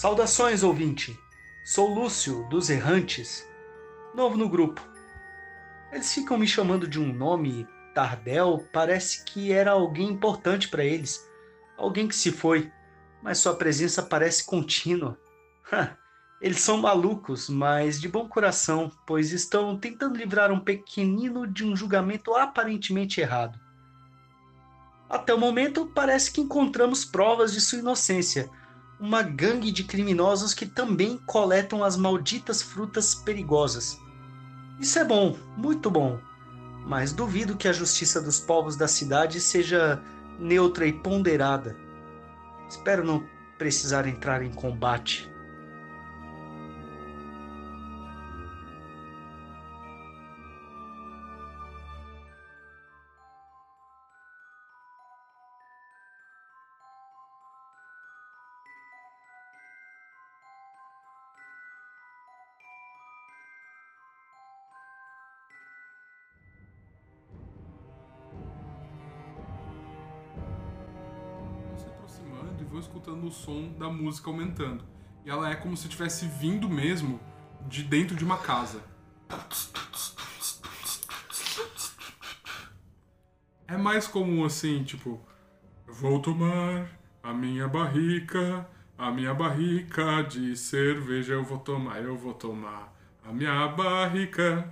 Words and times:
Saudações, 0.00 0.62
ouvinte! 0.62 1.20
Sou 1.62 1.92
Lúcio, 1.92 2.48
dos 2.48 2.70
Errantes, 2.70 3.46
novo 4.14 4.34
no 4.34 4.48
grupo. 4.48 4.80
Eles 5.92 6.14
ficam 6.14 6.38
me 6.38 6.46
chamando 6.46 6.88
de 6.88 6.98
um 6.98 7.12
nome 7.12 7.68
Tardel, 7.94 8.66
parece 8.72 9.22
que 9.26 9.52
era 9.52 9.72
alguém 9.72 10.08
importante 10.08 10.70
para 10.70 10.82
eles, 10.82 11.22
alguém 11.76 12.08
que 12.08 12.14
se 12.16 12.32
foi, 12.32 12.72
mas 13.22 13.40
sua 13.40 13.54
presença 13.54 14.02
parece 14.02 14.46
contínua. 14.46 15.20
Eles 16.40 16.60
são 16.60 16.78
malucos, 16.78 17.50
mas 17.50 18.00
de 18.00 18.08
bom 18.08 18.26
coração, 18.26 18.90
pois 19.06 19.32
estão 19.32 19.76
tentando 19.76 20.16
livrar 20.16 20.50
um 20.50 20.60
pequenino 20.60 21.46
de 21.46 21.62
um 21.62 21.76
julgamento 21.76 22.34
aparentemente 22.34 23.20
errado. 23.20 23.60
Até 25.10 25.34
o 25.34 25.38
momento, 25.38 25.92
parece 25.94 26.32
que 26.32 26.40
encontramos 26.40 27.04
provas 27.04 27.52
de 27.52 27.60
sua 27.60 27.80
inocência. 27.80 28.48
Uma 29.00 29.22
gangue 29.22 29.72
de 29.72 29.82
criminosos 29.82 30.52
que 30.52 30.66
também 30.66 31.16
coletam 31.24 31.82
as 31.82 31.96
malditas 31.96 32.60
frutas 32.60 33.14
perigosas. 33.14 33.98
Isso 34.78 34.98
é 34.98 35.04
bom, 35.04 35.38
muito 35.56 35.90
bom. 35.90 36.20
Mas 36.86 37.10
duvido 37.12 37.56
que 37.56 37.66
a 37.66 37.72
justiça 37.72 38.20
dos 38.20 38.38
povos 38.38 38.76
da 38.76 38.86
cidade 38.86 39.40
seja 39.40 40.02
neutra 40.38 40.86
e 40.86 40.92
ponderada. 40.92 41.74
Espero 42.68 43.02
não 43.02 43.24
precisar 43.56 44.06
entrar 44.06 44.42
em 44.42 44.52
combate. 44.52 45.29
O 73.30 73.32
som 73.32 73.72
da 73.78 73.88
música 73.88 74.28
aumentando. 74.28 74.84
E 75.24 75.30
ela 75.30 75.48
é 75.48 75.54
como 75.54 75.76
se 75.76 75.86
estivesse 75.86 76.26
vindo 76.26 76.68
mesmo 76.68 77.20
de 77.68 77.84
dentro 77.84 78.16
de 78.16 78.24
uma 78.24 78.36
casa. 78.36 78.82
É 83.68 83.76
mais 83.76 84.08
comum 84.08 84.44
assim, 84.44 84.82
tipo, 84.82 85.24
vou 85.86 86.20
tomar 86.20 86.90
a 87.22 87.32
minha 87.32 87.68
barrica, 87.68 88.68
a 88.98 89.12
minha 89.12 89.32
barrica 89.32 90.22
de 90.22 90.56
cerveja, 90.56 91.34
eu 91.34 91.44
vou 91.44 91.58
tomar, 91.58 92.02
eu 92.02 92.16
vou 92.16 92.34
tomar 92.34 92.92
a 93.24 93.32
minha 93.32 93.68
barrica. 93.68 94.68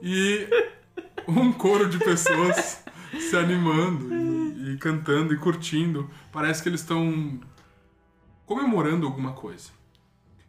E 0.00 0.48
um 1.26 1.52
coro 1.52 1.88
de 1.88 1.98
pessoas 1.98 2.84
se 3.18 3.36
animando 3.36 4.17
e, 4.72 4.76
cantando 4.78 5.34
e 5.34 5.36
curtindo. 5.38 6.08
Parece 6.32 6.62
que 6.62 6.68
eles 6.68 6.80
estão 6.80 7.40
comemorando 8.46 9.06
alguma 9.06 9.32
coisa. 9.32 9.70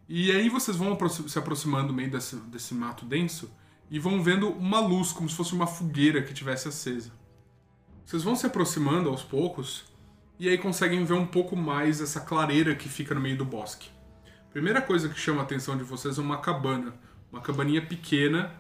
E 0.08 0.32
aí 0.32 0.50
vocês 0.50 0.76
vão 0.78 0.98
se 1.10 1.38
aproximando 1.38 1.90
do 1.90 1.94
meio 1.94 2.10
desse, 2.10 2.36
desse 2.36 2.74
mato 2.74 3.06
denso 3.06 3.52
e 3.92 4.00
vão 4.00 4.22
vendo 4.22 4.50
uma 4.50 4.80
luz, 4.80 5.12
como 5.12 5.30
se 5.30 5.36
fosse 5.36 5.54
uma 5.54 5.68
fogueira 5.68 6.22
que 6.22 6.34
tivesse 6.34 6.68
acesa. 6.68 7.12
Vocês 8.06 8.24
vão 8.24 8.36
se 8.36 8.46
aproximando 8.46 9.10
aos 9.10 9.22
poucos 9.22 9.86
e 10.40 10.48
aí 10.48 10.58
conseguem 10.58 11.04
ver 11.04 11.14
um 11.14 11.28
pouco 11.28 11.56
mais 11.56 12.02
essa 12.02 12.22
clareira 12.22 12.74
que 12.74 12.90
fica 12.90 13.14
no 13.14 13.22
meio 13.22 13.38
do 13.38 13.46
bosque. 13.46 13.90
Primeira 14.52 14.82
coisa 14.82 15.10
que 15.10 15.20
chama 15.20 15.42
a 15.42 15.44
atenção 15.44 15.78
de 15.78 15.84
vocês 15.84 16.18
é 16.18 16.22
uma 16.22 16.38
cabana. 16.38 16.96
Uma 17.32 17.42
cabaninha 17.42 17.86
pequena, 17.86 18.52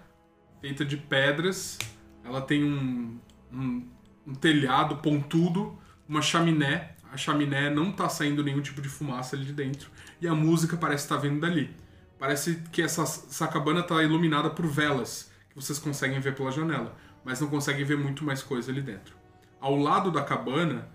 feita 0.61 0.85
de 0.85 0.97
pedras. 0.97 1.79
Ela 2.23 2.41
tem 2.41 2.63
um, 2.63 3.19
um, 3.51 3.87
um 4.29 4.35
telhado 4.35 4.97
pontudo, 4.97 5.77
uma 6.07 6.21
chaminé. 6.21 6.95
A 7.11 7.17
chaminé 7.17 7.69
não 7.69 7.91
tá 7.91 8.07
saindo 8.07 8.43
nenhum 8.43 8.61
tipo 8.61 8.81
de 8.81 8.87
fumaça 8.87 9.35
ali 9.35 9.45
de 9.45 9.53
dentro. 9.53 9.89
E 10.21 10.27
a 10.27 10.35
música 10.35 10.77
parece 10.77 11.05
estar 11.05 11.17
vindo 11.17 11.39
dali. 11.39 11.75
Parece 12.19 12.61
que 12.71 12.81
essa, 12.81 13.01
essa 13.01 13.47
cabana 13.47 13.81
tá 13.81 14.03
iluminada 14.03 14.49
por 14.49 14.67
velas, 14.67 15.31
que 15.49 15.55
vocês 15.55 15.79
conseguem 15.79 16.19
ver 16.19 16.35
pela 16.35 16.51
janela, 16.51 16.95
mas 17.23 17.39
não 17.41 17.47
conseguem 17.47 17.83
ver 17.83 17.97
muito 17.97 18.23
mais 18.23 18.43
coisa 18.43 18.71
ali 18.71 18.81
dentro. 18.81 19.15
Ao 19.59 19.75
lado 19.75 20.11
da 20.11 20.21
cabana 20.21 20.89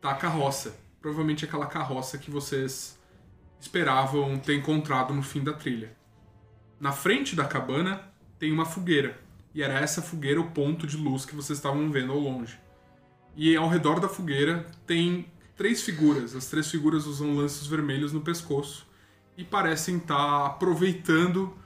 tá 0.00 0.10
a 0.10 0.14
carroça. 0.14 0.76
Provavelmente 1.00 1.44
aquela 1.44 1.66
carroça 1.66 2.18
que 2.18 2.30
vocês 2.30 2.98
esperavam 3.58 4.36
ter 4.38 4.56
encontrado 4.56 5.14
no 5.14 5.22
fim 5.22 5.42
da 5.42 5.52
trilha. 5.52 5.96
Na 6.78 6.92
frente 6.92 7.34
da 7.34 7.44
cabana 7.44 8.02
tem 8.38 8.52
uma 8.52 8.66
fogueira. 8.66 9.18
E 9.54 9.62
era 9.62 9.78
essa 9.78 10.00
fogueira 10.00 10.40
o 10.40 10.50
ponto 10.50 10.86
de 10.86 10.96
luz 10.96 11.24
que 11.24 11.34
vocês 11.34 11.58
estavam 11.58 11.90
vendo 11.90 12.12
ao 12.12 12.18
longe. 12.18 12.58
E 13.36 13.56
ao 13.56 13.68
redor 13.68 14.00
da 14.00 14.08
fogueira 14.08 14.66
tem 14.86 15.26
três 15.56 15.82
figuras. 15.82 16.34
As 16.34 16.46
três 16.46 16.70
figuras 16.70 17.06
usam 17.06 17.36
lanços 17.36 17.66
vermelhos 17.66 18.12
no 18.12 18.20
pescoço 18.20 18.86
e 19.36 19.44
parecem 19.44 19.96
estar 19.96 20.46
aproveitando 20.46 21.56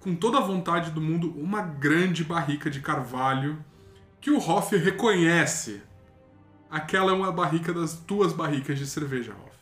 com 0.00 0.14
toda 0.14 0.38
a 0.38 0.42
vontade 0.42 0.90
do 0.90 1.00
mundo 1.00 1.32
uma 1.36 1.62
grande 1.62 2.22
barrica 2.22 2.70
de 2.70 2.80
carvalho 2.80 3.64
que 4.20 4.30
o 4.30 4.38
Hoff 4.38 4.76
reconhece. 4.76 5.82
Aquela 6.70 7.12
é 7.12 7.14
uma 7.14 7.32
barrica 7.32 7.72
das 7.72 7.94
tuas 7.94 8.32
barricas 8.32 8.78
de 8.78 8.86
cerveja, 8.86 9.32
Hoff. 9.32 9.54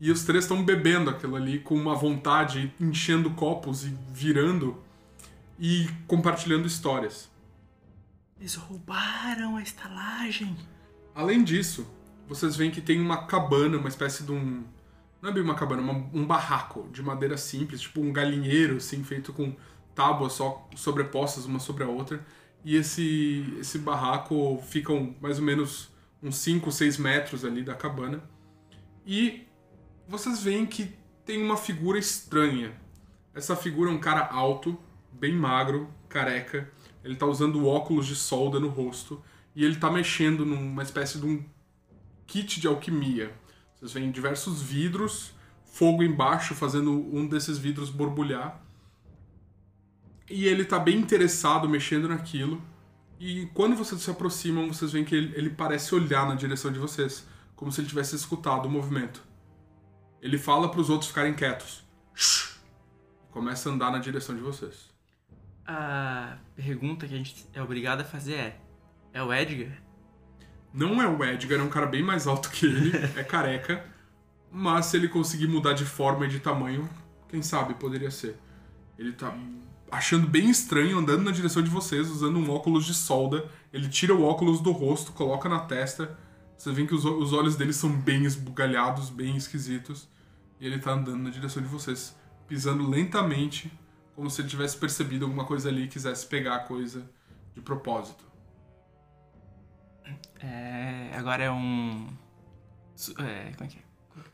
E 0.00 0.10
os 0.10 0.24
três 0.24 0.44
estão 0.44 0.64
bebendo 0.64 1.10
aquilo 1.10 1.36
ali 1.36 1.58
com 1.58 1.74
uma 1.74 1.94
vontade, 1.94 2.74
enchendo 2.80 3.30
copos 3.30 3.84
e 3.84 3.96
virando 4.12 4.82
e 5.64 5.88
compartilhando 6.08 6.66
histórias. 6.66 7.30
Eles 8.36 8.56
roubaram 8.56 9.56
a 9.56 9.62
estalagem. 9.62 10.56
Além 11.14 11.44
disso, 11.44 11.86
vocês 12.26 12.56
veem 12.56 12.72
que 12.72 12.80
tem 12.80 13.00
uma 13.00 13.26
cabana, 13.28 13.78
uma 13.78 13.88
espécie 13.88 14.24
de 14.24 14.32
um. 14.32 14.64
Não 15.20 15.30
é 15.30 15.32
bem 15.32 15.40
uma 15.44 15.54
cabana, 15.54 15.80
uma- 15.80 16.10
um 16.12 16.26
barraco 16.26 16.88
de 16.92 17.00
madeira 17.00 17.36
simples, 17.36 17.80
tipo 17.80 18.00
um 18.00 18.12
galinheiro, 18.12 18.78
assim, 18.78 19.04
feito 19.04 19.32
com 19.32 19.54
tábuas 19.94 20.32
só 20.32 20.68
sobrepostas 20.74 21.44
uma 21.44 21.60
sobre 21.60 21.84
a 21.84 21.86
outra. 21.86 22.26
E 22.64 22.74
esse, 22.74 23.54
esse 23.60 23.78
barraco 23.78 24.60
fica 24.66 24.92
um- 24.92 25.14
mais 25.20 25.38
ou 25.38 25.44
menos 25.44 25.92
uns 26.20 26.38
5, 26.38 26.72
6 26.72 26.98
metros 26.98 27.44
ali 27.44 27.62
da 27.62 27.74
cabana. 27.76 28.20
E 29.06 29.46
vocês 30.08 30.42
veem 30.42 30.66
que 30.66 30.92
tem 31.24 31.40
uma 31.40 31.56
figura 31.56 32.00
estranha. 32.00 32.72
Essa 33.32 33.54
figura 33.54 33.90
é 33.90 33.94
um 33.94 34.00
cara 34.00 34.26
alto, 34.26 34.76
bem 35.12 35.34
magro, 35.34 35.88
careca. 36.08 36.70
Ele 37.04 37.16
tá 37.16 37.26
usando 37.26 37.66
óculos 37.66 38.06
de 38.06 38.14
solda 38.14 38.60
no 38.60 38.68
rosto 38.68 39.22
e 39.54 39.64
ele 39.64 39.76
tá 39.76 39.90
mexendo 39.90 40.44
numa 40.44 40.82
espécie 40.82 41.18
de 41.18 41.26
um 41.26 41.44
kit 42.26 42.60
de 42.60 42.66
alquimia. 42.66 43.32
Vocês 43.74 43.92
veem 43.92 44.10
diversos 44.10 44.62
vidros, 44.62 45.32
fogo 45.64 46.02
embaixo 46.02 46.54
fazendo 46.54 46.92
um 46.92 47.26
desses 47.26 47.58
vidros 47.58 47.90
borbulhar. 47.90 48.62
E 50.30 50.46
ele 50.46 50.64
tá 50.64 50.78
bem 50.78 50.98
interessado 50.98 51.68
mexendo 51.68 52.08
naquilo. 52.08 52.62
E 53.18 53.46
quando 53.54 53.76
vocês 53.76 54.00
se 54.00 54.10
aproximam, 54.10 54.68
vocês 54.68 54.92
veem 54.92 55.04
que 55.04 55.14
ele, 55.14 55.36
ele 55.36 55.50
parece 55.50 55.94
olhar 55.94 56.26
na 56.26 56.34
direção 56.34 56.72
de 56.72 56.78
vocês, 56.78 57.26
como 57.54 57.70
se 57.70 57.80
ele 57.80 57.88
tivesse 57.88 58.16
escutado 58.16 58.66
o 58.66 58.70
movimento. 58.70 59.22
Ele 60.20 60.38
fala 60.38 60.70
para 60.70 60.80
os 60.80 60.88
outros 60.88 61.08
ficarem 61.08 61.34
quietos. 61.34 61.84
Shh! 62.14 62.56
Começa 63.30 63.68
a 63.68 63.72
andar 63.72 63.90
na 63.90 63.98
direção 63.98 64.34
de 64.36 64.40
vocês. 64.40 64.91
A 65.66 66.36
pergunta 66.56 67.06
que 67.06 67.14
a 67.14 67.18
gente 67.18 67.46
é 67.52 67.62
obrigado 67.62 68.00
a 68.00 68.04
fazer 68.04 68.34
é: 68.34 68.60
é 69.12 69.22
o 69.22 69.32
Edgar? 69.32 69.72
Não 70.72 71.00
é 71.02 71.06
o 71.06 71.22
Edgar, 71.24 71.60
é 71.60 71.62
um 71.62 71.68
cara 71.68 71.86
bem 71.86 72.02
mais 72.02 72.26
alto 72.26 72.50
que 72.50 72.66
ele, 72.66 72.92
é 73.16 73.22
careca. 73.22 73.84
Mas 74.50 74.86
se 74.86 74.96
ele 74.96 75.08
conseguir 75.08 75.46
mudar 75.46 75.72
de 75.72 75.84
forma 75.84 76.26
e 76.26 76.28
de 76.28 76.40
tamanho, 76.40 76.88
quem 77.28 77.42
sabe 77.42 77.74
poderia 77.74 78.10
ser. 78.10 78.36
Ele 78.98 79.12
tá 79.12 79.34
achando 79.90 80.26
bem 80.26 80.50
estranho, 80.50 80.98
andando 80.98 81.22
na 81.22 81.30
direção 81.30 81.62
de 81.62 81.70
vocês, 81.70 82.10
usando 82.10 82.38
um 82.38 82.50
óculos 82.50 82.84
de 82.84 82.94
solda. 82.94 83.48
Ele 83.72 83.88
tira 83.88 84.14
o 84.14 84.22
óculos 84.22 84.60
do 84.60 84.72
rosto, 84.72 85.12
coloca 85.12 85.48
na 85.48 85.60
testa. 85.60 86.18
Você 86.56 86.72
vê 86.72 86.86
que 86.86 86.94
os, 86.94 87.04
os 87.04 87.32
olhos 87.32 87.56
dele 87.56 87.72
são 87.72 87.90
bem 87.90 88.24
esbugalhados, 88.24 89.10
bem 89.10 89.36
esquisitos. 89.36 90.08
E 90.60 90.66
ele 90.66 90.78
tá 90.78 90.92
andando 90.92 91.22
na 91.22 91.30
direção 91.30 91.62
de 91.62 91.68
vocês, 91.68 92.16
pisando 92.46 92.88
lentamente, 92.88 93.72
como 94.14 94.30
se 94.30 94.40
ele 94.40 94.48
tivesse 94.48 94.76
percebido 94.76 95.24
alguma 95.24 95.44
coisa 95.44 95.68
ali 95.68 95.84
e 95.84 95.88
quisesse 95.88 96.26
pegar 96.26 96.56
a 96.56 96.60
coisa 96.60 97.08
de 97.54 97.60
propósito. 97.60 98.24
É. 100.40 101.10
Agora 101.16 101.44
é 101.44 101.50
um. 101.50 102.08
É. 103.18 103.52
Como 103.52 103.64
é 103.64 103.66
que 103.68 103.78
é? 103.78 103.82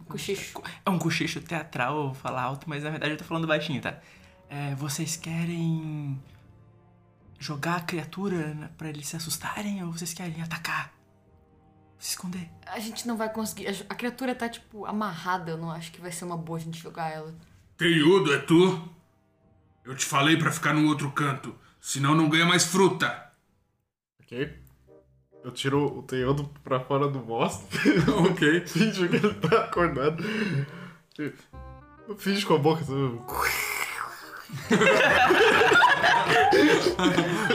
Cochicho. 0.07 0.63
É 0.85 0.91
um 0.91 0.99
cochicho 0.99 1.41
teatral 1.41 2.09
eu 2.09 2.15
falar 2.15 2.43
alto, 2.43 2.69
mas 2.69 2.83
na 2.83 2.91
verdade 2.91 3.13
eu 3.13 3.19
tô 3.19 3.25
falando 3.25 3.47
baixinho, 3.47 3.81
tá? 3.81 4.01
É, 4.49 4.75
vocês 4.75 5.17
querem 5.17 6.21
jogar 7.39 7.77
a 7.77 7.81
criatura 7.81 8.73
pra 8.77 8.89
eles 8.89 9.07
se 9.07 9.17
assustarem 9.17 9.85
ou 9.85 9.93
vocês 9.93 10.15
querem 10.15 10.43
atacar? 10.43 10.93
Se 11.99 12.11
esconder. 12.11 12.49
A 12.67 12.79
gente 12.79 13.07
não 13.07 13.17
vai 13.17 13.31
conseguir. 13.31 13.69
A, 13.69 13.73
a 13.91 13.95
criatura 13.95 14.35
tá, 14.35 14.49
tipo, 14.49 14.87
amarrada. 14.87 15.51
Eu 15.51 15.59
não 15.59 15.71
acho 15.71 15.93
que 15.93 16.01
vai 16.01 16.11
ser 16.11 16.25
uma 16.25 16.37
boa 16.37 16.59
a 16.59 16.63
gente 16.63 16.81
jogar 16.81 17.11
ela. 17.11 17.35
Teiudo, 17.77 18.33
é 18.33 18.39
tu? 18.39 18.89
Eu 19.89 19.97
te 19.97 20.05
falei 20.05 20.37
pra 20.37 20.53
ficar 20.53 20.75
no 20.75 20.87
outro 20.87 21.11
canto, 21.13 21.55
senão 21.81 22.15
não 22.15 22.29
ganha 22.29 22.45
mais 22.45 22.63
fruta. 22.63 23.33
Ok? 24.21 24.55
Eu 25.43 25.51
tiro 25.51 25.83
o 25.83 26.03
Teodo 26.03 26.45
pra 26.63 26.79
fora 26.79 27.09
do 27.09 27.21
bosta. 27.21 27.65
ok. 28.31 28.61
Finge 28.69 29.09
que 29.09 29.17
ele 29.17 29.33
tá 29.33 29.65
acordado. 29.65 30.23
Eu 31.17 31.33
Finge 32.19 32.45
com 32.45 32.57
a 32.57 32.59
boca. 32.59 32.83
assim, 32.83 33.21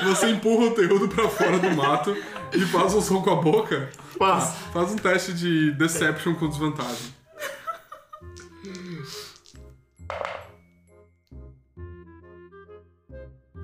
Você 0.05 0.29
empurra 0.31 0.65
o 0.65 0.71
Teudo 0.71 1.07
pra 1.07 1.29
fora 1.29 1.59
do 1.59 1.69
mato 1.75 2.17
e 2.51 2.61
faz 2.61 2.95
um 2.95 3.01
som 3.01 3.21
com 3.21 3.29
a 3.29 3.35
boca. 3.35 3.91
Passa. 4.17 4.53
Faz 4.71 4.91
um 4.91 4.95
teste 4.95 5.33
de 5.33 5.71
Deception 5.73 6.33
com 6.33 6.49
desvantagem. 6.49 7.13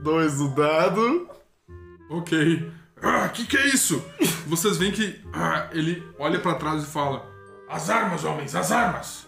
Dois 0.01 0.37
do 0.37 0.49
dado. 0.49 1.29
Ok. 2.09 2.71
Ah, 3.01 3.29
que 3.29 3.45
que 3.45 3.57
é 3.57 3.67
isso? 3.67 4.03
Vocês 4.47 4.77
veem 4.77 4.91
que 4.91 5.21
ah, 5.33 5.69
ele 5.71 6.03
olha 6.17 6.39
pra 6.39 6.55
trás 6.55 6.83
e 6.83 6.85
fala: 6.85 7.25
As 7.67 7.89
armas, 7.89 8.23
homens, 8.23 8.55
as 8.55 8.71
armas! 8.71 9.27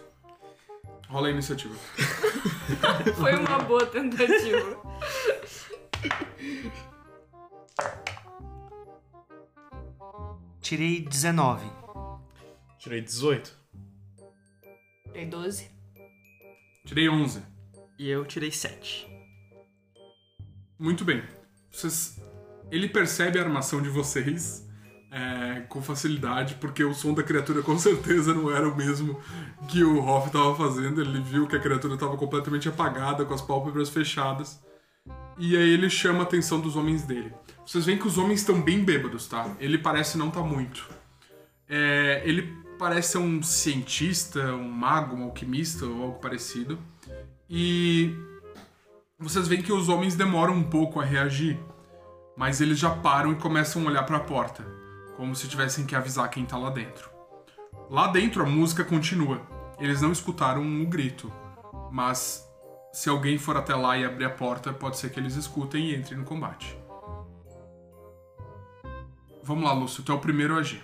Rola 1.08 1.28
a 1.28 1.32
iniciativa. 1.32 1.76
Foi 3.20 3.36
uma 3.36 3.60
boa 3.60 3.86
tentativa. 3.86 4.78
Tirei 10.62 11.02
19. 11.02 11.70
Tirei 12.80 13.02
18. 13.02 13.58
Dei 15.12 15.26
12. 15.26 15.70
Tirei 16.86 17.10
11. 17.10 17.44
E 18.00 18.10
eu 18.10 18.26
tirei 18.26 18.52
7. 18.52 19.11
Muito 20.82 21.06
bem. 21.06 21.22
Vocês... 21.72 22.20
Ele 22.72 22.90
percebe 22.90 23.38
a 23.38 23.44
armação 23.44 23.84
de 23.84 23.90
vocês 23.90 24.68
é, 25.12 25.60
com 25.70 25.80
facilidade, 25.80 26.56
porque 26.56 26.84
o 26.84 26.92
som 26.92 27.14
da 27.14 27.22
criatura 27.22 27.62
com 27.62 27.78
certeza 27.80 28.34
não 28.34 28.50
era 28.50 28.68
o 28.68 28.76
mesmo 28.76 29.22
que 29.68 29.84
o 29.84 30.04
Hoff 30.04 30.28
estava 30.28 30.56
fazendo. 30.56 31.00
Ele 31.00 31.22
viu 31.22 31.46
que 31.46 31.56
a 31.56 31.60
criatura 31.60 31.94
estava 31.94 32.18
completamente 32.18 32.68
apagada, 32.68 33.24
com 33.24 33.34
as 33.36 33.44
pálpebras 33.44 33.90
fechadas. 33.90 34.60
E 35.38 35.56
aí 35.56 35.70
ele 35.70 35.88
chama 35.88 36.22
a 36.22 36.24
atenção 36.24 36.60
dos 36.60 36.76
homens 36.76 37.04
dele. 37.04 37.32
Vocês 37.64 37.86
veem 37.86 38.00
que 38.00 38.08
os 38.08 38.18
homens 38.18 38.40
estão 38.40 38.60
bem 38.60 38.84
bêbados, 38.84 39.28
tá? 39.28 39.56
Ele 39.60 39.78
parece 39.78 40.18
não 40.18 40.30
estar 40.30 40.42
muito. 40.42 40.90
É, 41.70 42.24
ele 42.26 42.58
parece 42.80 43.12
ser 43.12 43.18
um 43.20 43.44
cientista, 43.44 44.56
um 44.56 44.68
mago, 44.68 45.16
um 45.16 45.26
alquimista 45.26 45.86
ou 45.86 46.02
algo 46.02 46.20
parecido. 46.20 46.80
E 47.48 48.16
vocês 49.22 49.48
veem 49.48 49.62
que 49.62 49.72
os 49.72 49.88
homens 49.88 50.16
demoram 50.16 50.56
um 50.56 50.64
pouco 50.64 51.00
a 51.00 51.06
reagir, 51.06 51.60
mas 52.36 52.60
eles 52.60 52.80
já 52.80 52.90
param 52.90 53.32
e 53.32 53.36
começam 53.36 53.84
a 53.84 53.86
olhar 53.86 54.04
para 54.04 54.18
a 54.18 54.22
porta, 54.22 54.66
como 55.16 55.36
se 55.36 55.48
tivessem 55.48 55.86
que 55.86 55.96
avisar 55.96 56.28
quem 56.30 56.44
tá 56.44 56.58
lá 56.58 56.72
dentro. 56.72 57.12
Lá 57.88 58.08
dentro 58.08 58.42
a 58.42 58.48
música 58.48 58.84
continua. 58.84 59.40
Eles 59.80 60.02
não 60.02 60.12
escutaram 60.12 60.64
o 60.64 60.86
grito, 60.88 61.32
mas 61.92 62.44
se 62.92 63.10
alguém 63.10 63.38
for 63.38 63.56
até 63.56 63.76
lá 63.76 63.96
e 63.96 64.04
abrir 64.04 64.26
a 64.26 64.30
porta, 64.30 64.74
pode 64.74 64.98
ser 64.98 65.12
que 65.12 65.20
eles 65.20 65.36
escutem 65.36 65.92
e 65.92 65.96
entrem 65.96 66.18
no 66.18 66.26
combate. 66.26 66.76
Vamos 69.44 69.64
lá, 69.64 69.74
Lúcio, 69.74 70.04
tu 70.04 70.12
é 70.12 70.16
o 70.16 70.20
primeiro 70.20 70.56
a 70.56 70.60
agir. 70.60 70.84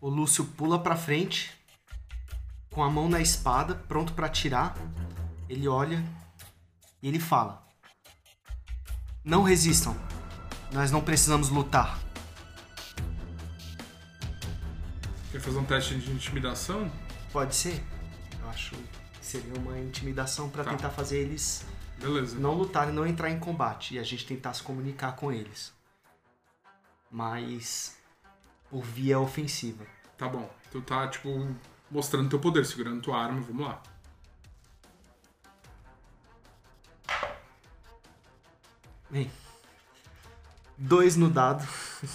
O 0.00 0.08
Lúcio 0.08 0.44
pula 0.44 0.78
pra 0.78 0.96
frente, 0.96 1.59
com 2.70 2.82
a 2.82 2.90
mão 2.90 3.08
na 3.08 3.20
espada, 3.20 3.74
pronto 3.74 4.12
pra 4.12 4.26
atirar. 4.26 4.76
Ele 5.48 5.66
olha 5.66 6.04
e 7.02 7.08
ele 7.08 7.18
fala: 7.20 7.66
Não 9.24 9.42
resistam. 9.42 9.96
Nós 10.72 10.90
não 10.92 11.00
precisamos 11.02 11.48
lutar. 11.48 11.98
Quer 15.32 15.40
fazer 15.40 15.58
um 15.58 15.64
teste 15.64 15.98
de 15.98 16.10
intimidação? 16.12 16.90
Pode 17.32 17.54
ser? 17.54 17.82
Eu 18.40 18.48
acho 18.50 18.74
que 18.74 19.24
seria 19.24 19.54
uma 19.54 19.78
intimidação 19.78 20.48
pra 20.48 20.64
Tá. 20.64 20.70
tentar 20.70 20.90
fazer 20.90 21.18
eles 21.18 21.64
Beleza. 21.98 22.38
não 22.38 22.54
lutarem, 22.54 22.92
não 22.94 23.06
entrar 23.06 23.30
em 23.30 23.38
combate 23.38 23.94
e 23.94 23.98
a 23.98 24.02
gente 24.02 24.26
tentar 24.26 24.54
se 24.54 24.62
comunicar 24.62 25.12
com 25.16 25.32
eles. 25.32 25.72
Mas 27.10 27.96
por 28.68 28.82
via 28.82 29.18
ofensiva. 29.18 29.84
Tá 30.16 30.28
bom. 30.28 30.48
Tu 30.70 30.80
tá, 30.82 31.08
tipo, 31.08 31.28
mostrando 31.90 32.28
teu 32.28 32.38
poder, 32.38 32.64
segurando 32.64 33.02
tua 33.02 33.18
arma. 33.18 33.40
Vamos 33.40 33.66
lá. 33.66 33.82
Bem, 39.10 39.30
dois 40.78 41.16
no 41.16 41.28
dado. 41.28 41.66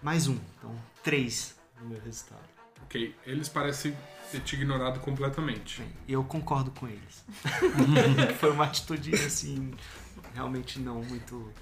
Mais 0.00 0.28
um, 0.28 0.38
então 0.58 0.74
três 1.02 1.56
no 1.80 1.88
meu 1.88 2.00
resultado. 2.00 2.42
Ok. 2.84 3.14
Eles 3.26 3.48
parecem 3.48 3.96
ter 4.30 4.40
te 4.40 4.54
ignorado 4.54 5.00
completamente. 5.00 5.82
Bem, 5.82 5.92
eu 6.08 6.22
concordo 6.24 6.70
com 6.70 6.86
eles. 6.86 7.24
Foi 8.38 8.50
uma 8.50 8.64
atitude 8.64 9.14
assim, 9.14 9.72
realmente 10.34 10.78
não 10.78 11.02
muito 11.02 11.52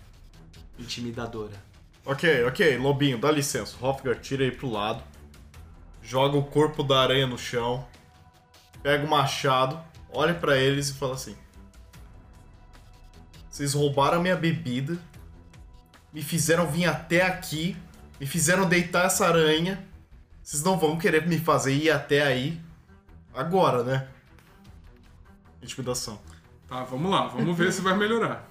intimidadora. 0.79 1.71
Ok, 2.05 2.45
ok, 2.45 2.79
Lobinho, 2.79 3.19
dá 3.19 3.31
licença. 3.31 3.77
Hofgar 3.81 4.19
tira 4.21 4.45
aí 4.45 4.51
pro 4.51 4.71
lado. 4.71 5.03
Joga 6.03 6.37
o 6.37 6.45
corpo 6.45 6.83
da 6.83 7.01
aranha 7.01 7.27
no 7.27 7.39
chão. 7.39 7.87
Pega 8.83 9.05
o 9.05 9.11
machado, 9.11 9.81
olha 10.11 10.35
pra 10.35 10.57
eles 10.57 10.89
e 10.89 10.95
fala 10.95 11.15
assim: 11.15 11.37
Vocês 13.49 13.75
roubaram 13.75 14.19
a 14.19 14.23
minha 14.23 14.37
bebida, 14.37 14.99
me 16.13 16.23
fizeram 16.23 16.67
vir 16.67 16.87
até 16.87 17.23
aqui, 17.23 17.77
me 18.19 18.27
fizeram 18.27 18.69
deitar 18.69 19.07
essa 19.07 19.27
aranha. 19.27 19.87
Vocês 20.43 20.63
não 20.63 20.79
vão 20.79 20.99
querer 20.99 21.27
me 21.27 21.39
fazer 21.39 21.75
ir 21.75 21.91
até 21.91 22.23
aí 22.23 22.61
agora, 23.35 23.85
né? 23.85 24.09
Intimidação. 25.63 26.21
Tá, 26.69 26.85
vamos 26.85 27.11
lá. 27.11 27.27
Vamos 27.27 27.57
ver 27.57 27.73
se 27.73 27.83
vai 27.83 27.97
melhorar. 27.97 28.49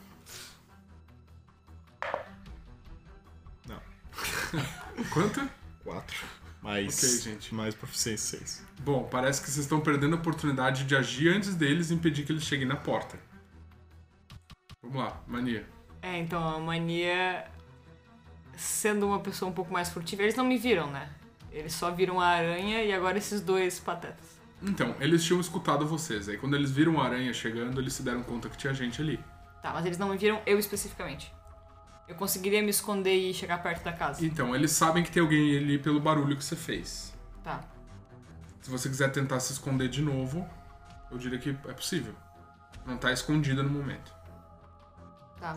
Não. 3.65 3.81
Quanto? 5.11 5.49
4. 5.83 6.38
Mais, 6.61 6.97
Ok, 6.97 7.19
gente. 7.33 7.55
mais 7.55 7.73
proficiência 7.73 8.37
6. 8.39 8.65
Bom, 8.81 9.03
parece 9.09 9.41
que 9.41 9.49
vocês 9.49 9.65
estão 9.65 9.79
perdendo 9.79 10.15
a 10.15 10.19
oportunidade 10.19 10.83
de 10.83 10.95
agir 10.95 11.29
antes 11.33 11.55
deles 11.55 11.89
e 11.89 11.93
impedir 11.93 12.25
que 12.25 12.31
eles 12.31 12.43
cheguem 12.43 12.67
na 12.67 12.75
porta. 12.75 13.17
Vamos 14.81 14.97
lá, 14.97 15.21
mania. 15.27 15.65
É, 16.01 16.17
então 16.17 16.43
a 16.47 16.59
mania. 16.59 17.45
Sendo 18.57 19.07
uma 19.07 19.19
pessoa 19.21 19.49
um 19.49 19.53
pouco 19.53 19.71
mais 19.71 19.89
furtiva, 19.89 20.21
eles 20.23 20.35
não 20.35 20.43
me 20.43 20.57
viram, 20.57 20.91
né? 20.91 21.09
Eles 21.49 21.73
só 21.73 21.89
viram 21.91 22.19
a 22.19 22.27
aranha 22.27 22.83
e 22.83 22.91
agora 22.91 23.17
esses 23.17 23.39
dois 23.39 23.79
patetas. 23.79 24.37
Então, 24.61 24.93
eles 24.99 25.23
tinham 25.23 25.39
escutado 25.39 25.85
vocês. 25.87 26.27
Aí 26.27 26.37
quando 26.37 26.55
eles 26.55 26.69
viram 26.69 26.99
a 26.99 27.05
aranha 27.05 27.31
chegando, 27.33 27.79
eles 27.79 27.93
se 27.93 28.03
deram 28.03 28.21
conta 28.21 28.49
que 28.49 28.57
tinha 28.57 28.73
gente 28.73 29.01
ali. 29.01 29.17
Tá, 29.61 29.71
mas 29.73 29.85
eles 29.85 29.97
não 29.97 30.09
me 30.09 30.17
viram 30.17 30.41
eu 30.45 30.59
especificamente. 30.59 31.31
Eu 32.09 32.15
conseguiria 32.15 32.61
me 32.63 32.71
esconder 32.71 33.13
e 33.13 33.33
chegar 33.35 33.61
perto 33.61 33.83
da 33.83 33.93
casa. 33.93 34.25
Então, 34.25 34.55
eles 34.55 34.71
sabem 34.71 35.03
que 35.03 35.11
tem 35.11 35.21
alguém 35.21 35.55
ali 35.55 35.77
pelo 35.77 35.99
barulho 35.99 36.35
que 36.35 36.43
você 36.43 36.55
fez. 36.55 37.13
Tá. 37.43 37.63
Se 38.59 38.69
você 38.71 38.89
quiser 38.89 39.11
tentar 39.11 39.39
se 39.39 39.53
esconder 39.53 39.87
de 39.87 40.01
novo, 40.01 40.45
eu 41.11 41.19
diria 41.19 41.37
que 41.37 41.51
é 41.51 41.73
possível. 41.73 42.15
Não 42.83 42.97
tá 42.97 43.13
escondida 43.13 43.61
no 43.61 43.69
momento. 43.69 44.11
Tá. 45.39 45.55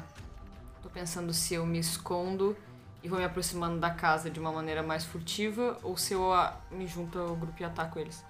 Tô 0.82 0.90
pensando 0.90 1.32
se 1.32 1.54
eu 1.54 1.64
me 1.64 1.78
escondo 1.78 2.54
e 3.02 3.08
vou 3.08 3.18
me 3.18 3.24
aproximando 3.24 3.80
da 3.80 3.90
casa 3.90 4.30
de 4.30 4.38
uma 4.38 4.52
maneira 4.52 4.82
mais 4.82 5.06
furtiva 5.06 5.78
ou 5.82 5.96
se 5.96 6.12
eu 6.12 6.32
me 6.70 6.86
junto 6.86 7.18
ao 7.18 7.34
grupo 7.34 7.62
e 7.62 7.64
ataco 7.64 7.98
eles. 7.98 8.22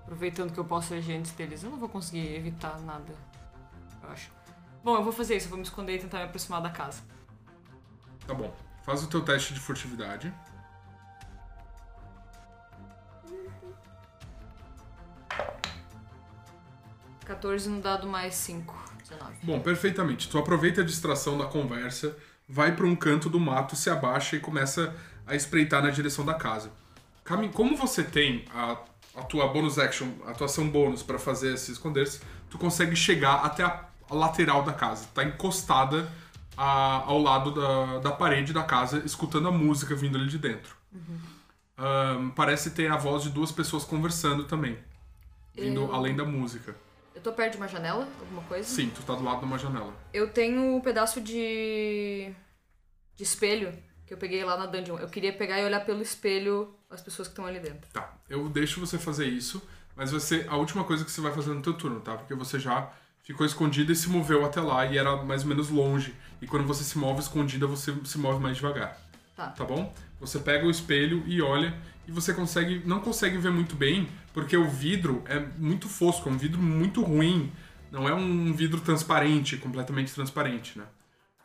Aproveitando 0.00 0.52
que 0.52 0.58
eu 0.58 0.64
posso 0.64 0.92
agir 0.92 1.14
antes 1.14 1.30
deles, 1.32 1.62
eu 1.62 1.70
não 1.70 1.78
vou 1.78 1.88
conseguir 1.88 2.34
evitar 2.34 2.80
nada. 2.80 3.14
Eu 4.02 4.10
acho. 4.10 4.37
Bom, 4.88 4.96
eu 4.96 5.02
vou 5.02 5.12
fazer 5.12 5.36
isso, 5.36 5.44
eu 5.44 5.50
vou 5.50 5.58
me 5.58 5.64
esconder 5.64 5.96
e 5.96 5.98
tentar 5.98 6.16
me 6.16 6.24
aproximar 6.24 6.62
da 6.62 6.70
casa. 6.70 7.02
Tá 8.26 8.32
bom. 8.32 8.56
Faz 8.82 9.02
o 9.02 9.06
teu 9.06 9.20
teste 9.20 9.52
de 9.52 9.60
furtividade. 9.60 10.32
Uhum. 13.30 13.74
14 17.26 17.68
no 17.68 17.82
dado 17.82 18.06
mais 18.06 18.34
5. 18.36 18.74
19. 19.02 19.34
Bom, 19.42 19.60
perfeitamente. 19.60 20.26
Tu 20.26 20.38
aproveita 20.38 20.80
a 20.80 20.84
distração 20.84 21.36
da 21.36 21.44
conversa, 21.44 22.16
vai 22.48 22.74
para 22.74 22.86
um 22.86 22.96
canto 22.96 23.28
do 23.28 23.38
mato, 23.38 23.76
se 23.76 23.90
abaixa 23.90 24.36
e 24.36 24.40
começa 24.40 24.96
a 25.26 25.34
espreitar 25.34 25.82
na 25.82 25.90
direção 25.90 26.24
da 26.24 26.32
casa. 26.32 26.72
Como 27.52 27.76
você 27.76 28.02
tem 28.02 28.46
a, 28.54 28.78
a 29.14 29.22
tua 29.24 29.48
bonus 29.48 29.78
action, 29.78 30.08
a 30.26 30.32
tua 30.32 30.46
ação 30.46 30.66
bônus 30.66 31.02
para 31.02 31.18
fazer 31.18 31.58
se 31.58 31.72
esconder-se, 31.72 32.22
tu 32.48 32.56
consegue 32.56 32.96
chegar 32.96 33.44
até 33.44 33.62
a 33.62 33.87
lateral 34.10 34.62
da 34.62 34.72
casa. 34.72 35.06
Tá 35.14 35.22
encostada 35.24 36.10
a- 36.56 37.02
ao 37.06 37.18
lado 37.20 37.52
da, 37.52 37.98
da 37.98 38.10
parede 38.12 38.52
da 38.52 38.62
casa, 38.64 38.98
escutando 39.04 39.48
a 39.48 39.52
música 39.52 39.94
vindo 39.94 40.16
ali 40.18 40.28
de 40.28 40.38
dentro. 40.38 40.76
Ahn, 41.76 42.30
parece 42.30 42.70
ter 42.72 42.90
a 42.90 42.96
voz 42.96 43.22
de 43.22 43.30
duas 43.30 43.52
pessoas 43.52 43.84
conversando 43.84 44.44
também, 44.44 44.76
vindo 45.54 45.82
Eu- 45.82 45.94
além 45.94 46.16
da 46.16 46.24
música. 46.24 46.74
Eu 47.14 47.22
tô 47.22 47.32
perto 47.32 47.52
de 47.52 47.58
uma 47.58 47.68
janela, 47.68 48.06
alguma 48.20 48.42
coisa? 48.42 48.68
Sim, 48.68 48.90
tu 48.94 49.02
tá 49.02 49.14
do 49.14 49.22
lado 49.24 49.40
de 49.40 49.44
uma 49.44 49.58
janela. 49.58 49.92
Eu 50.12 50.28
tenho 50.30 50.76
um 50.76 50.80
pedaço 50.80 51.20
de. 51.20 52.32
de 53.16 53.22
espelho 53.22 53.76
que 54.06 54.14
eu 54.14 54.18
peguei 54.18 54.44
lá 54.44 54.56
na 54.56 54.66
dungeon. 54.66 54.98
Eu 54.98 55.08
queria 55.08 55.32
pegar 55.32 55.60
e 55.60 55.64
olhar 55.64 55.80
pelo 55.84 56.00
espelho 56.00 56.74
as 56.90 57.00
pessoas 57.00 57.28
que 57.28 57.32
estão 57.32 57.44
ali 57.46 57.60
dentro. 57.60 57.88
Tá, 57.92 58.12
eu 58.28 58.48
deixo 58.48 58.80
você 58.80 58.98
fazer 58.98 59.26
isso, 59.26 59.60
mas 59.94 60.10
vai 60.10 60.20
ser 60.20 60.48
a 60.48 60.56
última 60.56 60.82
coisa 60.84 61.04
que 61.04 61.10
você 61.10 61.20
vai 61.20 61.32
fazer 61.32 61.52
no 61.52 61.60
teu 61.62 61.74
turno, 61.74 62.00
tá? 62.00 62.16
Porque 62.16 62.34
você 62.34 62.58
já 62.58 62.90
ficou 63.28 63.44
escondida 63.44 63.92
e 63.92 63.94
se 63.94 64.08
moveu 64.08 64.42
até 64.46 64.58
lá 64.58 64.86
e 64.86 64.96
era 64.96 65.14
mais 65.22 65.42
ou 65.42 65.48
menos 65.50 65.68
longe. 65.68 66.14
E 66.40 66.46
quando 66.46 66.66
você 66.66 66.82
se 66.82 66.96
move 66.96 67.20
escondida, 67.20 67.66
você 67.66 67.94
se 68.04 68.16
move 68.16 68.42
mais 68.42 68.56
devagar. 68.56 68.98
Tá. 69.36 69.48
Tá 69.48 69.64
bom? 69.66 69.94
Você 70.18 70.38
pega 70.38 70.66
o 70.66 70.70
espelho 70.70 71.22
e 71.26 71.42
olha 71.42 71.76
e 72.06 72.10
você 72.10 72.32
consegue 72.32 72.82
não 72.86 73.00
consegue 73.00 73.36
ver 73.36 73.50
muito 73.50 73.76
bem, 73.76 74.08
porque 74.32 74.56
o 74.56 74.66
vidro 74.66 75.22
é 75.26 75.38
muito 75.58 75.90
fosco, 75.90 76.26
é 76.26 76.32
um 76.32 76.38
vidro 76.38 76.58
muito 76.58 77.02
ruim. 77.02 77.52
Não 77.92 78.08
é 78.08 78.14
um 78.14 78.52
vidro 78.54 78.80
transparente, 78.80 79.58
completamente 79.58 80.12
transparente, 80.14 80.78
né? 80.78 80.84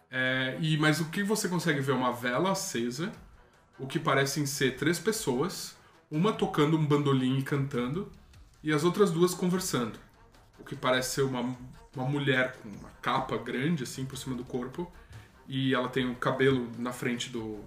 É, 0.09 0.57
e, 0.61 0.77
mas 0.77 1.01
o 1.01 1.05
que 1.05 1.21
você 1.21 1.49
consegue 1.49 1.81
ver 1.81 1.91
é 1.91 1.95
uma 1.95 2.13
vela 2.13 2.51
acesa, 2.51 3.11
o 3.77 3.85
que 3.85 3.99
parecem 3.99 4.45
ser 4.45 4.77
três 4.77 4.99
pessoas, 4.99 5.75
uma 6.09 6.31
tocando 6.31 6.77
um 6.77 6.85
bandolim 6.85 7.39
e 7.39 7.43
cantando, 7.43 8.11
e 8.63 8.71
as 8.71 8.83
outras 8.83 9.11
duas 9.11 9.33
conversando. 9.33 9.97
O 10.63 10.65
que 10.65 10.77
parece 10.77 11.15
ser 11.15 11.23
uma, 11.23 11.55
uma 11.93 12.05
mulher 12.05 12.55
com 12.63 12.69
uma 12.69 12.89
capa 13.01 13.37
grande, 13.37 13.83
assim, 13.83 14.05
por 14.05 14.17
cima 14.17 14.33
do 14.33 14.45
corpo, 14.45 14.89
e 15.45 15.73
ela 15.73 15.89
tem 15.89 16.09
o 16.09 16.15
cabelo 16.15 16.71
na 16.79 16.93
frente 16.93 17.29
do. 17.29 17.59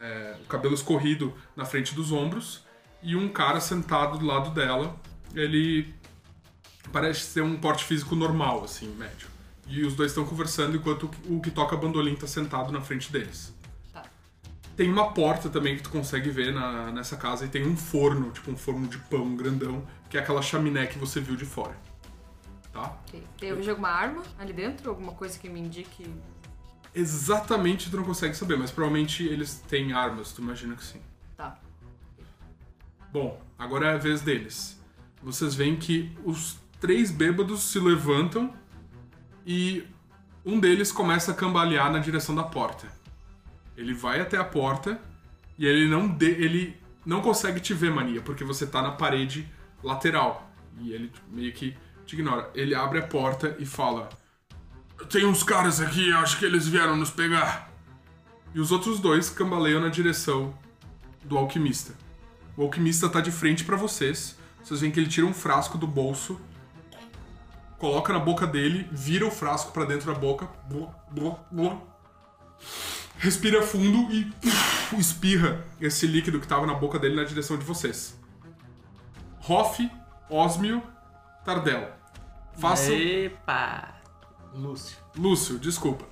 é, 0.00 0.36
o 0.42 0.46
cabelo 0.46 0.74
escorrido 0.74 1.32
na 1.54 1.64
frente 1.64 1.94
dos 1.94 2.10
ombros, 2.10 2.64
e 3.00 3.14
um 3.14 3.28
cara 3.28 3.60
sentado 3.60 4.18
do 4.18 4.26
lado 4.26 4.50
dela. 4.50 4.96
Ele 5.32 5.94
parece 6.92 7.20
ser 7.20 7.42
um 7.42 7.56
porte 7.56 7.84
físico 7.84 8.16
normal, 8.16 8.64
assim, 8.64 8.88
médio. 8.96 9.28
E 9.68 9.84
os 9.84 9.94
dois 9.94 10.10
estão 10.10 10.24
conversando 10.24 10.76
enquanto 10.76 11.08
o 11.28 11.40
que 11.40 11.50
toca 11.50 11.76
bandolim 11.76 12.16
tá 12.16 12.26
sentado 12.26 12.72
na 12.72 12.80
frente 12.80 13.10
deles. 13.10 13.54
Tá. 13.92 14.02
Tem 14.76 14.90
uma 14.90 15.12
porta 15.12 15.48
também 15.48 15.76
que 15.76 15.82
tu 15.82 15.90
consegue 15.90 16.28
ver 16.30 16.52
na, 16.52 16.90
nessa 16.90 17.16
casa 17.16 17.44
e 17.44 17.48
tem 17.48 17.64
um 17.66 17.76
forno, 17.76 18.32
tipo 18.32 18.50
um 18.50 18.56
forno 18.56 18.88
de 18.88 18.98
pão 18.98 19.36
grandão, 19.36 19.86
que 20.14 20.18
é 20.18 20.20
aquela 20.20 20.40
chaminé 20.40 20.86
que 20.86 20.96
você 20.96 21.20
viu 21.20 21.34
de 21.34 21.44
fora. 21.44 21.76
Tá? 22.72 22.96
Ok. 23.08 23.20
Eu 23.42 23.56
vejo 23.56 23.70
alguma 23.70 23.88
arma 23.88 24.22
ali 24.38 24.52
dentro? 24.52 24.88
Alguma 24.88 25.10
coisa 25.10 25.36
que 25.36 25.48
me 25.48 25.58
indique. 25.58 26.08
Exatamente 26.94 27.90
tu 27.90 27.96
não 27.96 28.04
consegue 28.04 28.36
saber, 28.36 28.56
mas 28.56 28.70
provavelmente 28.70 29.24
eles 29.24 29.56
têm 29.66 29.92
armas, 29.92 30.30
tu 30.30 30.40
imagina 30.40 30.76
que 30.76 30.84
sim. 30.84 31.00
Tá. 31.36 31.58
Bom, 33.12 33.42
agora 33.58 33.88
é 33.88 33.94
a 33.94 33.98
vez 33.98 34.20
deles. 34.20 34.80
Vocês 35.20 35.52
veem 35.56 35.74
que 35.74 36.16
os 36.24 36.60
três 36.78 37.10
bêbados 37.10 37.64
se 37.64 37.80
levantam 37.80 38.54
e 39.44 39.84
um 40.46 40.60
deles 40.60 40.92
começa 40.92 41.32
a 41.32 41.34
cambalear 41.34 41.90
na 41.90 41.98
direção 41.98 42.36
da 42.36 42.44
porta. 42.44 42.86
Ele 43.76 43.92
vai 43.92 44.20
até 44.20 44.36
a 44.36 44.44
porta 44.44 45.02
e 45.58 45.66
ele 45.66 45.88
não 45.88 46.06
de, 46.06 46.26
ele 46.26 46.80
não 47.04 47.20
consegue 47.20 47.58
te 47.58 47.74
ver, 47.74 47.90
mania, 47.90 48.20
porque 48.20 48.44
você 48.44 48.64
tá 48.64 48.80
na 48.80 48.92
parede 48.92 49.52
lateral. 49.84 50.50
E 50.80 50.92
ele 50.92 51.12
meio 51.30 51.52
que 51.52 51.76
te 52.04 52.14
ignora. 52.14 52.50
Ele 52.54 52.74
abre 52.74 52.98
a 52.98 53.06
porta 53.06 53.54
e 53.58 53.66
fala: 53.66 54.08
Tem 55.10 55.24
uns 55.24 55.42
caras 55.42 55.80
aqui, 55.80 56.12
acho 56.12 56.38
que 56.38 56.44
eles 56.44 56.66
vieram 56.66 56.96
nos 56.96 57.10
pegar. 57.10 57.70
E 58.54 58.60
os 58.60 58.72
outros 58.72 58.98
dois 58.98 59.30
cambaleiam 59.30 59.80
na 59.80 59.88
direção 59.88 60.56
do 61.24 61.36
alquimista. 61.36 61.94
O 62.56 62.62
alquimista 62.62 63.08
tá 63.08 63.20
de 63.20 63.30
frente 63.30 63.64
pra 63.64 63.76
vocês. 63.76 64.36
Vocês 64.62 64.80
veem 64.80 64.92
que 64.92 64.98
ele 64.98 65.08
tira 65.08 65.26
um 65.26 65.34
frasco 65.34 65.76
do 65.76 65.86
bolso, 65.86 66.40
coloca 67.78 68.12
na 68.12 68.18
boca 68.18 68.46
dele, 68.46 68.88
vira 68.90 69.26
o 69.26 69.30
frasco 69.30 69.72
pra 69.72 69.84
dentro 69.84 70.10
da 70.10 70.18
boca, 70.18 70.48
blá, 70.70 70.86
blá, 71.10 71.38
blá, 71.50 71.78
respira 73.18 73.62
fundo 73.62 74.10
e 74.10 74.32
espirra 74.98 75.62
esse 75.80 76.06
líquido 76.06 76.40
que 76.40 76.46
tava 76.46 76.66
na 76.66 76.74
boca 76.74 76.98
dele 76.98 77.14
na 77.14 77.24
direção 77.24 77.58
de 77.58 77.64
vocês. 77.64 78.18
Hoff, 79.48 79.90
Osmio, 80.30 80.82
Tardel. 81.44 81.92
Façam. 82.54 82.94
Epa! 82.94 83.94
Lúcio. 84.54 84.96
Lúcio, 85.16 85.58
desculpa. 85.58 86.04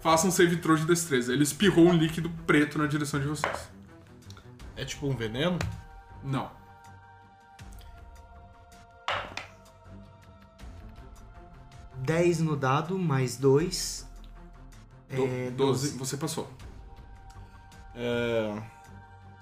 Façam 0.00 0.28
um 0.28 0.32
save 0.32 0.56
throw 0.56 0.76
de 0.76 0.86
destreza. 0.86 1.32
Ele 1.32 1.42
espirrou 1.42 1.86
um 1.86 1.92
líquido 1.92 2.30
preto 2.46 2.78
na 2.78 2.86
direção 2.86 3.20
de 3.20 3.26
vocês. 3.26 3.70
É 4.74 4.84
tipo 4.84 5.06
um 5.06 5.14
veneno? 5.14 5.58
Não. 6.24 6.50
Dez 11.98 12.40
no 12.40 12.56
dado, 12.56 12.98
mais 12.98 13.36
dois. 13.36 14.08
Do, 15.10 15.26
É, 15.26 15.50
12, 15.50 15.98
você 15.98 16.16
passou. 16.16 16.50
É. 17.94 18.62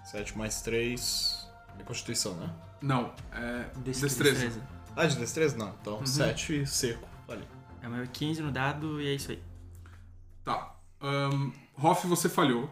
7 0.05 0.37
mais 0.37 0.61
3. 0.63 1.49
É 1.79 1.83
Constituição, 1.85 2.35
né? 2.35 2.51
Não, 2.81 3.13
é. 3.33 3.71
Destreza. 3.77 4.31
Destreza. 4.33 4.69
Ah, 4.97 5.07
de 5.07 5.17
destreza? 5.17 5.57
Não. 5.57 5.75
Então, 5.81 6.05
7 6.05 6.67
seco. 6.67 7.09
Falei. 7.27 7.45
É 7.83 7.89
o 7.89 7.91
meu 7.91 8.07
15 8.07 8.43
no 8.43 8.51
dado 8.51 9.01
e 9.01 9.09
é 9.09 9.15
isso 9.15 9.31
aí. 9.31 9.43
Tá. 10.45 10.75
Ahn, 11.01 11.53
Hoff, 11.77 12.07
você 12.07 12.29
falhou. 12.29 12.71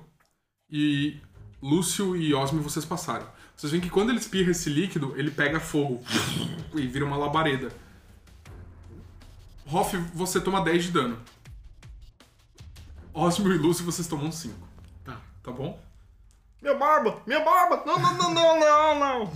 E 0.68 1.20
Lúcio 1.62 2.16
e 2.16 2.34
Osmo, 2.34 2.60
vocês 2.60 2.84
passaram. 2.84 3.26
Vocês 3.56 3.70
veem 3.70 3.80
que 3.80 3.88
quando 3.88 4.10
ele 4.10 4.18
espirra 4.18 4.50
esse 4.50 4.68
líquido, 4.68 5.14
ele 5.16 5.30
pega 5.30 5.60
fogo 5.60 6.02
e 6.74 6.86
vira 6.86 7.04
uma 7.04 7.16
labareda. 7.16 7.70
Hoff, 9.70 9.96
você 10.14 10.40
toma 10.40 10.60
10 10.60 10.84
de 10.84 10.92
dano. 10.92 11.18
Osmo 13.14 13.50
e 13.50 13.56
Lúcio, 13.56 13.84
vocês 13.84 14.06
tomam 14.06 14.30
5. 14.30 14.54
Tá. 15.04 15.20
Tá 15.42 15.50
bom? 15.50 15.80
Minha 16.60 16.74
barba! 16.74 17.22
Minha 17.26 17.40
barba! 17.40 17.82
Não, 17.86 17.98
não, 17.98 18.14
não, 18.14 18.34
não, 18.34 18.60
não, 18.60 18.98
não! 18.98 19.32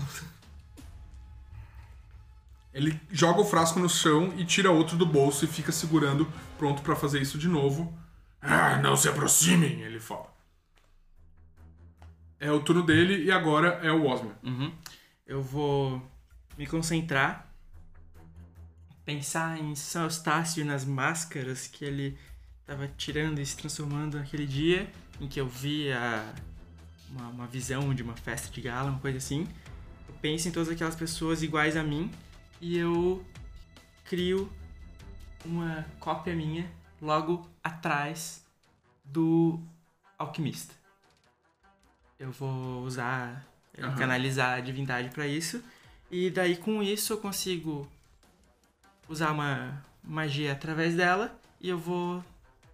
Ele 2.73 2.99
joga 3.11 3.41
o 3.41 3.45
frasco 3.45 3.81
no 3.81 3.89
chão 3.89 4.33
e 4.37 4.45
tira 4.45 4.71
outro 4.71 4.97
do 4.97 5.05
bolso 5.05 5.45
e 5.45 5.49
fica 5.49 5.73
segurando, 5.73 6.31
pronto 6.57 6.83
pra 6.83 6.95
fazer 6.95 7.21
isso 7.21 7.37
de 7.37 7.49
novo. 7.49 7.93
Ah, 8.41 8.79
não 8.79 8.97
se 8.97 9.09
aproximem, 9.09 9.83
ele 9.83 9.99
fala. 9.99 10.33
É 12.39 12.51
o 12.51 12.61
turno 12.61 12.83
dele 12.83 13.25
e 13.25 13.31
agora 13.31 13.81
é 13.83 13.91
o 13.91 14.07
Osmo. 14.07 14.33
Uhum. 14.43 14.73
Eu 15.27 15.43
vou 15.43 16.01
me 16.57 16.67
concentrar, 16.67 17.53
pensar 19.05 19.59
em 19.59 19.75
São 19.75 20.05
Eustácio 20.05 20.65
nas 20.65 20.85
máscaras 20.85 21.67
que 21.67 21.85
ele 21.85 22.17
estava 22.61 22.89
tirando 22.97 23.41
e 23.41 23.47
se 23.47 23.57
transformando 23.57 24.17
naquele 24.17 24.47
dia 24.47 24.91
em 25.21 25.27
que 25.27 25.41
eu 25.41 25.47
vi 25.47 25.93
a, 25.93 26.33
uma, 27.11 27.29
uma 27.29 27.47
visão 27.47 27.93
de 27.93 28.03
uma 28.03 28.17
festa 28.17 28.49
de 28.49 28.61
gala, 28.61 28.91
uma 28.91 29.01
coisa 29.01 29.19
assim. 29.19 29.47
Eu 30.09 30.15
penso 30.23 30.49
em 30.49 30.53
todas 30.53 30.69
aquelas 30.69 30.95
pessoas 30.95 31.43
iguais 31.43 31.77
a 31.77 31.83
mim 31.83 32.11
e 32.61 32.77
eu 32.77 33.25
crio 34.05 34.51
uma 35.45 35.87
cópia 35.99 36.35
minha 36.35 36.71
logo 37.01 37.49
atrás 37.63 38.45
do 39.05 39.59
alquimista. 40.19 40.75
Eu 42.19 42.31
vou 42.31 42.83
usar, 42.83 43.47
eu 43.75 43.87
Aham. 43.87 43.97
canalizar 43.97 44.59
a 44.59 44.61
divindade 44.61 45.09
para 45.11 45.27
isso 45.27 45.63
e 46.11 46.29
daí 46.29 46.57
com 46.57 46.83
isso 46.83 47.13
eu 47.15 47.19
consigo 47.19 47.89
usar 49.09 49.33
uma 49.33 49.83
magia 50.03 50.53
através 50.53 50.95
dela 50.95 51.35
e 51.61 51.69
eu 51.69 51.79
vou 51.79 52.23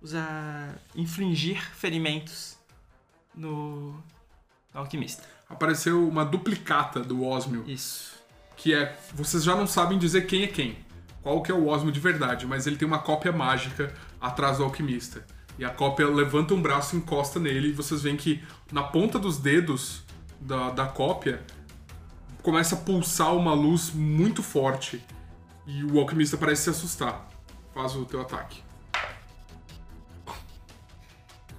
usar 0.02 0.76
infligir 0.95 1.61
ferimentos 1.75 2.59
no, 3.35 3.93
no 3.93 4.81
alquimista. 4.81 5.23
Apareceu 5.49 6.09
uma 6.09 6.25
duplicata 6.25 7.00
do 7.02 7.25
Osmio, 7.25 7.64
Isso. 7.69 8.15
Que 8.57 8.75
é. 8.75 8.97
Vocês 9.15 9.45
já 9.45 9.55
não 9.55 9.67
sabem 9.67 9.99
dizer 9.99 10.27
quem 10.27 10.43
é 10.43 10.47
quem. 10.47 10.79
Qual 11.23 11.43
que 11.43 11.51
é 11.51 11.55
o 11.55 11.67
Osmio 11.67 11.93
de 11.93 12.01
verdade, 12.01 12.47
mas 12.47 12.67
ele 12.67 12.77
tem 12.77 12.87
uma 12.87 13.01
cópia 13.01 13.33
mágica 13.33 13.93
atrás 14.21 14.59
do 14.59 14.65
alquimista. 14.65 15.25
E 15.59 15.65
a 15.65 15.71
cópia 15.71 16.07
levanta 16.07 16.55
um 16.55 16.63
braço 16.63 16.97
encosta 16.97 17.41
nele, 17.41 17.69
e 17.69 17.73
vocês 17.73 18.03
veem 18.03 18.17
que 18.17 18.43
na 18.71 18.83
ponta 18.83 19.19
dos 19.19 19.39
dedos 19.39 20.05
da, 20.41 20.71
da 20.71 20.87
cópia 20.87 21.43
começa 22.43 22.77
a 22.77 22.79
pulsar 22.79 23.35
uma 23.35 23.55
luz 23.55 23.91
muito 23.91 24.43
forte. 24.43 25.03
E 25.67 25.83
o 25.83 25.99
alquimista 25.99 26.37
parece 26.37 26.65
se 26.65 26.71
assustar. 26.71 27.29
Faz 27.75 27.97
o 27.97 28.05
teu 28.05 28.21
ataque. 28.21 28.63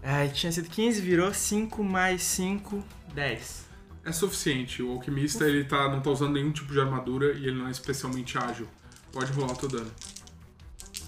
Ai, 0.01 0.29
tinha 0.29 0.51
sido 0.51 0.69
15, 0.69 1.01
virou 1.01 1.33
5 1.33 1.83
mais 1.83 2.23
5, 2.23 2.81
10. 3.13 3.66
É 4.07 4.11
suficiente. 4.13 4.81
O 4.81 4.91
alquimista 4.91 5.45
ele 5.45 5.65
tá, 5.65 5.89
não 5.89 5.99
tá 5.99 6.09
usando 6.09 6.31
nenhum 6.31 6.53
tipo 6.53 6.71
de 6.71 6.79
armadura 6.79 7.33
e 7.33 7.45
ele 7.45 7.59
não 7.59 7.67
é 7.67 7.71
especialmente 7.71 8.37
ágil. 8.37 8.65
Pode 9.11 9.33
rolar 9.33 9.51
o 9.51 9.57
teu 9.57 9.67
dano. 9.67 9.91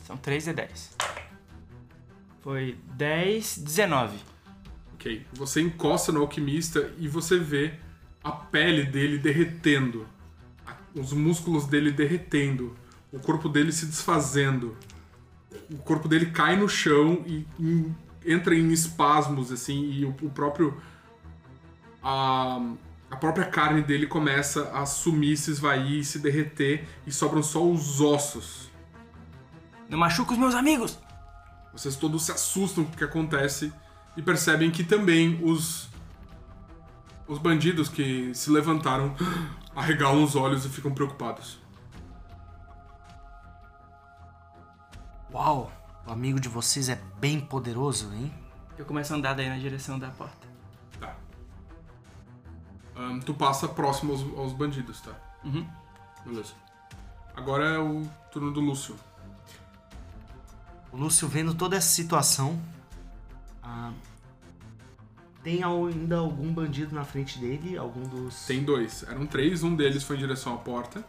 São 0.05 0.17
3 0.17 0.47
e 0.47 0.53
10. 0.53 0.97
Foi 2.41 2.77
10, 2.95 3.59
19. 3.59 4.17
Ok. 4.95 5.25
Você 5.31 5.61
encosta 5.61 6.11
no 6.11 6.19
alquimista 6.19 6.91
e 6.97 7.07
você 7.07 7.39
vê 7.39 7.73
a 8.21 8.33
pele 8.33 8.83
dele 8.83 9.17
derretendo, 9.17 10.05
os 10.93 11.13
músculos 11.13 11.65
dele 11.67 11.93
derretendo, 11.93 12.75
o 13.13 13.19
corpo 13.19 13.47
dele 13.47 13.71
se 13.71 13.85
desfazendo. 13.85 14.75
O 15.71 15.77
corpo 15.77 16.09
dele 16.09 16.31
cai 16.31 16.57
no 16.57 16.67
chão 16.67 17.23
e, 17.25 17.47
e 17.57 17.85
entra 18.25 18.53
em 18.53 18.73
espasmos, 18.73 19.53
assim, 19.53 19.89
e 19.89 20.03
o, 20.03 20.09
o 20.21 20.29
próprio. 20.29 20.75
A, 22.03 22.73
a 23.11 23.15
própria 23.15 23.45
carne 23.45 23.81
dele 23.81 24.05
começa 24.05 24.71
a 24.71 24.85
sumir, 24.85 25.37
se 25.37 25.51
esvair, 25.51 26.03
se 26.05 26.19
derreter 26.19 26.87
e 27.07 27.11
sobram 27.11 27.41
só 27.41 27.63
os 27.63 27.99
ossos. 27.99 28.69
Não 29.89 29.97
machuca 29.97 30.33
os 30.33 30.37
meus 30.37 30.53
amigos! 30.53 30.99
Vocês 31.73 31.95
todos 31.95 32.23
se 32.23 32.31
assustam 32.31 32.83
com 32.85 32.93
o 32.93 32.95
que 32.95 33.03
acontece 33.03 33.73
e 34.15 34.21
percebem 34.21 34.69
que 34.69 34.83
também 34.83 35.39
os 35.43 35.89
os 37.27 37.37
bandidos 37.37 37.87
que 37.87 38.33
se 38.33 38.49
levantaram 38.49 39.15
arregalam 39.75 40.23
os 40.23 40.35
olhos 40.35 40.65
e 40.65 40.69
ficam 40.69 40.91
preocupados. 40.91 41.59
Uau, 45.31 45.71
o 46.07 46.11
amigo 46.11 46.39
de 46.39 46.49
vocês 46.49 46.89
é 46.89 46.99
bem 47.19 47.39
poderoso, 47.39 48.11
hein? 48.13 48.33
Eu 48.77 48.85
começo 48.85 49.13
a 49.13 49.17
andar 49.17 49.33
daí 49.33 49.47
na 49.47 49.57
direção 49.57 49.99
da 49.99 50.09
porta. 50.09 50.48
Ahn, 52.99 53.21
tu 53.21 53.33
passa 53.33 53.65
próximo 53.65 54.11
aos, 54.11 54.21
aos 54.37 54.53
bandidos, 54.53 54.99
tá? 54.99 55.13
Uhum. 55.45 55.65
Beleza. 56.25 56.53
Agora 57.33 57.63
é 57.63 57.79
o 57.79 58.05
turno 58.29 58.51
do 58.51 58.59
Lúcio. 58.59 58.93
O 60.91 60.97
Lúcio 60.97 61.25
vendo 61.25 61.53
toda 61.53 61.77
essa 61.77 61.87
situação. 61.87 62.61
ah, 63.63 63.93
tem 65.41 65.63
ainda 65.63 66.17
algum 66.17 66.53
bandido 66.53 66.93
na 66.93 67.05
frente 67.05 67.39
dele? 67.39 67.77
Algum 67.77 68.01
dos. 68.01 68.45
Tem 68.45 68.65
dois. 68.65 69.03
Eram 69.03 69.25
três, 69.25 69.63
um 69.63 69.73
deles 69.73 70.03
foi 70.03 70.17
em 70.17 70.19
direção 70.19 70.55
à 70.55 70.57
porta. 70.57 71.01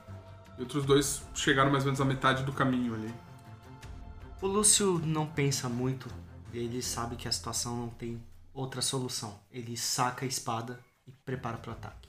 E 0.56 0.60
outros 0.60 0.86
dois 0.86 1.22
chegaram 1.34 1.72
mais 1.72 1.82
ou 1.82 1.86
menos 1.86 2.00
à 2.00 2.04
metade 2.04 2.44
do 2.44 2.52
caminho 2.52 2.94
ali. 2.94 3.12
O 4.40 4.46
Lúcio 4.46 5.00
não 5.04 5.26
pensa 5.26 5.68
muito. 5.68 6.08
Ele 6.52 6.80
sabe 6.80 7.16
que 7.16 7.26
a 7.26 7.32
situação 7.32 7.76
não 7.76 7.88
tem 7.88 8.22
outra 8.54 8.80
solução. 8.80 9.40
Ele 9.50 9.76
saca 9.76 10.24
a 10.24 10.28
espada 10.28 10.78
prepara 11.30 11.56
para 11.58 11.70
o 11.70 11.72
ataque. 11.72 12.08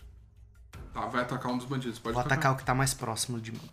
Tá, 0.93 1.05
vai 1.07 1.21
atacar 1.21 1.51
um 1.51 1.57
dos 1.57 1.67
bandidos. 1.67 1.99
Pode 1.99 2.15
Vou 2.15 2.23
atacar 2.23 2.53
o 2.53 2.57
que 2.57 2.63
tá 2.63 2.73
mais 2.73 2.93
próximo 2.93 3.39
de 3.39 3.51
mim. 3.51 3.69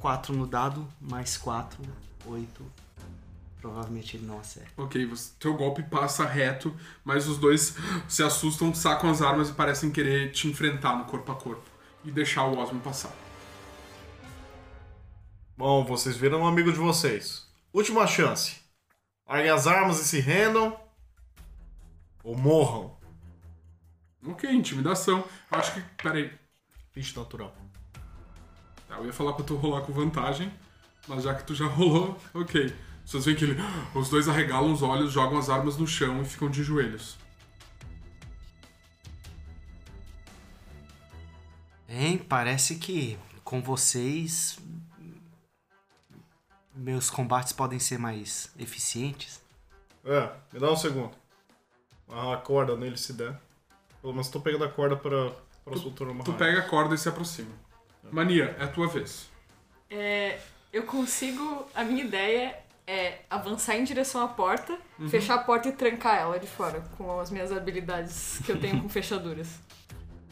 Quatro 0.00 0.34
no 0.34 0.46
dado, 0.46 0.86
mais 1.00 1.36
quatro, 1.36 1.80
oito. 2.26 2.64
Provavelmente 3.60 4.16
ele 4.16 4.26
não 4.26 4.38
acerta. 4.38 4.70
Ok, 4.76 5.06
você, 5.06 5.32
teu 5.38 5.54
golpe 5.54 5.82
passa 5.82 6.26
reto, 6.26 6.74
mas 7.02 7.26
os 7.26 7.38
dois 7.38 7.74
se 8.06 8.22
assustam, 8.22 8.74
sacam 8.74 9.10
as 9.10 9.22
armas 9.22 9.48
e 9.48 9.52
parecem 9.52 9.90
querer 9.90 10.32
te 10.32 10.48
enfrentar 10.48 10.96
no 10.96 11.04
corpo 11.04 11.32
a 11.32 11.36
corpo. 11.36 11.64
E 12.04 12.10
deixar 12.10 12.44
o 12.44 12.58
Osmo 12.58 12.80
passar. 12.80 13.12
Bom, 15.56 15.84
vocês 15.84 16.16
viram 16.16 16.40
um 16.40 16.46
amigo 16.46 16.70
de 16.70 16.78
vocês. 16.78 17.46
Última 17.72 18.06
chance. 18.06 18.63
Larguem 19.26 19.50
as 19.50 19.66
armas 19.66 20.00
e 20.00 20.04
se 20.04 20.20
rendam. 20.20 20.78
Ou 22.22 22.36
morram. 22.36 22.96
Ok, 24.26 24.50
intimidação. 24.50 25.24
Eu 25.50 25.58
acho 25.58 25.74
que. 25.74 25.80
Peraí. 26.02 26.32
20 26.94 27.16
natural. 27.16 27.54
Tá, 28.88 28.96
eu 28.96 29.06
ia 29.06 29.12
falar 29.12 29.32
pra 29.32 29.44
tu 29.44 29.56
rolar 29.56 29.82
com 29.82 29.92
vantagem, 29.92 30.52
mas 31.08 31.24
já 31.24 31.34
que 31.34 31.44
tu 31.44 31.54
já 31.54 31.66
rolou, 31.68 32.18
ok. 32.32 32.74
Vocês 33.04 33.24
veem 33.24 33.36
que 33.36 33.44
ele, 33.44 33.56
os 33.94 34.08
dois 34.08 34.28
arregalam 34.28 34.72
os 34.72 34.82
olhos, 34.82 35.12
jogam 35.12 35.38
as 35.38 35.50
armas 35.50 35.76
no 35.76 35.86
chão 35.86 36.22
e 36.22 36.24
ficam 36.24 36.48
de 36.48 36.62
joelhos. 36.62 37.18
Hein, 41.88 42.18
parece 42.18 42.76
que 42.76 43.18
com 43.44 43.60
vocês. 43.62 44.58
Meus 46.74 47.08
combates 47.08 47.52
podem 47.52 47.78
ser 47.78 47.98
mais 47.98 48.50
eficientes. 48.58 49.42
É, 50.04 50.30
me 50.52 50.58
dá 50.58 50.70
um 50.70 50.76
segundo. 50.76 51.12
A 52.08 52.36
corda 52.36 52.76
nele 52.76 52.96
se 52.96 53.12
der. 53.12 53.38
Pelo 54.00 54.12
menos 54.12 54.28
tô 54.28 54.40
pegando 54.40 54.64
a 54.64 54.68
corda 54.68 54.96
pra, 54.96 55.30
pra 55.64 55.76
soltar 55.76 56.08
uma 56.08 56.24
Tu 56.24 56.32
pega 56.34 56.60
a 56.60 56.68
corda 56.68 56.94
e 56.94 56.98
se 56.98 57.08
aproxima. 57.08 57.50
Mania, 58.10 58.54
é 58.58 58.64
a 58.64 58.68
tua 58.68 58.86
vez. 58.86 59.30
É, 59.88 60.38
eu 60.72 60.82
consigo. 60.82 61.66
A 61.74 61.84
minha 61.84 62.04
ideia 62.04 62.58
é 62.86 63.20
avançar 63.30 63.76
em 63.76 63.84
direção 63.84 64.22
à 64.22 64.28
porta, 64.28 64.76
fechar 65.08 65.36
a 65.36 65.38
porta 65.38 65.68
e 65.68 65.72
trancar 65.72 66.18
ela 66.18 66.38
de 66.38 66.46
fora, 66.46 66.82
com 66.98 67.18
as 67.18 67.30
minhas 67.30 67.50
habilidades 67.50 68.40
que 68.44 68.52
eu 68.52 68.60
tenho 68.60 68.82
com 68.82 68.88
fechaduras. 68.90 69.58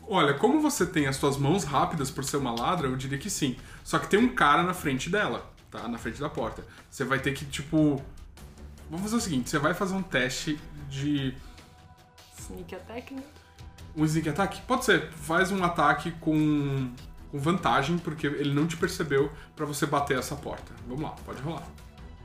Olha, 0.07 0.35
como 0.35 0.61
você 0.61 0.85
tem 0.85 1.07
as 1.07 1.16
suas 1.16 1.37
mãos 1.37 1.64
rápidas 1.64 2.11
por 2.11 2.24
ser 2.24 2.37
uma 2.37 2.52
ladra, 2.52 2.88
eu 2.88 2.96
diria 2.96 3.16
que 3.16 3.31
sim. 3.31 3.57
Só 3.85 3.98
que 3.98 4.09
tem 4.09 4.18
um 4.18 4.35
cara 4.35 4.62
na 4.62 4.74
frente 4.74 5.09
dela, 5.09 5.50
tá? 5.72 5.88
Na 5.88 5.98
frente 5.98 6.20
da 6.20 6.28
porta. 6.28 6.64
Você 6.88 7.04
vai 7.04 7.18
ter 7.18 7.32
que, 7.32 7.44
tipo. 7.46 8.00
Vamos 8.88 9.02
fazer 9.04 9.16
o 9.16 9.20
seguinte: 9.20 9.50
você 9.50 9.58
vai 9.58 9.74
fazer 9.74 9.94
um 9.94 10.02
teste 10.02 10.61
de. 10.88 11.35
Sneak 12.38 12.74
attack, 12.74 13.14
né? 13.14 13.22
Um 13.96 14.04
sneak 14.04 14.28
attack? 14.28 14.61
Pode 14.62 14.85
ser. 14.85 15.11
Faz 15.12 15.50
um 15.50 15.64
ataque 15.64 16.12
com, 16.12 16.92
com 17.30 17.38
vantagem, 17.38 17.98
porque 17.98 18.26
ele 18.26 18.52
não 18.54 18.66
te 18.66 18.76
percebeu 18.76 19.32
pra 19.56 19.64
você 19.66 19.87
bater 19.87 20.18
essa 20.18 20.37
porta. 20.37 20.72
Vamos 20.87 21.02
lá, 21.02 21.11
pode 21.24 21.40
rolar. 21.42 21.66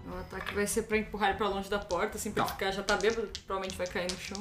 O 0.10 0.18
ataque 0.20 0.54
vai 0.54 0.66
ser 0.66 0.84
pra 0.84 0.98
empurrar 0.98 1.30
ele 1.30 1.38
pra 1.38 1.50
longe 1.50 1.70
da 1.70 1.80
porta, 1.80 2.18
assim, 2.18 2.32
pra 2.32 2.44
Tá. 2.46 2.50
ficar 2.54 2.72
já 2.72 2.82
tá 2.84 2.96
bêbado, 2.96 3.28
provavelmente 3.46 3.78
vai 3.78 3.88
cair 3.88 4.10
no 4.12 4.18
chão. 4.18 4.40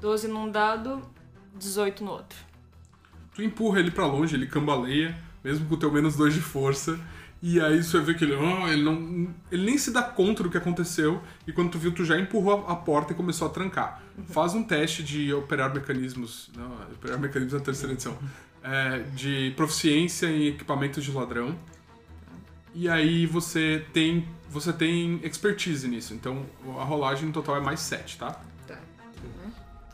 12 0.00 0.26
num 0.26 0.50
dado, 0.50 1.00
18 1.54 2.02
no 2.04 2.10
outro. 2.10 2.36
Tu 3.34 3.42
empurra 3.42 3.80
ele 3.80 3.90
pra 3.90 4.06
longe, 4.06 4.34
ele 4.34 4.46
cambaleia, 4.46 5.16
mesmo 5.42 5.66
com 5.66 5.74
o 5.74 5.78
teu 5.78 5.90
menos 5.90 6.16
dois 6.16 6.34
de 6.34 6.40
força. 6.40 6.98
E 7.42 7.60
aí 7.60 7.82
você 7.82 7.98
vê 8.00 8.14
que 8.14 8.24
ele, 8.24 8.36
ah, 8.36 8.72
ele 8.72 8.84
não. 8.84 9.34
Ele 9.50 9.64
nem 9.64 9.76
se 9.76 9.90
dá 9.90 10.00
conta 10.00 10.44
do 10.44 10.50
que 10.50 10.56
aconteceu. 10.56 11.20
E 11.44 11.52
quando 11.52 11.72
tu 11.72 11.78
viu, 11.78 11.92
tu 11.92 12.04
já 12.04 12.16
empurrou 12.16 12.64
a, 12.68 12.72
a 12.72 12.76
porta 12.76 13.12
e 13.12 13.16
começou 13.16 13.48
a 13.48 13.50
trancar. 13.50 14.00
Faz 14.28 14.54
um 14.54 14.62
teste 14.62 15.02
de 15.02 15.34
operar 15.34 15.74
mecanismos. 15.74 16.50
Não, 16.56 16.72
operar 16.92 17.18
mecanismos 17.18 17.54
na 17.54 17.64
terceira 17.64 17.94
edição. 17.94 18.16
É, 18.62 19.00
de 19.16 19.52
proficiência 19.56 20.28
em 20.28 20.46
equipamentos 20.46 21.02
de 21.02 21.10
ladrão. 21.10 21.58
E 22.72 22.88
aí 22.88 23.26
você 23.26 23.84
tem. 23.92 24.28
Você 24.48 24.72
tem 24.72 25.18
expertise 25.24 25.88
nisso. 25.88 26.14
Então 26.14 26.46
a 26.78 26.84
rolagem 26.84 27.26
no 27.26 27.32
total 27.32 27.56
é 27.56 27.60
mais 27.60 27.80
7, 27.80 28.18
tá? 28.18 28.40
Tá. 28.68 28.78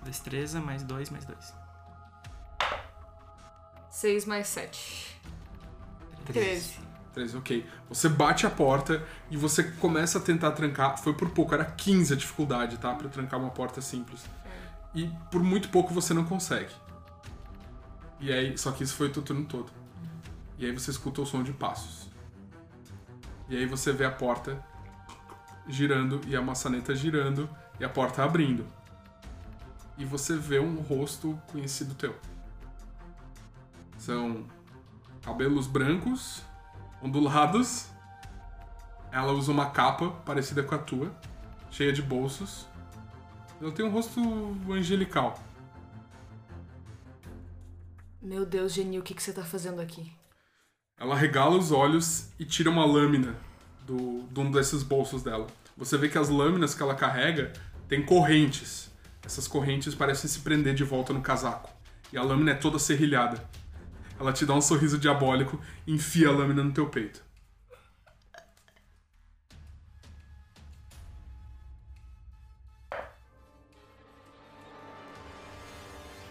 Destreza, 0.05 0.61
mais 0.61 0.83
2, 0.83 1.09
mais 1.09 1.24
2. 1.24 1.68
6 3.99 4.27
mais 4.27 4.47
7. 4.47 5.21
13. 6.27 6.79
13, 7.13 7.37
ok. 7.37 7.67
Você 7.89 8.09
bate 8.09 8.47
a 8.47 8.51
porta 8.51 9.05
e 9.29 9.37
você 9.37 9.65
começa 9.65 10.19
a 10.19 10.21
tentar 10.21 10.53
trancar. 10.53 10.97
Foi 10.99 11.15
por 11.15 11.31
pouco, 11.31 11.53
era 11.53 11.65
15 11.65 12.13
a 12.13 12.17
dificuldade, 12.17 12.77
tá? 12.77 12.95
Pra 12.95 13.09
trancar 13.09 13.41
uma 13.41 13.51
porta 13.51 13.81
simples. 13.81 14.25
E 14.95 15.11
por 15.33 15.43
muito 15.43 15.69
pouco 15.71 15.93
você 15.93 16.15
não 16.15 16.25
consegue. 16.25 16.73
E 18.21 18.33
aí, 18.33 18.57
só 18.57 18.71
que 18.71 18.85
isso 18.85 18.95
foi 18.95 19.09
o 19.09 19.13
teu 19.13 19.23
turno 19.23 19.45
todo. 19.47 19.73
E 20.57 20.65
aí 20.65 20.71
você 20.71 20.93
escuta 20.93 21.21
o 21.21 21.27
som 21.27 21.43
de 21.43 21.53
passos. 21.53 22.09
E 23.49 23.57
aí 23.57 23.67
você 23.67 23.93
vê 23.93 24.05
a 24.05 24.13
porta 24.13 24.65
girando 25.67 26.21
e 26.29 26.37
a 26.37 26.41
maçaneta 26.41 26.95
girando 26.95 27.51
e 27.81 27.85
a 27.85 27.89
porta 27.89 28.23
abrindo. 28.23 28.65
E 29.97 30.05
você 30.05 30.37
vê 30.37 30.61
um 30.61 30.77
rosto 30.77 31.37
conhecido 31.51 31.97
teu. 31.97 32.15
São 33.99 34.47
cabelos 35.23 35.67
brancos, 35.67 36.43
ondulados. 37.03 37.89
Ela 39.13 39.33
usa 39.33 39.53
uma 39.53 39.71
capa 39.71 40.11
parecida 40.25 40.63
com 40.63 40.75
a 40.75 40.79
tua, 40.79 41.13
cheia 41.71 41.93
de 41.93 42.01
bolsos. 42.01 42.67
Ela 43.61 43.73
tem 43.73 43.85
um 43.85 43.91
rosto 43.91 44.21
angelical. 44.71 45.43
Meu 48.23 48.47
Deus, 48.47 48.73
Genil, 48.73 49.01
o 49.01 49.05
que, 49.05 49.15
que 49.15 49.23
você 49.23 49.33
tá 49.33 49.45
fazendo 49.45 49.81
aqui? 49.81 50.13
Ela 50.99 51.15
regala 51.15 51.57
os 51.57 51.71
olhos 51.71 52.31
e 52.39 52.45
tira 52.45 52.69
uma 52.69 52.85
lâmina 52.85 53.37
do, 53.87 54.25
de 54.31 54.41
um 54.41 54.51
desses 54.51 54.83
bolsos 54.83 55.23
dela. 55.23 55.47
Você 55.77 55.97
vê 55.97 56.09
que 56.09 56.19
as 56.19 56.29
lâminas 56.29 56.75
que 56.75 56.83
ela 56.83 56.95
carrega 56.95 57.53
têm 57.89 58.05
correntes. 58.05 58.91
Essas 59.25 59.47
correntes 59.47 59.95
parecem 59.95 60.29
se 60.29 60.41
prender 60.41 60.75
de 60.75 60.85
volta 60.85 61.13
no 61.13 61.21
casaco. 61.21 61.71
E 62.13 62.19
a 62.19 62.23
lâmina 62.23 62.51
é 62.51 62.55
toda 62.55 62.79
serrilhada. 62.79 63.49
Ela 64.19 64.33
te 64.33 64.45
dá 64.45 64.55
um 64.55 64.61
sorriso 64.61 64.99
diabólico 64.99 65.61
enfia 65.87 66.29
a 66.29 66.33
lâmina 66.33 66.63
no 66.65 66.73
teu 66.73 66.89
peito. 66.89 67.23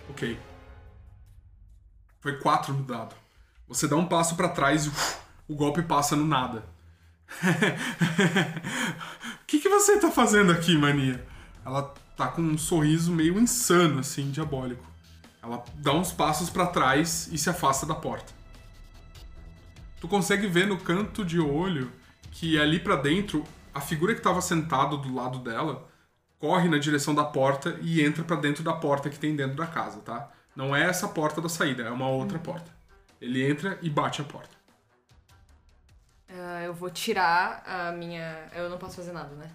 Ok. 0.10 0.38
Foi 2.20 2.38
4 2.40 2.74
no 2.74 2.84
dado. 2.84 3.16
Você 3.68 3.88
dá 3.88 3.96
um 3.96 4.08
passo 4.08 4.36
pra 4.36 4.50
trás 4.50 4.86
e 4.86 4.90
uf, 4.90 5.18
o 5.48 5.56
golpe 5.56 5.82
passa 5.82 6.16
no 6.16 6.26
nada. 6.26 6.66
O 9.42 9.46
que, 9.46 9.60
que 9.60 9.70
você 9.70 10.00
tá 10.00 10.10
fazendo 10.10 10.52
aqui, 10.52 10.78
mania? 10.78 11.26
Ela 11.66 11.94
tá 12.16 12.28
com 12.28 12.42
um 12.42 12.58
sorriso 12.58 13.12
meio 13.12 13.40
insano, 13.40 14.00
assim, 14.00 14.32
diabólico. 14.32 14.84
Ela 15.48 15.64
dá 15.76 15.94
uns 15.94 16.12
passos 16.12 16.50
pra 16.50 16.68
trás 16.68 17.30
e 17.32 17.38
se 17.38 17.50
afasta 17.50 17.86
da 17.86 17.96
porta. 17.96 18.34
Tu 20.02 20.08
consegue 20.08 20.46
ver 20.46 20.68
no 20.68 20.78
canto 20.78 21.24
de 21.24 21.40
olho 21.40 21.90
que 22.32 22.60
ali 22.60 22.80
pra 22.80 22.98
dentro, 22.98 23.44
a 23.74 23.80
figura 23.80 24.14
que 24.14 24.22
tava 24.22 24.42
sentada 24.42 24.98
do 24.98 25.16
lado 25.16 25.40
dela 25.40 25.88
corre 26.38 26.68
na 26.68 26.78
direção 26.78 27.16
da 27.16 27.24
porta 27.24 27.80
e 27.82 28.04
entra 28.04 28.24
pra 28.24 28.36
dentro 28.36 28.62
da 28.62 28.74
porta 28.74 29.10
que 29.10 29.18
tem 29.18 29.36
dentro 29.36 29.56
da 29.56 29.66
casa, 29.66 30.02
tá? 30.02 30.30
Não 30.54 30.76
é 30.76 30.84
essa 30.84 31.08
porta 31.08 31.42
da 31.42 31.48
saída, 31.50 31.84
é 31.84 31.90
uma 31.90 32.10
outra 32.10 32.38
porta. 32.38 32.70
Ele 33.22 33.50
entra 33.50 33.80
e 33.82 33.90
bate 33.90 34.22
a 34.22 34.26
porta. 34.26 34.56
Ah, 36.30 36.62
eu 36.62 36.74
vou 36.74 36.90
tirar 36.90 37.64
a 37.66 37.92
minha. 37.94 38.50
Eu 38.54 38.70
não 38.70 38.78
posso 38.78 38.98
fazer 38.98 39.14
nada, 39.14 39.34
né? 39.36 39.50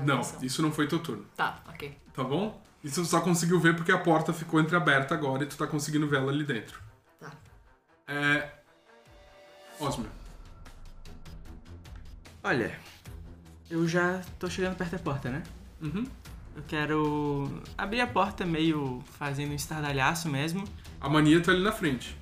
Não, 0.00 0.22
isso 0.42 0.62
não 0.62 0.72
foi 0.72 0.88
teu 0.88 0.98
turno, 0.98 1.24
Tá, 1.36 1.60
ok. 1.68 1.96
tá 2.12 2.24
bom? 2.24 2.60
Isso 2.84 3.00
tu 3.02 3.06
só 3.06 3.20
conseguiu 3.22 3.58
ver 3.58 3.74
porque 3.74 3.90
a 3.90 3.98
porta 3.98 4.30
ficou 4.32 4.60
entreaberta 4.60 5.14
agora 5.14 5.42
e 5.42 5.46
tu 5.46 5.56
tá 5.56 5.66
conseguindo 5.66 6.06
ver 6.06 6.18
ela 6.18 6.30
ali 6.30 6.44
dentro. 6.44 6.78
Tá. 7.18 7.32
É. 8.06 8.52
Osmer. 9.80 10.10
Olha, 12.42 12.78
eu 13.70 13.88
já 13.88 14.20
tô 14.38 14.50
chegando 14.50 14.76
perto 14.76 14.92
da 14.92 14.98
porta, 14.98 15.30
né? 15.30 15.42
Uhum. 15.80 16.06
Eu 16.54 16.62
quero 16.68 17.62
abrir 17.76 18.02
a 18.02 18.06
porta 18.06 18.44
meio 18.44 19.02
fazendo 19.18 19.52
um 19.52 19.54
estardalhaço 19.54 20.28
mesmo. 20.28 20.68
A 21.00 21.08
mania 21.08 21.42
tá 21.42 21.52
ali 21.52 21.62
na 21.62 21.72
frente. 21.72 22.16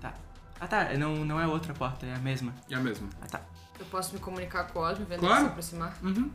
Tá. 0.00 0.12
Ah 0.60 0.66
tá, 0.66 0.92
não, 0.98 1.24
não 1.24 1.40
é 1.40 1.46
outra 1.46 1.72
porta, 1.72 2.04
é 2.04 2.14
a 2.14 2.18
mesma. 2.18 2.52
É 2.68 2.74
a 2.74 2.80
mesma. 2.80 3.08
Ah 3.22 3.26
tá. 3.26 3.40
Eu 3.78 3.86
posso 3.86 4.12
me 4.12 4.18
comunicar 4.20 4.64
com 4.64 4.80
o 4.80 4.82
Osmo, 4.82 5.06
vendo 5.06 5.20
Claro. 5.20 5.34
ele 5.36 5.44
se 5.44 5.50
aproximar? 5.50 5.96
Uhum. 6.02 6.30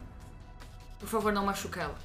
Por 0.98 1.08
favor, 1.10 1.32
não 1.34 1.46
machuca 1.46 1.82
ela. 1.82 1.96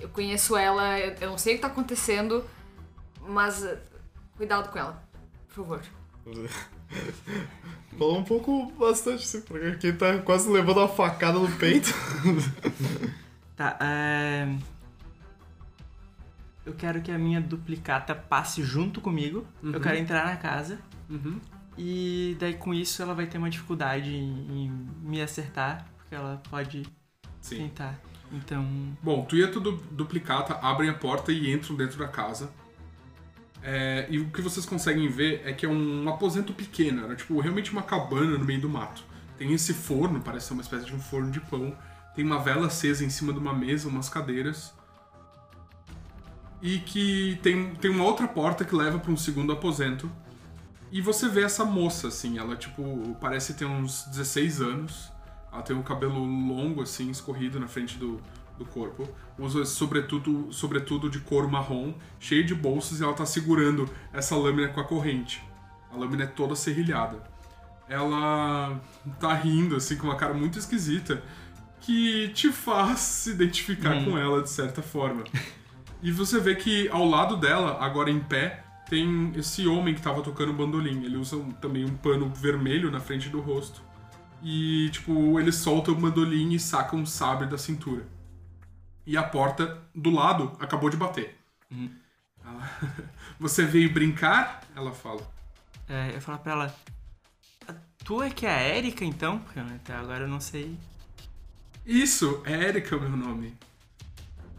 Eu 0.00 0.08
conheço 0.08 0.56
ela, 0.56 0.98
eu 0.98 1.30
não 1.30 1.38
sei 1.38 1.54
o 1.54 1.56
que 1.56 1.62
tá 1.62 1.68
acontecendo, 1.68 2.44
mas 3.20 3.64
eh, 3.64 3.78
cuidado 4.36 4.70
com 4.70 4.78
ela. 4.78 5.02
Por 5.48 5.54
favor. 5.54 5.82
Falou 7.98 8.18
um 8.18 8.24
pouco 8.24 8.70
bastante, 8.72 9.24
assim, 9.24 9.40
porque 9.40 9.66
aqui 9.66 9.92
tá 9.92 10.18
quase 10.18 10.50
levando 10.50 10.78
uma 10.78 10.88
facada 10.88 11.38
no 11.38 11.50
peito. 11.56 11.92
Tá, 13.56 13.78
é... 13.80 14.54
Eu 16.66 16.74
quero 16.74 17.00
que 17.00 17.10
a 17.10 17.18
minha 17.18 17.40
duplicata 17.40 18.14
passe 18.14 18.62
junto 18.62 19.00
comigo. 19.00 19.46
Eu 19.62 19.80
quero 19.80 19.96
entrar 19.96 20.26
na 20.26 20.36
casa. 20.36 20.78
Uhum. 21.08 21.40
E 21.78 22.36
daí 22.38 22.52
com 22.52 22.74
isso 22.74 23.00
ela 23.00 23.14
vai 23.14 23.26
ter 23.26 23.38
uma 23.38 23.48
dificuldade 23.48 24.14
em, 24.14 24.64
em 24.64 24.88
me 25.00 25.22
acertar. 25.22 25.86
Porque 25.96 26.14
ela 26.14 26.42
pode 26.50 26.82
Sim. 27.40 27.68
tentar. 27.68 27.98
Então. 28.32 28.66
Bom, 29.02 29.24
tu 29.24 29.36
e 29.36 29.44
a 29.44 29.46
duplicata 29.46 30.54
abrem 30.54 30.90
a 30.90 30.94
porta 30.94 31.32
e 31.32 31.52
entram 31.52 31.76
dentro 31.76 31.98
da 31.98 32.08
casa. 32.08 32.50
É, 33.62 34.06
e 34.08 34.18
o 34.18 34.30
que 34.30 34.40
vocês 34.40 34.64
conseguem 34.64 35.08
ver 35.08 35.42
é 35.44 35.52
que 35.52 35.66
é 35.66 35.68
um 35.68 36.08
aposento 36.08 36.52
pequeno, 36.52 37.04
era 37.04 37.16
tipo 37.16 37.40
realmente 37.40 37.72
uma 37.72 37.82
cabana 37.82 38.38
no 38.38 38.44
meio 38.44 38.60
do 38.60 38.68
mato. 38.68 39.02
Tem 39.36 39.52
esse 39.52 39.74
forno, 39.74 40.20
parece 40.20 40.46
ser 40.46 40.52
uma 40.52 40.62
espécie 40.62 40.86
de 40.86 40.94
um 40.94 41.00
forno 41.00 41.30
de 41.30 41.40
pão. 41.40 41.76
Tem 42.14 42.24
uma 42.24 42.38
vela 42.38 42.68
acesa 42.68 43.04
em 43.04 43.10
cima 43.10 43.32
de 43.32 43.38
uma 43.38 43.52
mesa, 43.52 43.88
umas 43.88 44.08
cadeiras. 44.08 44.72
E 46.62 46.78
que 46.78 47.38
tem, 47.42 47.74
tem 47.74 47.90
uma 47.90 48.04
outra 48.04 48.26
porta 48.26 48.64
que 48.64 48.74
leva 48.74 48.98
para 48.98 49.10
um 49.10 49.16
segundo 49.16 49.52
aposento. 49.52 50.10
E 50.90 51.00
você 51.00 51.28
vê 51.28 51.42
essa 51.42 51.64
moça, 51.64 52.08
assim, 52.08 52.38
ela 52.38 52.56
tipo, 52.56 53.16
parece 53.20 53.54
ter 53.54 53.66
uns 53.66 54.04
16 54.04 54.62
anos. 54.62 55.12
Ela 55.52 55.62
tem 55.62 55.74
um 55.76 55.82
cabelo 55.82 56.18
longo, 56.18 56.82
assim, 56.82 57.10
escorrido 57.10 57.58
na 57.58 57.66
frente 57.68 57.96
do, 57.98 58.20
do 58.58 58.64
corpo. 58.64 59.08
Usa 59.38 59.64
sobretudo, 59.64 60.48
sobretudo 60.52 61.08
de 61.10 61.20
couro 61.20 61.48
marrom, 61.48 61.94
cheio 62.20 62.44
de 62.44 62.54
bolsas, 62.54 63.00
e 63.00 63.04
ela 63.04 63.14
tá 63.14 63.24
segurando 63.26 63.88
essa 64.12 64.36
lâmina 64.36 64.68
com 64.68 64.80
a 64.80 64.84
corrente. 64.84 65.42
A 65.92 65.96
lâmina 65.96 66.24
é 66.24 66.26
toda 66.26 66.54
serrilhada. 66.54 67.22
Ela 67.88 68.80
tá 69.20 69.32
rindo, 69.34 69.76
assim, 69.76 69.96
com 69.96 70.06
uma 70.08 70.16
cara 70.16 70.34
muito 70.34 70.58
esquisita, 70.58 71.22
que 71.80 72.28
te 72.30 72.50
faz 72.50 72.98
se 73.22 73.30
identificar 73.30 74.04
com 74.04 74.18
ela 74.18 74.42
de 74.42 74.50
certa 74.50 74.82
forma. 74.82 75.24
E 76.02 76.10
você 76.10 76.40
vê 76.40 76.54
que 76.54 76.88
ao 76.88 77.08
lado 77.08 77.36
dela, 77.36 77.78
agora 77.80 78.10
em 78.10 78.20
pé, 78.20 78.64
tem 78.88 79.32
esse 79.36 79.66
homem 79.66 79.94
que 79.94 80.02
tava 80.02 80.22
tocando 80.22 80.52
bandolim. 80.52 81.04
Ele 81.04 81.16
usa 81.16 81.36
um- 81.36 81.50
também 81.52 81.84
um 81.84 81.96
pano 81.96 82.30
vermelho 82.34 82.90
na 82.90 83.00
frente 83.00 83.28
do 83.28 83.40
rosto. 83.40 83.82
E, 84.42 84.90
tipo, 84.90 85.40
ele 85.40 85.50
solta 85.52 85.90
o 85.90 85.94
bandolim 85.94 86.52
e 86.52 86.60
saca 86.60 86.94
um 86.94 87.06
sabre 87.06 87.46
da 87.48 87.58
cintura. 87.58 88.06
E 89.06 89.16
a 89.16 89.22
porta 89.22 89.82
do 89.94 90.10
lado 90.10 90.56
acabou 90.60 90.90
de 90.90 90.96
bater. 90.96 91.36
Ela- 92.44 92.70
Você 93.40 93.64
veio 93.64 93.92
brincar? 93.92 94.62
Ela 94.74 94.92
fala. 94.92 95.22
é, 95.88 96.14
eu 96.14 96.20
falo 96.20 96.38
pra 96.38 96.52
ela. 96.52 96.76
"Ah, 97.68 97.74
Tu 98.04 98.22
é 98.22 98.30
que 98.30 98.46
é 98.46 98.50
a 98.50 98.76
Erika 98.76 99.04
então? 99.04 99.38
Porque 99.40 99.58
até 99.60 99.94
agora 99.94 100.24
eu 100.24 100.28
não 100.28 100.40
sei. 100.40 100.76
Isso, 101.84 102.42
é 102.44 102.52
Erika 102.52 102.96
o 102.96 103.00
meu 103.00 103.10
nome. 103.16 103.54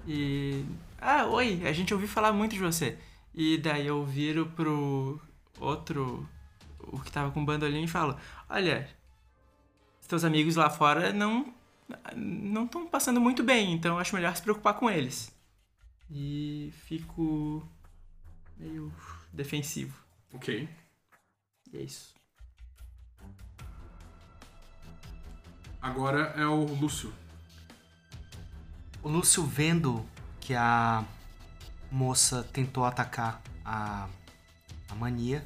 E. 0.08 0.66
Ah, 1.00 1.26
oi, 1.26 1.62
a 1.68 1.74
gente 1.74 1.94
ouviu 1.94 2.08
falar 2.10 2.32
muito 2.34 2.54
de 2.54 2.60
você. 2.60 2.98
E 3.34 3.58
daí 3.58 3.86
eu 3.88 4.04
viro 4.06 4.48
pro 4.56 5.20
outro, 5.60 6.28
o 6.80 7.00
que 7.00 7.12
tava 7.12 7.32
com 7.32 7.42
o 7.42 7.46
bandolim 7.46 7.84
e 7.84 7.88
falo: 7.88 8.18
Olha, 8.50 8.90
teus 10.08 10.24
amigos 10.24 10.56
lá 10.56 10.70
fora 10.70 11.12
não 11.14 11.54
não 12.16 12.66
estão 12.66 12.86
passando 12.88 13.22
muito 13.22 13.44
bem, 13.44 13.74
então 13.74 13.98
acho 13.98 14.16
melhor 14.16 14.36
se 14.36 14.42
preocupar 14.42 14.74
com 14.74 14.90
eles. 14.90 15.32
E 16.10 16.74
fico 16.86 17.66
meio 18.58 18.94
defensivo. 19.32 19.98
Ok. 20.34 20.68
E 21.72 21.78
é 21.78 21.82
isso. 21.82 22.14
Agora 25.82 26.34
é 26.36 26.46
o 26.46 26.66
Lúcio. 26.66 27.14
O 29.02 29.10
Lúcio 29.10 29.44
vendo 29.44 30.06
que 30.42 30.54
a 30.54 31.06
moça 31.92 32.44
tentou 32.52 32.84
atacar 32.84 33.42
a, 33.64 34.10
a 34.90 34.96
mania, 34.96 35.46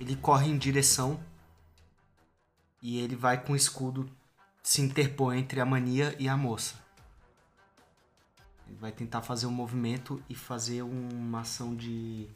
ele 0.00 0.16
corre 0.16 0.48
em 0.48 0.58
direção 0.58 1.20
e 2.82 2.98
ele 2.98 3.16
vai 3.16 3.42
com 3.42 3.52
o 3.52 3.56
escudo 3.56 4.08
se 4.62 4.80
interpor 4.80 5.34
entre 5.34 5.60
a 5.60 5.64
mania 5.66 6.14
e 6.18 6.28
a 6.28 6.36
moça. 6.36 6.74
Ele 8.68 8.78
vai 8.78 8.92
tentar 8.92 9.22
fazer 9.22 9.46
um 9.46 9.50
movimento 9.50 10.22
e 10.28 10.34
fazer 10.34 10.82
uma 10.82 11.40
ação 11.40 11.74
de. 11.74 12.28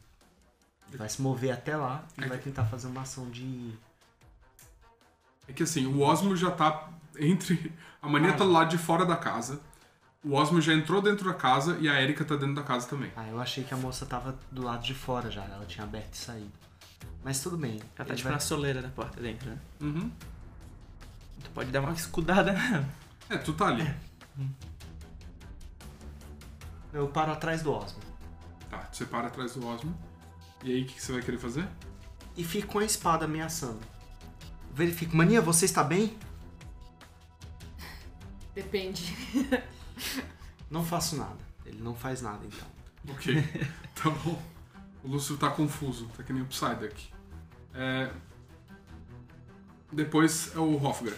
Ele 0.89 0.97
vai 0.99 1.09
se 1.09 1.23
mover 1.23 1.53
até 1.53 1.77
lá 1.77 2.05
e 2.19 2.27
vai 2.27 2.39
tentar 2.39 2.65
fazer 2.67 2.87
uma 2.89 3.03
ação 3.03 3.29
de. 3.31 3.73
É 5.47 5.53
que 5.53 5.63
assim, 5.63 5.87
o 5.87 6.01
Osmo 6.01 6.37
já 6.37 6.51
tá 6.51 6.89
entre. 7.19 7.73
A 8.03 8.09
mania 8.09 8.33
tá 8.33 8.45
do 8.45 8.51
lado 8.53 8.71
de 8.71 8.79
fora 8.79 9.05
da 9.07 9.17
casa. 9.17 9.61
O 10.23 10.33
Osmo 10.33 10.61
já 10.61 10.73
entrou 10.73 11.03
dentro 11.03 11.27
da 11.29 11.35
casa 11.35 11.77
e 11.81 11.89
a 11.89 12.01
Erika 12.01 12.25
tá 12.25 12.35
dentro 12.35 12.55
da 12.55 12.63
casa 12.63 12.89
também. 12.89 13.13
Ah, 13.15 13.29
eu 13.29 13.39
achei 13.41 13.63
que 13.63 13.75
a 13.75 13.77
moça 13.77 14.07
tava 14.07 14.39
do 14.51 14.63
lado 14.63 14.83
de 14.83 14.95
fora 14.95 15.31
já, 15.31 15.45
ela 15.45 15.67
tinha 15.67 15.85
aberto 15.85 16.15
e 16.15 16.17
saído. 16.17 16.51
Mas 17.23 17.41
tudo 17.43 17.59
bem. 17.59 17.79
Ela 17.97 18.09
tá 18.09 18.15
tipo 18.15 18.25
vai- 18.25 18.33
na 18.33 18.41
soleira 18.41 18.81
da 18.81 18.89
porta 18.89 19.21
dentro, 19.21 19.51
né? 19.51 19.59
Uhum. 19.83 20.11
Tu 21.45 21.51
pode 21.51 21.71
dar 21.71 21.81
uma 21.81 21.93
escudada 21.93 22.53
nela. 22.53 22.89
É, 23.31 23.37
tu 23.39 23.53
tá 23.53 23.69
ali. 23.69 23.95
Eu 26.93 27.09
paro 27.09 27.33
atrás 27.33 27.63
do 27.63 27.73
Osmo. 27.73 28.01
Tá, 28.71 28.89
você 28.93 29.05
para 29.05 29.29
atrás 29.29 29.55
do 29.55 29.67
Osmo. 29.67 29.97
E 30.63 30.73
aí, 30.73 30.83
o 30.83 30.87
que, 30.87 30.95
que 30.95 31.03
você 31.03 31.13
vai 31.13 31.23
querer 31.23 31.39
fazer? 31.39 31.69
E 32.37 32.43
fico 32.43 32.73
com 32.73 32.79
a 32.81 32.85
espada 32.85 33.25
ameaçando. 33.25 33.81
Verifico. 34.73 35.17
Mania, 35.17 35.41
você 35.41 35.65
está 35.65 35.85
bem? 35.85 36.17
Depende. 38.55 39.17
Não 40.71 40.85
faço 40.85 41.17
nada. 41.17 41.39
Ele 41.65 41.81
não 41.81 41.95
faz 41.95 42.21
nada, 42.21 42.45
então. 42.45 43.15
Ok, 43.15 43.37
tá 43.95 44.11
bom. 44.11 44.41
O 45.03 45.09
Lúcio 45.09 45.37
tá 45.37 45.51
confuso, 45.51 46.09
tá 46.17 46.23
que 46.23 46.33
nem 46.33 46.43
o 46.43 46.47
Psyduck. 46.47 47.13
É... 47.75 48.11
Depois 49.93 50.55
é 50.55 50.59
o 50.59 50.83
Hofgar. 50.83 51.15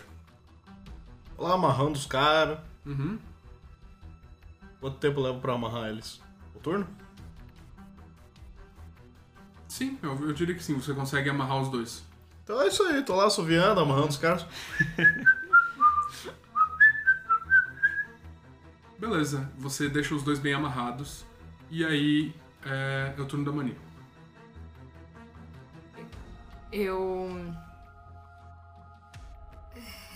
Lá 1.38 1.54
amarrando 1.54 1.92
os 1.92 2.06
caras. 2.06 2.58
Uhum. 2.84 3.18
Quanto 4.80 4.98
tempo 4.98 5.20
leva 5.20 5.38
pra 5.38 5.54
amarrar 5.54 5.88
eles? 5.88 6.20
O 6.54 6.60
turno? 6.60 6.86
Sim, 9.68 9.98
eu, 10.02 10.28
eu 10.28 10.32
diria 10.32 10.54
que 10.54 10.62
sim, 10.62 10.74
você 10.74 10.94
consegue 10.94 11.28
amarrar 11.28 11.60
os 11.60 11.68
dois. 11.68 12.04
Então 12.44 12.62
é 12.62 12.68
isso 12.68 12.82
aí, 12.84 13.02
tô 13.02 13.14
lá 13.16 13.26
assoviando, 13.26 13.80
amarrando 13.80 14.08
os 14.08 14.16
caras. 14.16 14.46
Beleza, 18.98 19.50
você 19.58 19.88
deixa 19.88 20.14
os 20.14 20.22
dois 20.22 20.38
bem 20.38 20.54
amarrados. 20.54 21.26
E 21.70 21.84
aí 21.84 22.32
é, 22.64 23.12
é 23.16 23.20
o 23.20 23.26
turno 23.26 23.44
da 23.44 23.52
mania. 23.52 23.76
Eu. 26.72 27.28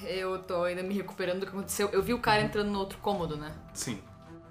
Eu 0.03 0.43
tô 0.43 0.65
ainda 0.65 0.83
me 0.83 0.95
recuperando 0.95 1.41
do 1.41 1.47
que 1.47 1.53
aconteceu. 1.53 1.89
Eu 1.91 2.03
vi 2.03 2.15
o 2.15 2.21
cara 2.21 2.43
entrando 2.43 2.71
no 2.71 2.79
outro 2.79 2.99
cômodo, 2.99 3.37
né? 3.37 3.53
Sim. 3.75 4.01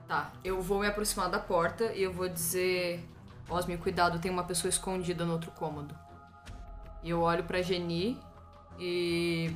Tá, 0.08 0.32
eu 0.44 0.62
vou 0.62 0.80
me 0.80 0.88
aproximar 0.88 1.30
da 1.30 1.40
porta 1.40 1.92
e 1.94 2.02
eu 2.02 2.12
vou 2.12 2.28
dizer: 2.28 3.08
Osmi, 3.50 3.78
cuidado, 3.78 4.20
tem 4.20 4.32
uma 4.32 4.44
pessoa 4.44 4.70
escondida 4.70 5.26
no 5.26 5.34
outro 5.34 5.52
cômodo. 5.52 5.96
E 7.04 7.10
eu 7.10 7.22
olho 7.22 7.44
pra 7.44 7.62
Geni 7.62 8.20
e. 8.80 9.56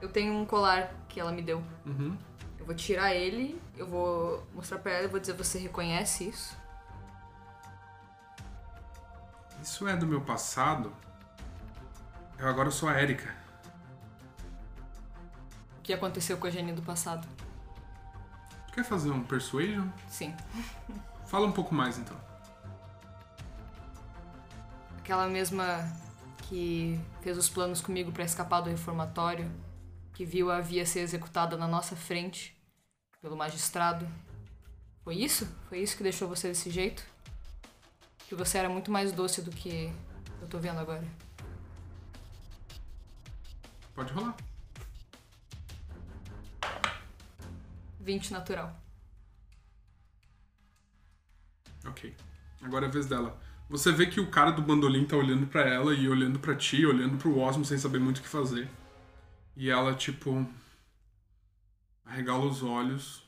Eu 0.00 0.08
tenho 0.08 0.34
um 0.34 0.44
colar 0.44 0.92
que 1.08 1.20
ela 1.20 1.30
me 1.30 1.40
deu. 1.42 1.62
Uhum. 1.86 2.16
Eu 2.58 2.66
vou 2.66 2.74
tirar 2.74 3.14
ele, 3.14 3.60
eu 3.76 3.86
vou 3.86 4.44
mostrar 4.52 4.78
pra 4.78 4.92
ela 4.92 5.04
e 5.04 5.08
vou 5.08 5.20
dizer: 5.20 5.34
Você 5.34 5.58
reconhece 5.58 6.28
isso? 6.28 6.56
Isso 9.62 9.86
é 9.86 9.96
do 9.96 10.06
meu 10.06 10.20
passado. 10.20 10.92
Eu 12.38 12.48
agora 12.48 12.70
sou 12.72 12.88
a 12.88 13.00
Erika. 13.00 13.41
O 15.82 15.84
que 15.84 15.92
aconteceu 15.92 16.38
com 16.38 16.46
a 16.46 16.50
Geni 16.50 16.72
do 16.72 16.80
passado? 16.80 17.26
Quer 18.72 18.84
fazer 18.84 19.10
um 19.10 19.24
persuasion? 19.24 19.88
Sim. 20.08 20.32
Fala 21.26 21.44
um 21.44 21.50
pouco 21.50 21.74
mais 21.74 21.98
então. 21.98 22.16
Aquela 24.98 25.26
mesma 25.26 25.80
que 26.42 27.00
fez 27.20 27.36
os 27.36 27.48
planos 27.48 27.80
comigo 27.80 28.12
pra 28.12 28.22
escapar 28.22 28.60
do 28.60 28.70
reformatório, 28.70 29.50
que 30.14 30.24
viu 30.24 30.52
a 30.52 30.60
via 30.60 30.86
ser 30.86 31.00
executada 31.00 31.56
na 31.56 31.66
nossa 31.66 31.96
frente 31.96 32.56
pelo 33.20 33.36
magistrado. 33.36 34.08
Foi 35.02 35.16
isso? 35.16 35.52
Foi 35.68 35.80
isso 35.80 35.96
que 35.96 36.04
deixou 36.04 36.28
você 36.28 36.46
desse 36.46 36.70
jeito? 36.70 37.04
Que 38.28 38.36
você 38.36 38.56
era 38.56 38.68
muito 38.68 38.88
mais 38.88 39.10
doce 39.10 39.42
do 39.42 39.50
que 39.50 39.92
eu 40.40 40.46
tô 40.46 40.60
vendo 40.60 40.78
agora. 40.78 41.02
Pode 43.96 44.12
rolar. 44.12 44.36
20 48.02 48.32
natural. 48.32 48.76
Ok. 51.86 52.14
Agora 52.60 52.86
é 52.86 52.88
a 52.88 52.92
vez 52.92 53.06
dela. 53.06 53.40
Você 53.68 53.90
vê 53.90 54.06
que 54.06 54.20
o 54.20 54.30
cara 54.30 54.50
do 54.50 54.62
bandolim 54.62 55.04
tá 55.04 55.16
olhando 55.16 55.46
pra 55.46 55.62
ela 55.62 55.94
e 55.94 56.08
olhando 56.08 56.38
pra 56.38 56.54
ti, 56.54 56.84
olhando 56.84 57.16
pro 57.16 57.38
Osmo 57.38 57.64
sem 57.64 57.78
saber 57.78 57.98
muito 57.98 58.18
o 58.18 58.22
que 58.22 58.28
fazer. 58.28 58.68
E 59.56 59.70
ela, 59.70 59.94
tipo. 59.94 60.46
arregala 62.04 62.44
os 62.44 62.62
olhos. 62.62 63.22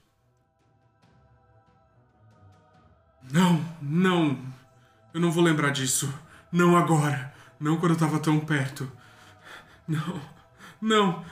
Não, 3.31 3.65
não. 3.81 4.39
Eu 5.13 5.21
não 5.21 5.31
vou 5.31 5.43
lembrar 5.43 5.71
disso. 5.71 6.13
Não 6.53 6.77
agora. 6.77 7.35
Não 7.59 7.79
quando 7.79 7.93
eu 7.93 7.99
tava 7.99 8.19
tão 8.21 8.39
perto. 8.41 8.91
Não. 9.89 10.21
Não. 10.81 11.25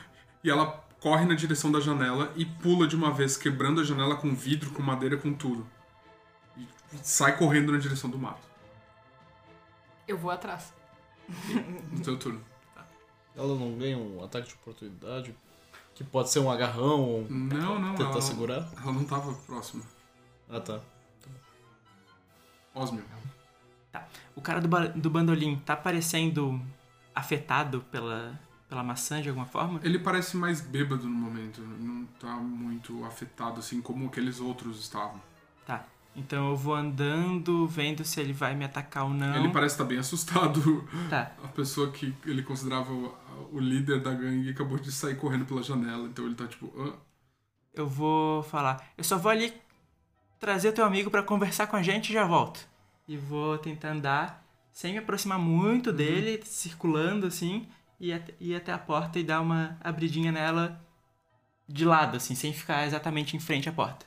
E 0.42 0.50
ela 0.50 0.81
corre 1.02 1.24
na 1.26 1.34
direção 1.34 1.70
da 1.72 1.80
janela 1.80 2.32
e 2.36 2.44
pula 2.46 2.86
de 2.86 2.94
uma 2.94 3.10
vez, 3.12 3.36
quebrando 3.36 3.80
a 3.80 3.84
janela 3.84 4.14
com 4.16 4.32
vidro, 4.34 4.70
com 4.70 4.82
madeira, 4.82 5.16
com 5.16 5.32
tudo. 5.34 5.66
E 6.56 6.66
sai 7.02 7.36
correndo 7.36 7.72
na 7.72 7.78
direção 7.78 8.08
do 8.08 8.18
mato. 8.18 8.46
Eu 10.06 10.16
vou 10.16 10.30
atrás. 10.30 10.72
No 11.90 12.00
teu 12.00 12.16
turno. 12.18 12.40
Ela 13.34 13.54
não 13.58 13.76
ganha 13.78 13.96
um 13.98 14.22
ataque 14.22 14.48
de 14.48 14.54
oportunidade? 14.54 15.34
Que 15.94 16.04
pode 16.04 16.30
ser 16.30 16.38
um 16.38 16.50
agarrão 16.50 17.00
ou 17.00 17.26
Não, 17.28 17.78
não, 17.78 17.94
tentar 17.94 18.10
ela, 18.12 18.22
segurar? 18.22 18.68
ela 18.82 18.92
não 18.92 19.04
tava 19.04 19.32
próxima. 19.46 19.82
Ah, 20.48 20.60
tá. 20.60 20.80
Osmio. 22.74 23.04
O 24.34 24.40
cara 24.40 24.60
do, 24.60 24.68
ba- 24.68 24.86
do 24.88 25.10
bandolim 25.10 25.56
tá 25.64 25.76
parecendo 25.76 26.60
afetado 27.14 27.82
pela, 27.90 28.38
pela 28.72 28.82
maçã 28.82 29.20
de 29.20 29.28
alguma 29.28 29.44
forma? 29.44 29.80
Ele 29.84 29.98
parece 29.98 30.34
mais 30.34 30.62
bêbado 30.62 31.06
no 31.06 31.14
momento. 31.14 31.60
Não 31.60 32.06
tá 32.18 32.34
muito 32.36 33.04
afetado 33.04 33.60
assim 33.60 33.82
como 33.82 34.06
aqueles 34.06 34.40
outros 34.40 34.80
estavam. 34.80 35.20
Tá. 35.66 35.84
Então 36.16 36.48
eu 36.48 36.56
vou 36.56 36.74
andando, 36.74 37.66
vendo 37.66 38.02
se 38.02 38.18
ele 38.18 38.32
vai 38.32 38.54
me 38.54 38.64
atacar 38.64 39.04
ou 39.04 39.10
não. 39.10 39.36
Ele 39.36 39.50
parece 39.50 39.74
estar 39.74 39.84
bem 39.84 39.98
assustado. 39.98 40.88
Tá. 41.10 41.32
A 41.44 41.48
pessoa 41.48 41.90
que 41.92 42.14
ele 42.24 42.42
considerava 42.42 42.90
o, 42.90 43.58
líder 43.58 44.00
da 44.00 44.14
gangue 44.14 44.48
acabou 44.48 44.78
de 44.78 44.90
sair 44.90 45.16
correndo 45.16 45.44
pela 45.44 45.62
janela. 45.62 46.08
Então 46.08 46.24
ele 46.24 46.34
tá 46.34 46.46
tipo. 46.46 46.72
Eu 47.74 47.86
vou 47.86 48.42
falar. 48.42 48.90
Eu 48.96 49.04
só 49.04 49.18
vou 49.18 49.30
ali 49.30 49.52
trazer 50.40 50.72
teu 50.72 50.86
amigo 50.86 51.10
pra 51.10 51.22
conversar 51.22 51.66
com 51.66 51.76
a 51.76 51.82
gente 51.82 52.08
e 52.08 52.14
já 52.14 52.24
volto. 52.24 52.66
E 53.06 53.18
vou 53.18 53.58
tentar 53.58 53.90
andar 53.90 54.46
sem 54.70 54.92
me 54.92 54.98
aproximar 54.98 55.38
muito 55.38 55.90
Uhum. 55.90 55.96
dele, 55.96 56.40
circulando 56.44 57.26
assim, 57.26 57.66
e 58.02 58.10
ir 58.40 58.56
até 58.56 58.72
a 58.72 58.78
porta 58.78 59.20
e 59.20 59.22
dar 59.22 59.40
uma 59.40 59.78
abridinha 59.80 60.32
nela 60.32 60.84
de 61.68 61.84
lado, 61.84 62.16
assim, 62.16 62.34
sem 62.34 62.52
ficar 62.52 62.84
exatamente 62.84 63.36
em 63.36 63.40
frente 63.40 63.68
à 63.68 63.72
porta. 63.72 64.04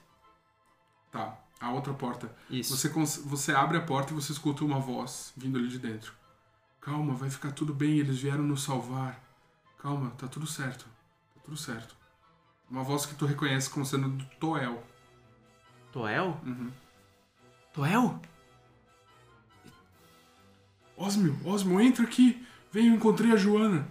Tá. 1.09 1.39
A 1.61 1.71
outra 1.71 1.93
porta. 1.93 2.35
Isso. 2.49 2.75
Você, 2.75 2.89
você 3.21 3.53
abre 3.53 3.77
a 3.77 3.81
porta 3.81 4.11
e 4.11 4.15
você 4.15 4.33
escuta 4.33 4.65
uma 4.65 4.79
voz 4.79 5.31
vindo 5.37 5.57
ali 5.57 5.69
de 5.69 5.79
dentro. 5.79 6.13
Calma, 6.81 7.13
vai 7.13 7.29
ficar 7.29 7.51
tudo 7.51 7.73
bem, 7.73 7.97
eles 7.97 8.19
vieram 8.19 8.43
nos 8.43 8.63
salvar. 8.63 9.23
Calma, 9.79 10.11
tá 10.11 10.27
tudo 10.27 10.45
certo. 10.45 10.85
Tá 11.33 11.41
tudo 11.45 11.55
certo. 11.55 11.95
Uma 12.69 12.83
voz 12.83 13.05
que 13.05 13.15
tu 13.15 13.25
reconhece 13.25 13.69
como 13.69 13.85
sendo 13.85 14.09
do 14.09 14.25
Toel. 14.37 14.83
Toel? 15.93 16.37
Uhum. 16.45 16.69
Toel? 17.71 18.19
Osmio, 20.97 21.39
Osmio, 21.45 21.79
entra 21.79 22.03
aqui. 22.03 22.45
Vem, 22.75 22.89
eu 22.89 22.93
encontrei 22.95 23.31
a 23.31 23.37
Joana. 23.37 23.87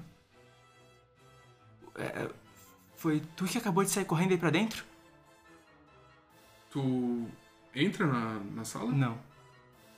Foi 2.97 3.23
tu 3.35 3.47
que 3.47 3.57
acabou 3.57 3.83
de 3.83 3.89
sair 3.89 4.05
correndo 4.05 4.33
aí 4.33 4.37
pra 4.37 4.51
dentro? 4.51 4.85
Tu 6.69 7.27
entra 7.75 8.07
na, 8.07 8.41
na 8.41 8.63
sala? 8.63 8.93
Não. 8.93 9.19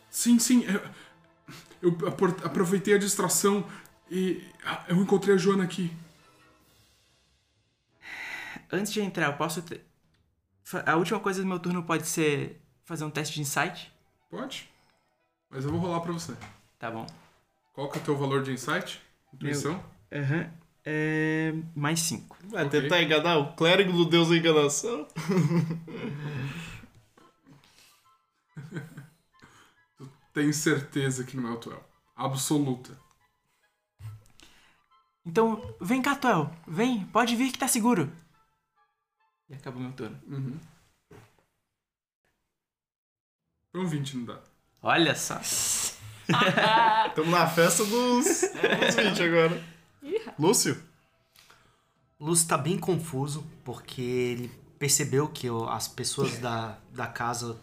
Sim, 0.09 0.38
sim. 0.38 0.62
Eu, 1.83 1.99
eu 2.01 2.09
aproveitei 2.44 2.94
a 2.94 2.99
distração 2.99 3.66
e 4.09 4.49
ah, 4.64 4.85
eu 4.87 4.99
encontrei 4.99 5.35
a 5.35 5.38
Joana 5.38 5.64
aqui. 5.64 5.90
Antes 8.70 8.92
de 8.92 9.01
entrar, 9.01 9.27
eu 9.27 9.37
posso. 9.37 9.62
te- 9.62 9.81
A 10.87 10.94
última 10.94 11.18
coisa 11.18 11.42
do 11.42 11.49
meu 11.49 11.59
turno 11.59 11.83
pode 11.83 12.07
ser 12.07 12.62
fazer 12.85 13.05
um 13.05 13.11
teste 13.11 13.35
de 13.35 13.40
insight? 13.40 13.92
Pode? 14.31 14.70
Mas 15.51 15.64
eu 15.64 15.72
vou 15.72 15.81
rolar 15.81 16.03
pra 16.03 16.12
você. 16.12 16.37
Tá 16.79 16.88
bom. 16.88 17.05
Qual 17.77 17.91
que 17.91 17.99
é 17.99 18.01
o 18.01 18.05
teu 18.05 18.17
valor 18.17 18.43
de 18.43 18.53
insight? 18.53 19.03
Intuição? 19.35 19.85
Aham. 20.11 20.51
É. 20.83 21.53
Mais 21.75 22.01
5. 22.01 22.39
Vai 22.45 22.65
Ok. 22.65 22.81
tentar 22.81 23.03
enganar 23.03 23.37
o 23.37 23.53
clérigo 23.55 23.93
do 23.93 24.07
deus 24.07 24.31
da 24.31 24.37
enganação? 24.39 25.07
Tenho 30.33 30.55
certeza 30.55 31.23
que 31.25 31.37
não 31.37 31.51
é 31.51 31.53
o 31.53 31.59
Tuel. 31.59 31.85
Absoluta. 32.17 32.99
Então, 35.25 35.77
vem 35.79 36.01
cá, 36.01 36.17
Toel. 36.17 36.51
Vem, 36.67 37.05
pode 37.07 37.37
vir 37.37 37.53
que 37.53 37.59
tá 37.59 37.69
seguro. 37.69 38.11
E 39.51 39.55
acabou 39.55 39.83
meu 39.83 39.93
turno. 39.93 40.19
Uhum. 40.27 40.59
Foi 43.71 43.81
um 43.83 43.87
20 43.87 44.17
no 44.17 44.27
dado. 44.27 44.49
Olha 44.83 45.15
só. 45.15 45.39
Estamos 47.09 47.31
na 47.31 47.47
festa 47.47 47.85
dos, 47.85 48.25
dos 48.25 48.95
20 48.95 49.23
agora. 49.23 49.65
Lúcio? 50.39 50.83
Lúcio 52.21 52.49
tá 52.49 52.57
bem 52.57 52.79
confuso, 52.79 53.45
porque 53.65 54.01
ele 54.01 54.49
percebeu 54.79 55.29
que 55.29 55.49
as 55.69 55.89
pessoas 55.89 56.39
da, 56.39 56.79
da 56.93 57.07
casa 57.07 57.59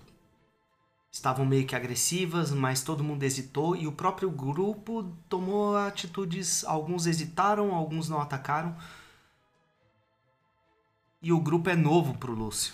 estavam 1.12 1.46
meio 1.46 1.66
que 1.68 1.76
agressivas, 1.76 2.52
mas 2.52 2.82
todo 2.82 3.04
mundo 3.04 3.24
hesitou 3.24 3.76
e 3.76 3.86
o 3.86 3.92
próprio 3.92 4.32
grupo 4.32 5.04
tomou 5.30 5.78
atitudes. 5.78 6.64
Alguns 6.64 7.06
hesitaram, 7.06 7.74
alguns 7.74 8.10
não 8.10 8.20
atacaram. 8.20 8.76
E 11.22 11.32
o 11.32 11.40
grupo 11.40 11.70
é 11.70 11.76
novo 11.76 12.18
pro 12.18 12.34
Lúcio. 12.34 12.74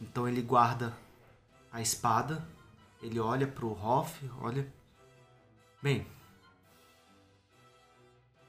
Então 0.00 0.28
ele 0.28 0.42
guarda 0.42 0.96
a 1.72 1.80
espada, 1.80 2.46
ele 3.02 3.18
olha 3.18 3.46
pro 3.46 3.72
Hoff, 3.72 4.30
olha. 4.40 4.66
Bem, 5.82 6.06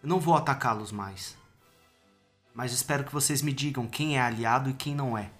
eu 0.01 0.09
não 0.09 0.19
vou 0.19 0.35
atacá-los 0.35 0.91
mais. 0.91 1.37
Mas 2.53 2.71
espero 2.71 3.03
que 3.03 3.11
vocês 3.13 3.41
me 3.41 3.51
digam 3.51 3.87
quem 3.87 4.17
é 4.17 4.21
aliado 4.21 4.69
e 4.69 4.73
quem 4.73 4.93
não 4.93 5.17
é. 5.17 5.31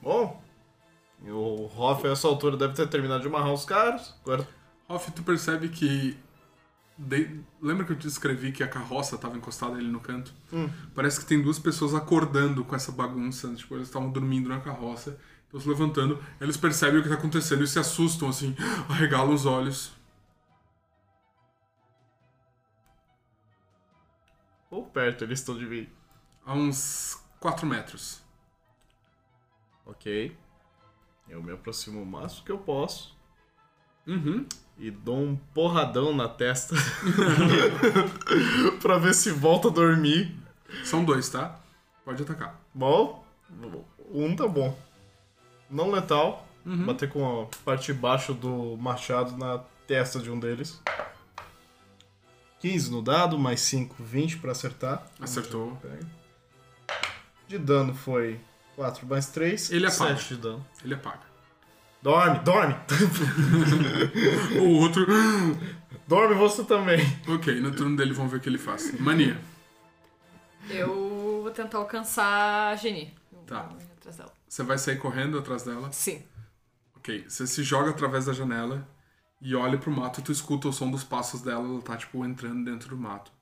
Bom, 0.00 0.42
o 1.24 1.66
Hoff 1.76 2.06
a 2.06 2.10
essa 2.10 2.26
altura 2.26 2.56
deve 2.56 2.74
ter 2.74 2.88
terminado 2.88 3.20
de 3.22 3.28
amarrar 3.28 3.52
os 3.52 3.64
caras. 3.64 4.14
Agora 4.24 4.46
Hoff, 4.88 5.12
tu 5.12 5.22
percebe 5.22 5.68
que. 5.68 6.18
de- 6.98 7.40
Lembra 7.60 7.84
que 7.86 7.92
eu 7.92 7.98
te 7.98 8.08
escrevi 8.08 8.50
que 8.50 8.64
a 8.64 8.68
carroça 8.68 9.14
estava 9.14 9.36
encostada 9.36 9.76
ali 9.76 9.86
no 9.88 10.00
canto? 10.00 10.34
Parece 10.92 11.20
que 11.20 11.26
tem 11.26 11.40
duas 11.40 11.60
pessoas 11.60 11.94
acordando 11.94 12.64
com 12.64 12.74
essa 12.74 12.90
bagunça. 12.90 13.54
Tipo, 13.54 13.76
eles 13.76 13.86
estavam 13.86 14.10
dormindo 14.10 14.48
na 14.48 14.60
carroça, 14.60 15.16
estão 15.52 15.60
se 15.60 15.68
levantando, 15.68 16.22
eles 16.40 16.56
percebem 16.56 16.98
o 16.98 17.02
que 17.02 17.08
está 17.08 17.18
acontecendo 17.18 17.62
e 17.62 17.66
se 17.66 17.78
assustam, 17.78 18.28
assim, 18.28 18.56
arregalam 18.88 19.34
os 19.34 19.44
olhos. 19.44 19.92
Ou 24.70 24.86
perto 24.86 25.24
eles 25.24 25.40
estão 25.40 25.56
de 25.56 25.66
mim? 25.66 25.86
A 26.46 26.54
uns 26.54 27.22
4 27.38 27.66
metros. 27.66 28.22
Ok. 29.84 30.34
Eu 31.28 31.42
me 31.42 31.52
aproximo 31.52 32.02
o 32.02 32.06
máximo 32.06 32.46
que 32.46 32.52
eu 32.52 32.58
posso. 32.58 33.14
Uhum. 34.06 34.46
E 34.78 34.90
dou 34.90 35.18
um 35.18 35.36
porradão 35.36 36.16
na 36.16 36.28
testa. 36.28 36.74
pra 38.80 38.96
ver 38.96 39.14
se 39.14 39.30
volta 39.30 39.68
a 39.68 39.70
dormir. 39.70 40.34
São 40.82 41.04
dois, 41.04 41.28
tá? 41.28 41.60
Pode 42.02 42.22
atacar. 42.22 42.58
Bom, 42.74 43.22
um 44.10 44.34
tá 44.34 44.48
bom. 44.48 44.76
Não 45.72 45.90
letal. 45.90 46.46
Uhum. 46.64 46.84
Bater 46.86 47.08
com 47.08 47.42
a 47.42 47.46
parte 47.64 47.86
de 47.92 47.98
baixo 47.98 48.32
do 48.34 48.76
machado 48.76 49.36
na 49.36 49.58
testa 49.86 50.20
de 50.20 50.30
um 50.30 50.38
deles. 50.38 50.80
15 52.60 52.90
no 52.92 53.02
dado, 53.02 53.36
mais 53.38 53.60
5, 53.62 53.96
20 53.98 54.38
pra 54.38 54.52
acertar. 54.52 55.04
Acertou. 55.20 55.76
De 57.48 57.58
dano 57.58 57.92
foi 57.94 58.38
4 58.76 59.04
mais 59.06 59.26
3. 59.28 59.72
Ele 59.72 59.86
apaga. 59.86 60.16
7 60.16 60.34
de 60.36 60.40
dano. 60.40 60.66
Ele 60.84 60.94
apaga. 60.94 61.32
Dorme, 62.00 62.38
dorme! 62.40 62.74
O 64.60 64.80
outro. 64.80 65.06
dorme 66.06 66.34
você 66.34 66.62
também. 66.64 66.98
Ok, 67.28 67.60
no 67.60 67.70
turno 67.72 67.96
dele 67.96 68.12
vamos 68.12 68.30
ver 68.30 68.38
o 68.38 68.40
que 68.40 68.48
ele 68.48 68.58
faz. 68.58 68.92
Mania. 69.00 69.36
Eu 70.70 71.40
vou 71.42 71.50
tentar 71.50 71.78
alcançar 71.78 72.72
a 72.72 72.76
Geni. 72.76 73.12
Eu 73.32 73.38
Tá. 73.46 73.68
atrás 73.98 74.16
dela. 74.16 74.32
Você 74.52 74.62
vai 74.62 74.76
sair 74.76 74.98
correndo 74.98 75.38
atrás 75.38 75.62
dela. 75.62 75.90
Sim. 75.92 76.22
Ok, 76.94 77.24
você 77.26 77.46
se 77.46 77.62
joga 77.62 77.88
através 77.88 78.26
da 78.26 78.34
janela 78.34 78.86
e 79.40 79.54
olha 79.54 79.78
pro 79.78 79.90
mato 79.90 80.20
e 80.20 80.22
tu 80.22 80.30
escuta 80.30 80.68
o 80.68 80.72
som 80.74 80.90
dos 80.90 81.02
passos 81.02 81.40
dela, 81.40 81.66
ela 81.66 81.80
tá, 81.80 81.96
tipo, 81.96 82.22
entrando 82.22 82.62
dentro 82.62 82.90
do 82.90 82.98
mato. 82.98 83.32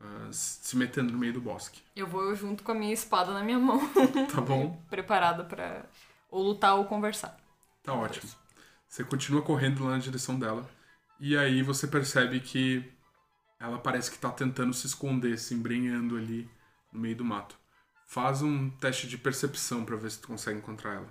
Ah, 0.00 0.30
se 0.32 0.74
metendo 0.74 1.12
no 1.12 1.18
meio 1.18 1.34
do 1.34 1.40
bosque. 1.42 1.82
Eu 1.94 2.06
vou 2.06 2.34
junto 2.34 2.62
com 2.62 2.72
a 2.72 2.74
minha 2.74 2.94
espada 2.94 3.34
na 3.34 3.44
minha 3.44 3.58
mão. 3.58 3.78
Tá 4.34 4.40
bom? 4.40 4.82
preparada 4.88 5.44
pra 5.44 5.84
ou 6.30 6.42
lutar 6.42 6.76
ou 6.76 6.86
conversar. 6.86 7.36
Tá 7.82 7.92
ótimo. 7.92 8.32
Você 8.88 9.04
continua 9.04 9.42
correndo 9.42 9.84
lá 9.84 9.90
na 9.90 9.98
direção 9.98 10.38
dela. 10.38 10.66
E 11.20 11.36
aí 11.36 11.62
você 11.62 11.86
percebe 11.86 12.40
que 12.40 12.90
ela 13.60 13.78
parece 13.78 14.10
que 14.10 14.16
tá 14.16 14.30
tentando 14.30 14.72
se 14.72 14.86
esconder, 14.86 15.38
se 15.38 15.52
embrenhando 15.52 16.16
ali 16.16 16.50
no 16.90 16.98
meio 17.00 17.16
do 17.16 17.22
mato. 17.22 17.60
Faz 18.12 18.42
um 18.42 18.68
teste 18.68 19.08
de 19.08 19.16
percepção 19.16 19.86
pra 19.86 19.96
ver 19.96 20.10
se 20.10 20.20
tu 20.20 20.28
consegue 20.28 20.58
encontrar 20.58 20.96
ela. 20.96 21.08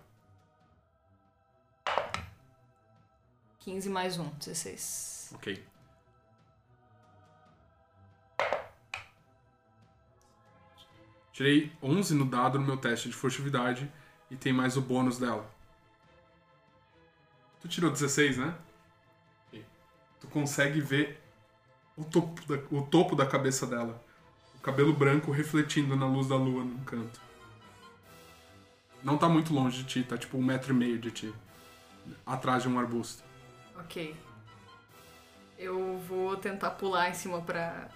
15 3.57 3.89
mais 3.89 4.19
1, 4.19 4.29
16. 4.37 5.31
Ok. 5.33 5.65
Tirei 11.33 11.75
11 11.81 12.13
no 12.13 12.25
dado 12.25 12.59
no 12.59 12.67
meu 12.67 12.77
teste 12.77 13.09
de 13.09 13.15
furtividade 13.15 13.91
e 14.29 14.35
tem 14.37 14.53
mais 14.53 14.77
o 14.77 14.81
bônus 14.83 15.17
dela. 15.17 15.51
Tu 17.61 17.67
tirou 17.67 17.89
16, 17.89 18.37
né? 18.37 18.55
Tu 20.19 20.27
consegue 20.27 20.79
ver 20.79 21.19
o 21.97 22.03
topo, 22.03 22.45
da, 22.45 22.63
o 22.69 22.85
topo 22.85 23.15
da 23.15 23.25
cabeça 23.25 23.65
dela. 23.65 24.10
Cabelo 24.61 24.93
branco 24.93 25.31
refletindo 25.31 25.95
na 25.95 26.05
luz 26.05 26.27
da 26.27 26.35
lua 26.35 26.63
num 26.63 26.83
canto. 26.83 27.19
Não 29.03 29.17
tá 29.17 29.27
muito 29.27 29.53
longe 29.53 29.81
de 29.81 29.83
ti, 29.85 30.03
tá 30.03 30.17
tipo 30.17 30.37
um 30.37 30.43
metro 30.43 30.71
e 30.71 30.75
meio 30.75 30.99
de 30.99 31.09
ti. 31.09 31.33
Atrás 32.25 32.63
de 32.63 32.69
um 32.69 32.77
arbusto. 32.77 33.23
Ok. 33.75 34.15
Eu 35.57 35.97
vou 36.07 36.37
tentar 36.37 36.71
pular 36.71 37.09
em 37.09 37.13
cima 37.13 37.41
pra 37.41 37.89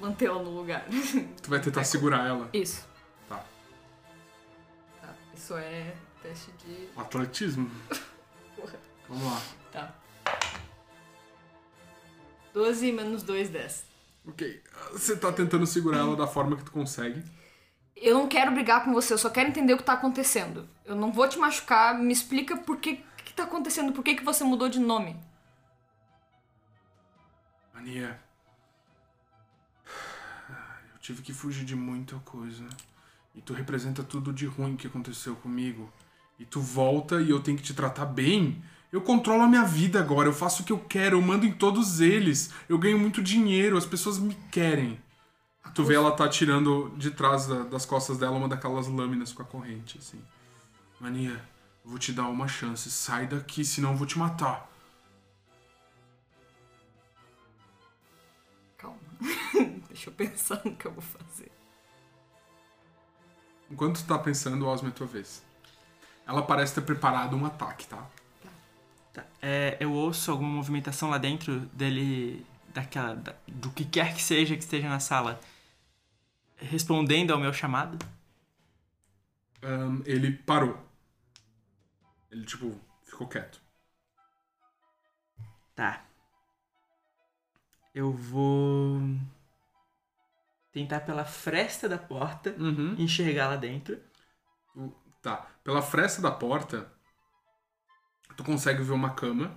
mantê-la 0.00 0.42
no 0.42 0.50
lugar. 0.50 0.84
Tu 1.40 1.48
vai 1.48 1.60
tentar 1.60 1.84
segurar 1.84 2.26
ela. 2.26 2.48
Isso. 2.52 2.88
Tá. 3.28 3.44
Tá. 5.00 5.14
Isso 5.34 5.56
é 5.56 5.94
teste 6.20 6.50
de. 6.52 6.88
Atletismo? 6.96 7.70
Porra. 8.56 8.78
Vamos 9.08 9.24
lá. 9.24 9.42
Tá. 9.70 9.94
12 12.52 12.92
menos 12.92 13.22
2, 13.22 13.48
10. 13.48 13.91
Ok. 14.26 14.62
Você 14.92 15.16
tá 15.16 15.32
tentando 15.32 15.66
segurar 15.66 15.98
ela 15.98 16.16
da 16.16 16.26
forma 16.26 16.56
que 16.56 16.64
tu 16.64 16.72
consegue. 16.72 17.22
Eu 17.96 18.14
não 18.14 18.28
quero 18.28 18.52
brigar 18.52 18.84
com 18.84 18.92
você, 18.92 19.12
eu 19.12 19.18
só 19.18 19.30
quero 19.30 19.48
entender 19.48 19.74
o 19.74 19.78
que 19.78 19.84
tá 19.84 19.92
acontecendo. 19.92 20.68
Eu 20.84 20.96
não 20.96 21.12
vou 21.12 21.28
te 21.28 21.38
machucar, 21.38 21.98
me 21.98 22.12
explica 22.12 22.56
por 22.56 22.78
que, 22.78 23.04
que 23.24 23.32
tá 23.32 23.44
acontecendo, 23.44 23.92
por 23.92 24.02
que, 24.02 24.14
que 24.14 24.24
você 24.24 24.42
mudou 24.42 24.68
de 24.68 24.80
nome. 24.80 25.16
Mania. 27.72 28.20
Eu 30.92 30.98
tive 31.00 31.22
que 31.22 31.32
fugir 31.32 31.64
de 31.64 31.76
muita 31.76 32.16
coisa. 32.20 32.64
E 33.34 33.40
tu 33.40 33.52
representa 33.52 34.02
tudo 34.02 34.32
de 34.32 34.46
ruim 34.46 34.76
que 34.76 34.86
aconteceu 34.86 35.34
comigo. 35.36 35.92
E 36.38 36.44
tu 36.44 36.60
volta 36.60 37.20
e 37.20 37.30
eu 37.30 37.40
tenho 37.40 37.56
que 37.56 37.62
te 37.62 37.74
tratar 37.74 38.06
bem. 38.06 38.62
Eu 38.92 39.00
controlo 39.00 39.42
a 39.42 39.48
minha 39.48 39.64
vida 39.64 39.98
agora, 39.98 40.28
eu 40.28 40.34
faço 40.34 40.62
o 40.62 40.66
que 40.66 40.72
eu 40.72 40.78
quero, 40.78 41.16
eu 41.16 41.22
mando 41.22 41.46
em 41.46 41.52
todos 41.52 41.98
eles. 42.00 42.50
Eu 42.68 42.76
ganho 42.78 42.98
muito 42.98 43.22
dinheiro, 43.22 43.78
as 43.78 43.86
pessoas 43.86 44.18
me 44.18 44.34
querem. 44.50 45.02
Tu 45.74 45.82
vê 45.82 45.94
ela 45.94 46.12
tá 46.12 46.28
tirando 46.28 46.90
de 46.98 47.10
trás 47.10 47.46
da- 47.46 47.62
das 47.64 47.86
costas 47.86 48.18
dela 48.18 48.36
uma 48.36 48.48
daquelas 48.48 48.88
lâminas 48.88 49.32
com 49.32 49.40
a 49.42 49.46
corrente, 49.46 49.96
assim. 49.96 50.22
Mania, 51.00 51.42
eu 51.82 51.90
vou 51.90 51.98
te 51.98 52.12
dar 52.12 52.28
uma 52.28 52.46
chance. 52.46 52.90
Sai 52.90 53.26
daqui, 53.26 53.64
senão 53.64 53.92
eu 53.92 53.96
vou 53.96 54.06
te 54.06 54.18
matar. 54.18 54.70
Calma. 58.76 58.98
Deixa 59.88 60.10
eu 60.10 60.14
pensar 60.14 60.60
no 60.64 60.76
que 60.76 60.86
eu 60.86 60.92
vou 60.92 61.02
fazer. 61.02 61.50
Enquanto 63.70 64.02
tu 64.02 64.06
tá 64.06 64.18
pensando, 64.18 64.66
Osmo, 64.66 64.88
é 64.88 64.90
tua 64.90 65.06
vez. 65.06 65.42
Ela 66.26 66.42
parece 66.42 66.74
ter 66.74 66.82
preparado 66.82 67.34
um 67.34 67.46
ataque, 67.46 67.86
tá? 67.86 68.06
Tá. 69.12 69.24
É, 69.42 69.76
eu 69.80 69.92
ouço 69.92 70.30
alguma 70.30 70.48
movimentação 70.50 71.10
lá 71.10 71.18
dentro 71.18 71.60
dele, 71.72 72.46
daquela, 72.72 73.14
da- 73.14 73.34
do 73.46 73.70
que 73.70 73.84
quer 73.84 74.14
que 74.14 74.22
seja 74.22 74.56
que 74.56 74.62
esteja 74.62 74.88
na 74.88 75.00
sala, 75.00 75.38
respondendo 76.56 77.30
ao 77.32 77.38
meu 77.38 77.52
chamado. 77.52 77.98
Ahn, 79.62 80.02
ele 80.06 80.32
parou. 80.32 80.78
Ele, 82.30 82.44
tipo, 82.44 82.74
ficou 83.04 83.28
quieto. 83.28 83.60
Tá. 85.74 86.04
Eu 87.94 88.12
vou 88.12 89.00
tentar 90.72 91.00
pela 91.00 91.24
fresta 91.24 91.88
da 91.88 91.98
porta 91.98 92.54
Uhum. 92.58 92.94
enxergar 92.98 93.48
lá 93.48 93.56
dentro. 93.56 94.00
Tá. 95.20 95.46
Pela 95.62 95.82
fresta 95.82 96.20
da 96.20 96.30
porta, 96.30 96.91
tu 98.36 98.44
consegue 98.44 98.82
ver 98.82 98.92
uma 98.92 99.10
cama. 99.10 99.56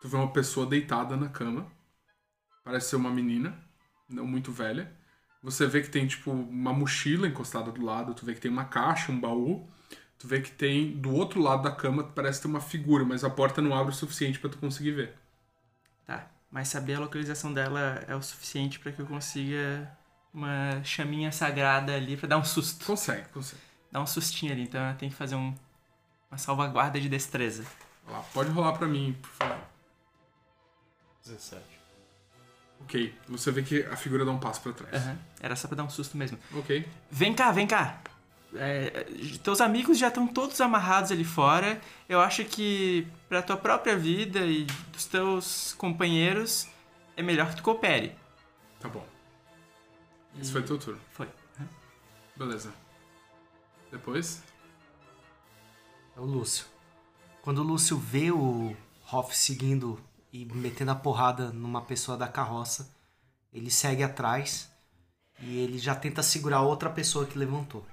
Tu 0.00 0.08
vê 0.08 0.16
uma 0.16 0.32
pessoa 0.32 0.66
deitada 0.66 1.16
na 1.16 1.28
cama. 1.28 1.66
Parece 2.64 2.90
ser 2.90 2.96
uma 2.96 3.10
menina, 3.10 3.56
não 4.08 4.26
muito 4.26 4.52
velha. 4.52 4.92
Você 5.42 5.66
vê 5.66 5.80
que 5.80 5.88
tem, 5.88 6.06
tipo, 6.06 6.30
uma 6.30 6.72
mochila 6.72 7.26
encostada 7.26 7.72
do 7.72 7.84
lado. 7.84 8.14
Tu 8.14 8.24
vê 8.24 8.34
que 8.34 8.40
tem 8.40 8.50
uma 8.50 8.64
caixa, 8.64 9.10
um 9.10 9.18
baú. 9.18 9.68
Tu 10.18 10.28
vê 10.28 10.40
que 10.40 10.50
tem, 10.52 10.96
do 10.96 11.12
outro 11.12 11.40
lado 11.40 11.64
da 11.64 11.72
cama, 11.72 12.04
parece 12.04 12.40
ter 12.40 12.46
uma 12.46 12.60
figura, 12.60 13.04
mas 13.04 13.24
a 13.24 13.30
porta 13.30 13.60
não 13.60 13.76
abre 13.76 13.92
o 13.92 13.96
suficiente 13.96 14.38
pra 14.38 14.48
tu 14.48 14.58
conseguir 14.58 14.92
ver. 14.92 15.14
Tá. 16.06 16.30
Mas 16.48 16.68
saber 16.68 16.94
a 16.94 17.00
localização 17.00 17.52
dela 17.52 18.04
é 18.06 18.14
o 18.14 18.22
suficiente 18.22 18.78
pra 18.78 18.92
que 18.92 19.00
eu 19.00 19.06
consiga 19.06 19.90
uma 20.32 20.82
chaminha 20.84 21.32
sagrada 21.32 21.94
ali 21.94 22.16
pra 22.16 22.28
dar 22.28 22.38
um 22.38 22.44
susto. 22.44 22.84
Consegue, 22.84 23.28
consegue. 23.30 23.60
Dar 23.90 24.00
um 24.00 24.06
sustinho 24.06 24.52
ali. 24.52 24.62
Então 24.62 24.80
eu 24.88 24.96
tenho 24.96 25.10
que 25.10 25.18
fazer 25.18 25.34
um, 25.34 25.54
uma 26.30 26.38
salvaguarda 26.38 27.00
de 27.00 27.08
destreza. 27.08 27.64
Lá, 28.06 28.20
pode 28.34 28.50
rolar 28.50 28.72
pra 28.72 28.86
mim, 28.86 29.16
por 29.20 29.30
favor. 29.30 29.58
17. 31.24 31.62
Ok, 32.80 33.14
você 33.28 33.52
vê 33.52 33.62
que 33.62 33.82
a 33.84 33.96
figura 33.96 34.24
dá 34.24 34.32
um 34.32 34.40
passo 34.40 34.60
pra 34.60 34.72
trás. 34.72 34.94
Aham. 34.94 35.18
Era 35.40 35.54
só 35.54 35.68
pra 35.68 35.76
dar 35.76 35.84
um 35.84 35.90
susto 35.90 36.16
mesmo. 36.16 36.38
Ok. 36.54 36.86
Vem 37.10 37.32
cá, 37.32 37.52
vem 37.52 37.66
cá. 37.66 38.00
É, 38.54 39.06
teus 39.42 39.60
amigos 39.60 39.98
já 39.98 40.08
estão 40.08 40.26
todos 40.26 40.60
amarrados 40.60 41.10
ali 41.10 41.24
fora. 41.24 41.80
Eu 42.08 42.20
acho 42.20 42.44
que 42.44 43.06
pra 43.28 43.40
tua 43.40 43.56
própria 43.56 43.96
vida 43.96 44.40
e 44.40 44.64
dos 44.92 45.06
teus 45.06 45.74
companheiros 45.74 46.68
é 47.16 47.22
melhor 47.22 47.50
que 47.50 47.56
tu 47.56 47.62
coopere. 47.62 48.14
Tá 48.80 48.88
bom. 48.88 49.06
Esse 50.40 50.50
foi 50.50 50.62
teu 50.62 50.78
turno. 50.78 51.00
Foi. 51.12 51.28
Beleza. 52.36 52.72
Depois? 53.90 54.42
É 56.16 56.20
o 56.20 56.24
Lúcio. 56.24 56.66
Quando 57.42 57.58
o 57.58 57.62
Lúcio 57.64 57.96
vê 57.98 58.30
o 58.30 58.74
Hoff 59.12 59.36
seguindo 59.36 60.00
e 60.32 60.44
metendo 60.46 60.92
a 60.92 60.94
porrada 60.94 61.50
numa 61.50 61.82
pessoa 61.82 62.16
da 62.16 62.28
carroça, 62.28 62.94
ele 63.52 63.70
segue 63.70 64.02
atrás 64.02 64.70
e 65.40 65.58
ele 65.58 65.78
já 65.78 65.94
tenta 65.94 66.22
segurar 66.22 66.58
a 66.58 66.62
outra 66.62 66.88
pessoa 66.88 67.26
que 67.26 67.36
levantou. 67.38 67.84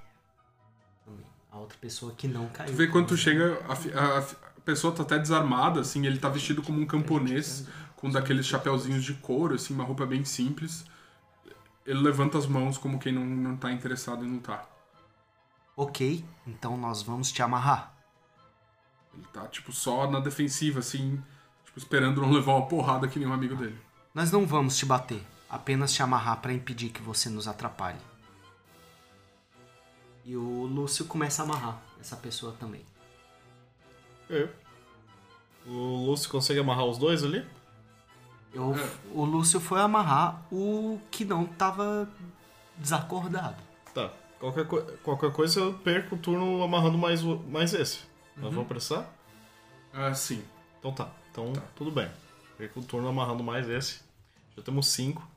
A 1.52 1.58
outra 1.58 1.78
pessoa 1.80 2.14
que 2.14 2.28
não 2.28 2.48
caiu. 2.50 2.72
Tu 2.72 2.78
vê 2.78 2.88
quando 2.88 3.08
tu 3.08 3.18
chega, 3.18 3.60
a, 3.68 3.74
a- 3.74 4.20
a 4.20 4.62
pessoa 4.62 4.94
tá 4.94 5.02
até 5.02 5.18
desarmada, 5.18 5.82
assim, 5.82 6.06
ele 6.06 6.20
tá 6.20 6.30
vestido 6.30 6.62
como 6.62 6.80
um 6.80 6.86
camponês, 6.86 7.68
com 7.96 8.08
daqueles 8.10 8.46
chapeuzinhos 8.46 9.04
de 9.04 9.16
couro, 9.16 9.56
assim, 9.56 9.74
uma 9.74 9.84
roupa 9.84 10.06
bem 10.06 10.24
simples. 10.24 10.86
ele 11.88 12.00
levanta 12.02 12.38
as 12.38 12.46
mãos 12.46 12.78
como 12.78 13.00
quem 13.00 13.12
não, 13.12 13.26
não 13.26 13.58
tá 13.58 13.72
interessado 13.72 14.24
em 14.24 14.32
lutar. 14.32 14.70
Ok, 15.76 16.24
então 16.46 16.78
nós 16.78 17.02
vamos 17.02 17.32
te 17.32 17.42
amarrar. 17.42 17.96
Ele 19.20 19.28
tá, 19.34 19.46
tipo, 19.48 19.72
só 19.74 20.10
na 20.10 20.20
defensiva, 20.22 20.80
assim, 20.80 21.22
tipo, 21.66 21.78
esperando 21.78 22.22
não 22.22 22.32
levar 22.32 22.54
uma 22.56 22.68
porrada 22.68 23.06
que 23.08 23.20
nem 23.20 23.28
um 23.28 23.34
amigo 23.34 23.56
dele. 23.56 23.78
Nós 24.14 24.32
não 24.32 24.48
vamos 24.48 24.78
te 24.78 24.86
bater, 24.86 25.22
apenas 25.50 25.94
te 25.94 26.02
amarrar 26.02 26.38
para 26.42 26.54
impedir 26.54 26.90
que 26.90 27.02
você 27.02 27.30
nos 27.30 27.48
atrapalhe. 27.48 28.00
E 30.26 30.36
o 30.38 30.66
Lúcio 30.66 31.06
começa 31.06 31.42
a 31.42 31.46
amarrar 31.46 31.82
essa 32.00 32.16
pessoa 32.16 32.56
também. 32.60 32.86
É. 34.30 34.48
O 35.66 36.06
Lúcio 36.06 36.30
consegue 36.30 36.60
amarrar 36.60 36.86
os 36.86 36.98
dois 36.98 37.24
ali? 37.24 37.46
Eu, 38.54 38.74
O 39.14 39.26
Lúcio 39.26 39.60
foi 39.60 39.80
amarrar 39.82 40.42
o 40.52 41.00
que 41.12 41.26
não 41.26 41.46
tava 41.46 42.10
desacordado. 42.78 43.62
Tá. 43.94 44.12
Qualquer, 44.40 44.66
co- 44.66 44.82
qualquer 45.04 45.32
coisa 45.34 45.60
eu 45.60 45.74
perco 45.74 46.16
o 46.16 46.18
turno 46.18 46.64
amarrando 46.64 46.98
mais, 46.98 47.22
mais 47.22 47.74
esse. 47.74 48.00
Nós 48.40 48.54
vamos 48.54 48.66
apressar? 48.66 49.10
Ah, 49.94 50.14
sim. 50.14 50.44
Então 50.80 50.94
tá. 50.94 51.12
Então 51.32 51.54
tudo 51.76 51.92
bem. 51.92 52.10
Perco 52.58 52.80
o 52.80 52.84
turno 52.84 53.08
amarrando 53.08 53.44
mais 53.44 53.70
esse. 53.70 54.02
Já 54.56 54.64
temos 54.64 54.88
cinco. 54.88 55.28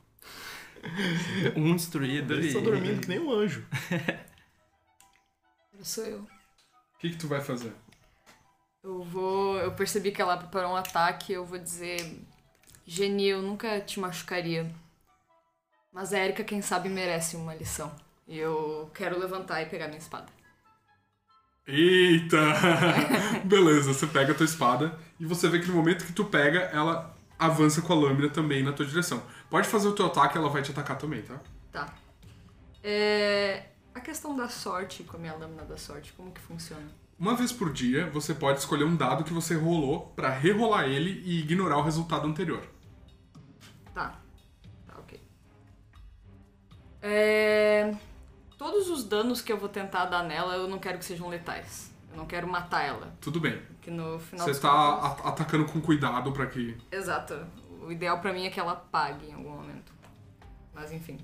Um 1.57 1.77
destruído 1.77 2.35
Ele 2.35 2.51
e... 2.51 2.53
tá 2.53 2.59
dormindo 2.59 3.01
que 3.01 3.09
nem 3.09 3.21
um 3.21 3.31
anjo. 3.31 3.65
Agora 5.71 5.85
sou 5.85 6.05
eu. 6.05 6.19
O 6.19 6.99
que 6.99 7.11
que 7.11 7.17
tu 7.17 7.29
vai 7.29 7.41
fazer? 7.41 7.73
Eu 8.83 9.03
vou. 9.03 9.59
Eu 9.59 9.73
percebi 9.75 10.11
que 10.11 10.21
ela 10.21 10.37
preparou 10.37 10.73
um 10.73 10.77
ataque, 10.77 11.33
eu 11.33 11.45
vou 11.45 11.59
dizer. 11.59 12.21
Geni, 12.85 13.29
eu 13.29 13.41
nunca 13.41 13.81
te 13.81 14.01
machucaria. 14.01 14.69
Mas 15.93 16.13
a 16.13 16.19
Erika, 16.19 16.43
quem 16.43 16.63
sabe, 16.63 16.89
merece 16.89 17.37
uma 17.37 17.55
lição. 17.55 17.95
E 18.27 18.39
eu 18.39 18.91
quero 18.95 19.19
levantar 19.19 19.63
e 19.63 19.67
pegar 19.67 19.87
minha 19.87 19.99
espada. 19.99 20.27
Eita! 21.67 22.39
Beleza, 23.45 23.95
você 23.95 24.07
pega 24.07 24.33
a 24.33 24.35
tua 24.35 24.45
espada 24.45 24.99
e 25.19 25.25
você 25.25 25.49
vê 25.49 25.61
que 25.61 25.69
no 25.69 25.75
momento 25.75 26.05
que 26.05 26.13
tu 26.13 26.25
pega, 26.25 26.61
ela 26.73 27.17
avança 27.39 27.81
com 27.83 27.93
a 27.93 27.97
lâmina 27.97 28.29
também 28.29 28.63
na 28.63 28.73
tua 28.73 28.85
direção. 28.85 29.23
Pode 29.49 29.69
fazer 29.69 29.89
o 29.89 29.93
teu 29.93 30.07
ataque, 30.07 30.37
ela 30.37 30.49
vai 30.49 30.63
te 30.63 30.71
atacar 30.71 30.99
também, 30.99 31.23
tá? 31.23 31.41
Tá. 31.71 31.95
É. 32.83 33.67
A 33.95 34.01
questão 34.01 34.35
da 34.35 34.49
sorte 34.49 35.05
com 35.05 35.17
a 35.17 35.21
minha 35.21 35.35
lâmina 35.35 35.65
da 35.65 35.77
sorte, 35.77 36.13
como 36.15 36.33
que 36.33 36.41
funciona? 36.41 36.89
Uma 37.19 37.37
vez 37.37 37.53
por 37.53 37.73
dia, 37.73 38.09
você 38.11 38.35
pode 38.35 38.59
escolher 38.59 38.85
um 38.85 38.97
dado 38.97 39.23
que 39.23 39.33
você 39.33 39.55
rolou 39.55 40.13
pra 40.17 40.31
rerolar 40.31 40.87
ele 40.87 41.23
e 41.25 41.41
ignorar 41.41 41.77
o 41.79 41.83
resultado 41.83 42.27
anterior. 42.27 42.67
Tá. 43.95 44.19
Tá, 44.87 44.99
ok. 44.99 45.21
É... 47.03 47.95
Todos 48.63 48.89
os 48.89 49.03
danos 49.03 49.43
que 49.43 49.53
eu 49.53 49.59
vou 49.59 49.69
tentar 49.69 50.05
dar 50.05 50.23
nela, 50.23 50.55
eu 50.55 50.69
não 50.69 50.79
quero 50.79 50.97
que 50.97 51.05
sejam 51.05 51.29
letais. 51.29 51.93
Eu 52.13 52.17
não 52.17 52.27
quero 52.27 52.47
matar 52.47 52.83
ela. 52.85 53.13
Tudo 53.21 53.41
bem. 53.41 53.61
Que 53.81 53.91
no 53.91 54.21
final 54.21 54.47
Você 54.47 54.61
tá 54.61 54.71
a- 54.71 55.29
atacando 55.31 55.65
com 55.67 55.81
cuidado 55.81 56.31
pra 56.31 56.47
que. 56.47 56.79
Exato. 56.93 57.45
O 57.81 57.91
ideal 57.91 58.21
pra 58.21 58.33
mim 58.33 58.47
é 58.47 58.51
que 58.51 58.61
ela 58.61 58.77
pague 58.77 59.27
em 59.27 59.33
algum 59.33 59.51
momento. 59.51 59.93
Mas 60.73 60.93
enfim. 60.93 61.19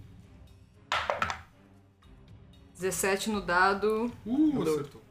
17 2.75 3.31
no 3.31 3.41
dado, 3.41 4.13
Uh, 4.27 4.61
acertou. 4.61 5.03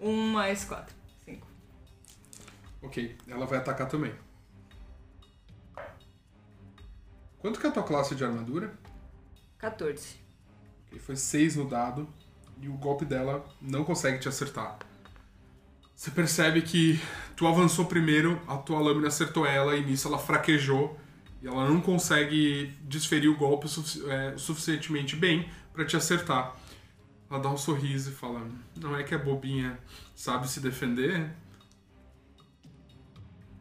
1 0.00 0.26
mais 0.34 0.64
4. 0.64 0.92
5. 1.26 1.46
Ok, 2.82 3.16
ela 3.28 3.46
vai 3.46 3.58
atacar 3.60 3.86
também. 3.88 4.12
Quanto 7.38 7.60
que 7.60 7.66
é 7.66 7.70
a 7.70 7.72
tua 7.72 7.84
classe 7.84 8.16
de 8.16 8.24
armadura? 8.24 8.76
14. 9.58 10.18
Ok, 10.90 10.98
foi 10.98 11.16
6 11.16 11.56
no 11.56 11.68
dado 11.68 12.08
e 12.60 12.68
o 12.68 12.74
golpe 12.74 13.04
dela 13.04 13.44
não 13.60 13.84
consegue 13.84 14.18
te 14.18 14.28
acertar. 14.28 14.78
Você 15.94 16.10
percebe 16.10 16.62
que 16.62 16.98
tu 17.36 17.46
avançou 17.46 17.84
primeiro, 17.84 18.40
a 18.48 18.56
tua 18.56 18.80
lâmina 18.80 19.08
acertou 19.08 19.46
ela 19.46 19.76
e 19.76 19.84
nisso 19.84 20.08
ela 20.08 20.18
fraquejou 20.18 20.98
e 21.42 21.46
ela 21.46 21.68
não 21.68 21.80
consegue 21.80 22.66
desferir 22.82 23.28
o 23.28 23.36
golpe 23.36 23.66
o 23.66 23.68
sufici- 23.68 24.02
é, 24.10 24.36
suficientemente 24.36 25.14
bem 25.16 25.48
pra 25.72 25.84
te 25.84 25.96
acertar. 25.96 26.56
Ela 27.30 27.38
dá 27.40 27.48
um 27.50 27.56
sorriso 27.56 28.10
e 28.10 28.14
fala: 28.14 28.46
Não 28.76 28.96
é 28.96 29.04
que 29.04 29.14
a 29.14 29.18
bobinha 29.18 29.78
sabe 30.14 30.48
se 30.48 30.58
defender? 30.60 31.30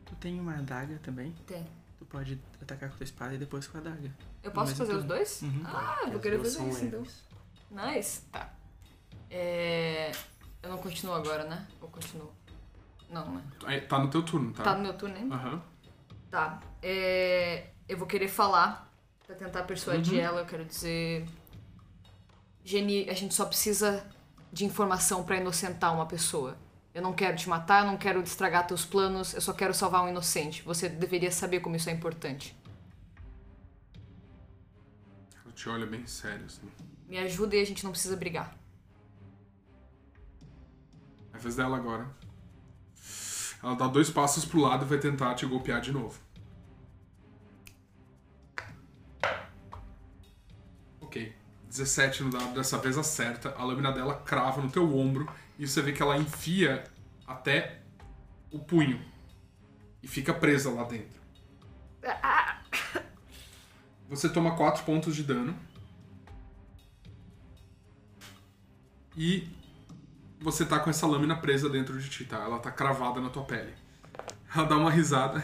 Tu 0.06 0.16
tem 0.16 0.40
uma 0.40 0.56
adaga 0.58 0.98
também? 1.04 1.34
Tem. 1.46 1.68
Pode 2.10 2.42
atacar 2.62 2.90
com 2.90 2.98
tua 2.98 3.04
espada 3.04 3.36
e 3.36 3.38
depois 3.38 3.68
com 3.68 3.78
a 3.78 3.82
adaga. 3.82 4.12
Eu 4.42 4.52
posso 4.52 4.76
fazer 4.76 4.94
eu 4.94 4.98
os 4.98 5.04
tô- 5.04 5.08
dois? 5.10 5.42
Uhum. 5.44 5.62
Ah, 5.66 6.00
eu 6.06 6.12
vou 6.14 6.20
querer 6.20 6.40
fazer 6.40 6.68
isso 6.68 6.86
então. 6.86 7.04
Nice. 7.72 8.22
Tá. 8.32 8.52
É... 9.30 10.12
Eu 10.64 10.70
não 10.72 10.78
continuo 10.80 11.14
agora, 11.16 11.44
né? 11.44 11.68
Ou 11.80 11.88
continuo? 11.88 12.32
Não, 13.10 13.32
né? 13.36 13.80
Tá 13.88 14.00
no 14.00 14.10
teu 14.10 14.24
turno, 14.24 14.52
tá? 14.54 14.64
Tá 14.64 14.76
no 14.76 14.82
meu 14.84 14.94
turno 14.98 15.16
ainda? 15.16 15.36
Aham. 15.36 15.62
Tá. 16.32 16.60
É, 16.82 17.70
Eu 17.88 17.98
vou 17.98 18.08
querer 18.08 18.28
falar 18.28 18.92
pra 19.26 19.36
tentar 19.36 19.64
persuadir 19.64 20.16
Uhum. 20.16 20.20
ela. 20.20 20.42
Eu 20.42 20.46
quero 20.46 20.64
dizer. 20.66 21.28
Geni, 22.64 23.10
a 23.10 23.14
gente 23.14 23.34
só 23.34 23.46
precisa 23.46 24.06
de 24.52 24.66
informação 24.66 25.24
pra 25.24 25.38
inocentar 25.38 25.94
uma 25.94 26.06
pessoa. 26.06 26.56
Eu 27.00 27.04
não 27.04 27.14
quero 27.14 27.38
te 27.38 27.48
matar, 27.48 27.86
eu 27.86 27.88
não 27.92 27.98
quero 27.98 28.22
estragar 28.22 28.68
teus 28.68 28.84
planos, 28.84 29.34
eu 29.34 29.40
só 29.40 29.54
quero 29.54 29.74
salvar 29.74 30.04
um 30.04 30.10
inocente. 30.10 30.62
Você 30.64 30.90
deveria 30.90 31.32
saber 31.32 31.62
como 31.62 31.78
isso 31.78 31.90
é 31.90 31.94
importante. 31.94 32.54
Ela 35.42 35.54
te 35.54 35.70
olha 35.70 35.86
bem 35.86 36.06
sério, 36.06 36.46
assim. 36.46 36.70
Me 37.08 37.18
ajuda 37.18 37.56
e 37.56 37.62
a 37.62 37.66
gente 37.66 37.86
não 37.86 37.92
precisa 37.92 38.18
brigar. 38.18 38.54
É 41.32 41.38
a 41.38 41.40
vez 41.40 41.56
dela 41.56 41.78
agora. 41.78 42.06
Ela 43.64 43.76
dá 43.76 43.88
dois 43.88 44.10
passos 44.10 44.44
pro 44.44 44.60
lado 44.60 44.84
e 44.84 44.90
vai 44.90 44.98
tentar 44.98 45.36
te 45.36 45.46
golpear 45.46 45.80
de 45.80 45.94
novo. 45.94 46.20
Ok. 51.00 51.34
17 51.70 52.24
no 52.24 52.30
dado, 52.30 52.54
dessa 52.54 52.78
vez 52.78 52.98
acerta. 52.98 53.56
A 53.58 53.64
lâmina 53.64 53.90
dela 53.90 54.16
crava 54.16 54.62
no 54.62 54.70
teu 54.70 54.94
ombro 54.94 55.30
e 55.60 55.68
você 55.68 55.82
vê 55.82 55.92
que 55.92 56.02
ela 56.02 56.18
enfia 56.18 56.86
até 57.28 57.82
o 58.50 58.58
punho. 58.58 59.00
E 60.02 60.08
fica 60.08 60.34
presa 60.34 60.72
lá 60.72 60.86
dentro. 60.86 61.20
Você 64.08 64.30
toma 64.30 64.56
4 64.56 64.86
pontos 64.86 65.14
de 65.14 65.22
dano. 65.22 65.54
E 69.18 69.50
você 70.40 70.66
tá 70.66 70.80
com 70.80 70.90
essa 70.90 71.06
lâmina 71.06 71.36
presa 71.36 71.70
dentro 71.70 72.00
de 72.00 72.10
ti, 72.10 72.24
tá? 72.24 72.38
Ela 72.38 72.60
tá 72.60 72.72
cravada 72.72 73.20
na 73.20 73.30
tua 73.30 73.44
pele. 73.44 73.74
Ela 74.56 74.66
dá 74.66 74.78
uma 74.78 74.90
risada 74.90 75.44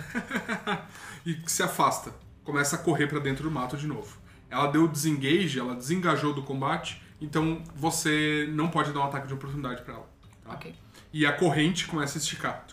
e 1.26 1.38
se 1.46 1.62
afasta. 1.62 2.14
Começa 2.46 2.78
a 2.78 2.80
correr 2.80 3.08
pra 3.08 3.20
dentro 3.20 3.44
do 3.44 3.52
mato 3.52 3.76
de 3.76 3.86
novo. 3.86 4.18
Ela 4.50 4.68
deu 4.68 4.88
desengage, 4.88 5.60
ela 5.60 5.76
desengajou 5.76 6.34
do 6.34 6.42
combate, 6.42 7.05
então 7.20 7.64
você 7.76 8.48
não 8.52 8.70
pode 8.70 8.92
dar 8.92 9.02
um 9.02 9.04
ataque 9.04 9.28
de 9.28 9.34
oportunidade 9.34 9.82
pra 9.84 9.96
ela. 9.96 10.10
tá? 10.44 10.54
Ok. 10.54 10.76
E 11.14 11.26
a 11.26 11.34
corrente 11.34 11.88
começa 11.88 12.18
a 12.18 12.20
esticar. 12.20 12.66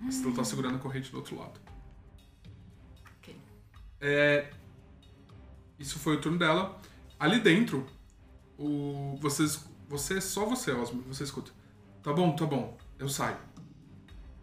Você 0.00 0.22
não 0.22 0.34
tá 0.34 0.44
segurando 0.44 0.76
a 0.76 0.78
corrente 0.78 1.10
do 1.10 1.16
outro 1.16 1.38
lado. 1.38 1.58
Ok. 3.18 3.34
É, 4.00 4.50
Isso 5.78 5.98
foi 5.98 6.16
o 6.16 6.20
turno 6.20 6.38
dela. 6.38 6.78
Ali 7.18 7.40
dentro, 7.40 7.86
o... 8.58 9.16
vocês... 9.20 9.64
você, 9.88 10.20
só 10.20 10.44
você, 10.44 10.72
Osmo, 10.72 11.02
você 11.02 11.24
escuta. 11.24 11.50
Tá 12.02 12.12
bom, 12.12 12.36
tá 12.36 12.44
bom, 12.46 12.76
eu 12.98 13.08
saio. 13.08 13.38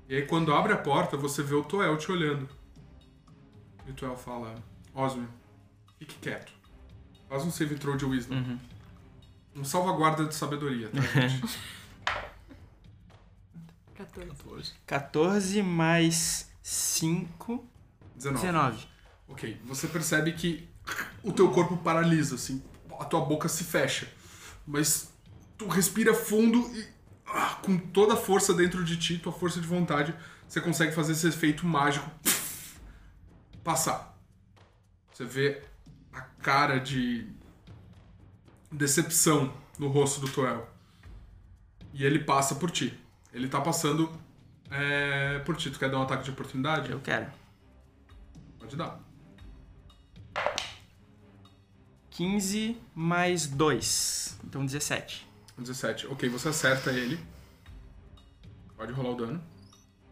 E 0.10 0.16
aí 0.16 0.26
quando 0.26 0.54
abre 0.54 0.74
a 0.74 0.78
porta, 0.78 1.16
você 1.16 1.42
vê 1.44 1.56
o 1.56 1.64
Toel 1.64 1.98
te 1.98 2.12
olhando. 2.12 2.50
E 3.88 3.92
o 3.92 3.94
Toel 3.94 4.18
fala, 4.18 4.56
Osmo, 4.94 5.28
fique 5.98 6.16
quieto. 6.20 6.52
Faz 7.30 7.44
um 7.44 7.52
save 7.52 7.76
throw 7.76 7.96
de 7.96 8.06
wisdom. 8.06 8.60
Um 9.56 9.64
salvaguarda 9.64 10.26
de 10.26 10.36
sabedoria, 10.36 10.90
tá, 10.90 11.02
gente? 11.28 11.60
14. 13.96 14.74
14 14.86 15.62
mais 15.62 16.52
5, 16.62 17.66
19. 18.16 18.46
19. 18.46 18.88
Ok, 19.28 19.62
você 19.66 19.88
percebe 19.88 20.34
que 20.34 20.68
o 21.24 21.32
teu 21.32 21.50
corpo 21.52 21.78
paralisa, 21.78 22.36
assim, 22.36 22.62
a 23.00 23.06
tua 23.06 23.22
boca 23.22 23.48
se 23.48 23.64
fecha, 23.64 24.08
mas 24.68 25.12
tu 25.58 25.68
respira 25.68 26.14
fundo 26.14 26.60
e 26.76 26.88
ah, 27.26 27.60
com 27.64 27.78
toda 27.78 28.14
a 28.14 28.18
força 28.18 28.54
dentro 28.54 28.84
de 28.84 28.98
ti, 28.98 29.18
tua 29.18 29.32
força 29.32 29.60
de 29.60 29.68
vontade, 29.68 30.14
você 30.48 30.62
consegue 30.62 30.94
fazer 30.94 31.14
esse 31.14 31.28
efeito 31.28 31.66
mágico 31.66 32.10
passar. 33.64 34.18
Você 35.14 35.26
vê 35.26 35.64
cara 36.44 36.78
de 36.78 37.26
decepção 38.70 39.54
no 39.80 39.88
rosto 39.88 40.20
do 40.20 40.30
Toel. 40.30 40.70
E 41.94 42.04
ele 42.04 42.20
passa 42.20 42.56
por 42.56 42.70
ti. 42.70 42.94
Ele 43.32 43.48
tá 43.48 43.62
passando 43.62 44.12
é, 44.70 45.40
por 45.40 45.56
ti. 45.56 45.72
Tu 45.72 45.80
quer 45.80 45.90
dar 45.90 46.00
um 46.00 46.04
ataque 46.04 46.26
de 46.26 46.32
oportunidade? 46.32 46.92
Eu 46.92 47.00
quero. 47.00 47.32
Pode 48.60 48.76
dar. 48.76 49.00
15 52.12 52.78
mais 52.94 53.48
2. 53.48 54.40
Então 54.44 54.66
17. 54.66 55.28
17. 55.58 56.08
Ok, 56.08 56.28
você 56.30 56.50
acerta 56.50 56.92
ele. 56.92 57.20
Pode 58.76 58.92
rolar 58.92 59.12
o 59.12 59.16
dano. 59.16 59.44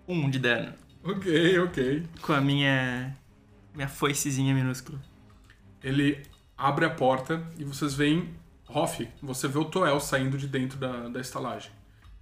1 0.07 0.29
de 0.29 0.39
dano. 0.39 0.73
Ok, 1.03 1.59
ok. 1.59 2.07
Com 2.21 2.33
a 2.33 2.41
minha. 2.41 3.17
Minha 3.73 3.87
foicezinha 3.87 4.53
minúscula. 4.53 4.99
Ele 5.83 6.21
abre 6.57 6.85
a 6.85 6.89
porta 6.89 7.43
e 7.57 7.63
vocês 7.63 7.93
veem 7.93 8.33
Hoff. 8.69 9.07
Você 9.21 9.47
vê 9.47 9.57
o 9.59 9.65
Toel 9.65 9.99
saindo 9.99 10.37
de 10.37 10.47
dentro 10.47 10.77
da, 10.77 11.09
da 11.09 11.19
estalagem. 11.19 11.71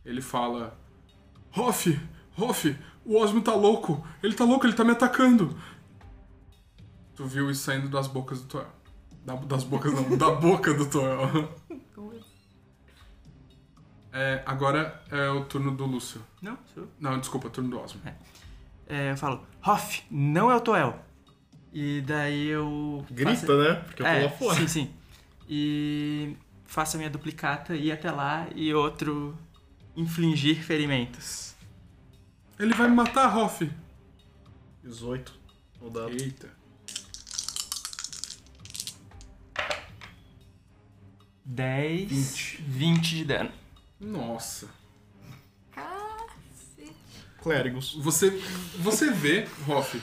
Ele 0.05 0.21
fala: 0.21 0.77
Hoff, 1.55 1.99
Hoff, 2.37 2.77
o 3.05 3.17
Osmo 3.17 3.41
tá 3.41 3.53
louco. 3.53 4.05
Ele 4.23 4.33
tá 4.33 4.43
louco, 4.45 4.65
ele 4.65 4.73
tá 4.73 4.83
me 4.83 4.91
atacando. 4.91 5.55
Tu 7.15 7.25
viu 7.25 7.51
isso 7.51 7.63
saindo 7.63 7.89
das 7.89 8.07
bocas 8.07 8.41
do 8.41 8.47
Toel. 8.47 8.67
Da- 9.25 9.35
das 9.35 9.63
bocas 9.65 9.93
não, 9.93 10.17
da 10.17 10.31
boca 10.39 10.73
do 10.73 10.89
Toel. 10.89 11.53
É, 14.11 14.41
agora 14.45 15.03
é 15.11 15.29
o 15.29 15.45
turno 15.45 15.71
do 15.75 15.85
Lúcio. 15.85 16.21
Não, 16.41 16.57
sou. 16.73 16.87
Não, 16.99 17.19
desculpa, 17.19 17.49
turno 17.49 17.69
do 17.69 17.79
Osmo. 17.79 18.01
É, 18.87 19.11
eu 19.11 19.17
falo, 19.17 19.45
Hoff, 19.65 20.03
não 20.09 20.49
é 20.49 20.55
o 20.55 20.61
Toel. 20.61 20.99
E 21.71 22.01
daí 22.01 22.47
eu. 22.47 23.05
Grita, 23.11 23.35
faço- 23.35 23.57
né? 23.57 23.75
Porque 23.75 24.01
eu 24.01 24.05
tô 24.05 24.11
é, 24.11 24.23
lá 24.23 24.29
fora. 24.29 24.59
Sim, 24.59 24.67
sim. 24.67 24.93
E 25.47 26.35
faço 26.65 26.95
a 26.95 26.97
minha 26.97 27.09
duplicata, 27.09 27.75
ir 27.75 27.91
até 27.91 28.11
lá 28.11 28.47
e 28.55 28.73
outro 28.73 29.37
infligir 29.95 30.63
ferimentos. 30.63 31.55
Ele 32.59 32.73
vai 32.73 32.89
me 32.89 32.95
matar, 32.95 33.35
Hoff. 33.37 33.69
18 34.83 35.33
no 35.81 35.89
dado. 35.89 36.11
Eita. 36.11 36.49
10, 41.45 42.09
20. 42.11 42.61
20 42.61 43.15
de 43.15 43.25
dano. 43.25 43.51
Nossa. 43.99 44.69
Cacete. 45.71 46.93
Clérigos. 47.41 47.95
Você, 47.95 48.29
você 48.77 49.11
vê, 49.11 49.47
Hoff, 49.67 49.99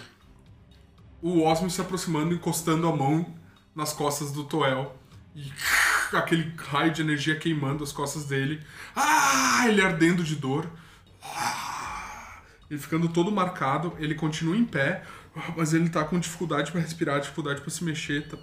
o 1.23 1.43
Osmo 1.43 1.71
se 1.71 1.81
aproximando, 1.81 2.35
encostando 2.35 2.87
a 2.89 2.95
mão 2.95 3.35
nas 3.75 3.93
costas 3.93 4.31
do 4.33 4.45
Toel. 4.45 4.97
E 5.35 5.51
aquele 6.17 6.53
raio 6.57 6.93
de 6.93 7.03
energia 7.03 7.37
queimando 7.39 7.83
as 7.85 7.93
costas 7.93 8.25
dele. 8.25 8.63
Ah! 8.95 9.65
Ele 9.69 9.81
ardendo 9.83 10.23
de 10.25 10.37
dor. 10.37 10.71
Ah! 11.23 12.41
Ele 12.71 12.81
ficando 12.81 13.09
todo 13.09 13.31
marcado. 13.33 13.95
Ele 13.99 14.15
continua 14.15 14.57
em 14.57 14.65
pé, 14.65 15.05
mas 15.57 15.73
ele 15.75 15.89
tá 15.89 16.05
com 16.05 16.19
dificuldade 16.19 16.73
pra 16.73 16.81
respirar, 16.81 17.21
dificuldade 17.21 17.61
pra 17.61 17.71
se 17.71 17.85
mexer. 17.85 18.27
tá- 18.29 18.39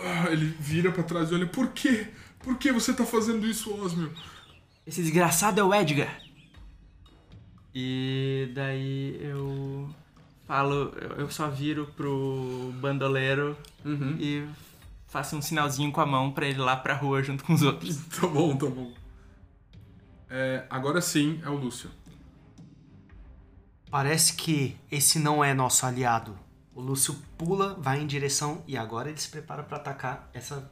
Ah, 0.00 0.30
Ele 0.30 0.46
vira 0.60 0.92
pra 0.92 1.02
trás 1.02 1.30
e 1.30 1.34
olha: 1.34 1.46
Por 1.46 1.68
quê? 1.68 2.06
Por 2.40 2.56
que 2.56 2.70
você 2.72 2.92
tá 2.94 3.04
fazendo 3.04 3.44
isso, 3.46 3.74
Osmio? 3.82 4.12
Esse 4.86 5.02
desgraçado 5.02 5.60
é 5.60 5.64
o 5.64 5.74
Edgar. 5.74 6.20
E 7.74 8.50
daí 8.54 9.18
eu 9.22 9.88
falo, 10.48 10.92
eu 11.18 11.30
só 11.30 11.48
viro 11.48 11.86
pro 11.96 12.72
bandoleiro 12.80 13.56
Uhum. 13.84 14.16
e 14.18 14.48
faço 15.06 15.36
um 15.36 15.42
sinalzinho 15.42 15.92
com 15.92 16.00
a 16.00 16.06
mão 16.06 16.32
pra 16.32 16.46
ele 16.46 16.58
ir 16.58 16.62
lá 16.62 16.76
pra 16.76 16.94
rua 16.94 17.22
junto 17.22 17.44
com 17.44 17.52
os 17.52 17.62
outros. 17.62 17.96
Tá 18.20 18.26
bom, 18.26 18.56
tá 18.56 18.66
bom. 18.66 18.92
É, 20.28 20.66
agora 20.68 21.00
sim 21.00 21.40
é 21.44 21.48
o 21.48 21.54
Lúcio. 21.54 21.90
Parece 23.90 24.34
que 24.34 24.76
esse 24.90 25.18
não 25.18 25.42
é 25.42 25.54
nosso 25.54 25.86
aliado. 25.86 26.36
O 26.74 26.80
Lúcio 26.80 27.14
pula, 27.38 27.74
vai 27.74 28.00
em 28.00 28.06
direção 28.06 28.62
e 28.66 28.76
agora 28.76 29.08
ele 29.08 29.18
se 29.18 29.28
prepara 29.28 29.62
pra 29.62 29.78
atacar 29.78 30.28
essa 30.34 30.70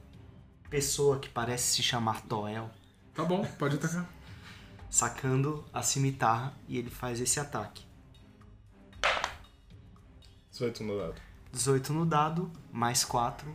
pessoa 0.68 1.18
que 1.18 1.28
parece 1.28 1.76
se 1.76 1.82
chamar 1.82 2.22
Toel, 2.22 2.70
Tá 3.14 3.24
bom, 3.24 3.42
pode 3.58 3.76
atacar. 3.76 4.04
sacando 4.90 5.64
a 5.72 5.82
cimitarra 5.82 6.52
e 6.68 6.76
ele 6.76 6.90
faz 6.90 7.20
esse 7.20 7.40
ataque. 7.40 7.85
18 10.56 10.84
no 10.84 10.98
dado. 10.98 11.14
18 11.52 11.92
no 11.92 12.06
dado, 12.06 12.50
mais 12.72 13.04
4 13.04 13.54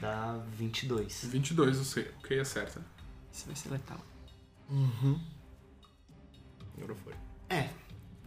dá 0.00 0.36
22. 0.56 1.26
22, 1.26 1.76
eu 1.76 1.84
sei. 1.84 2.10
Ok, 2.18 2.40
acerta. 2.40 2.84
Isso 3.32 3.46
vai 3.46 3.54
ser 3.54 3.68
letal. 3.70 3.98
Agora 6.76 6.94
foi. 6.96 7.14
É, 7.48 7.70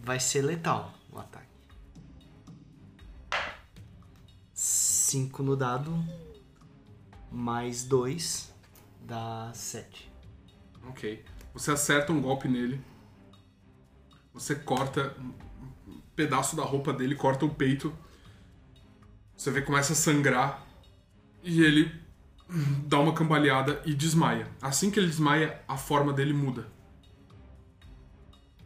vai 0.01 0.21
ser 0.21 0.41
letal 0.41 0.93
o 1.11 1.19
ataque. 1.19 1.47
5 4.53 5.43
no 5.43 5.57
dado, 5.57 5.93
mais 7.29 7.83
2 7.83 8.53
dá 9.01 9.51
7. 9.53 10.09
Ok. 10.87 11.25
Você 11.53 11.71
acerta 11.71 12.13
um 12.13 12.21
golpe 12.21 12.47
nele. 12.47 12.81
Você 14.33 14.55
corta 14.55 15.13
pedaço 16.17 16.55
da 16.55 16.63
roupa 16.63 16.91
dele, 16.91 17.15
corta 17.15 17.45
o 17.45 17.49
peito. 17.53 17.95
Você 19.37 19.51
vê 19.51 19.61
que 19.61 19.67
começa 19.67 19.93
a 19.93 19.95
sangrar. 19.95 20.65
E 21.43 21.61
ele 21.63 21.89
dá 22.87 22.99
uma 22.99 23.13
cambaleada 23.13 23.81
e 23.85 23.93
desmaia. 23.93 24.47
Assim 24.61 24.89
que 24.91 24.99
ele 24.99 25.07
desmaia, 25.07 25.61
a 25.67 25.77
forma 25.77 26.11
dele 26.11 26.33
muda. 26.33 26.67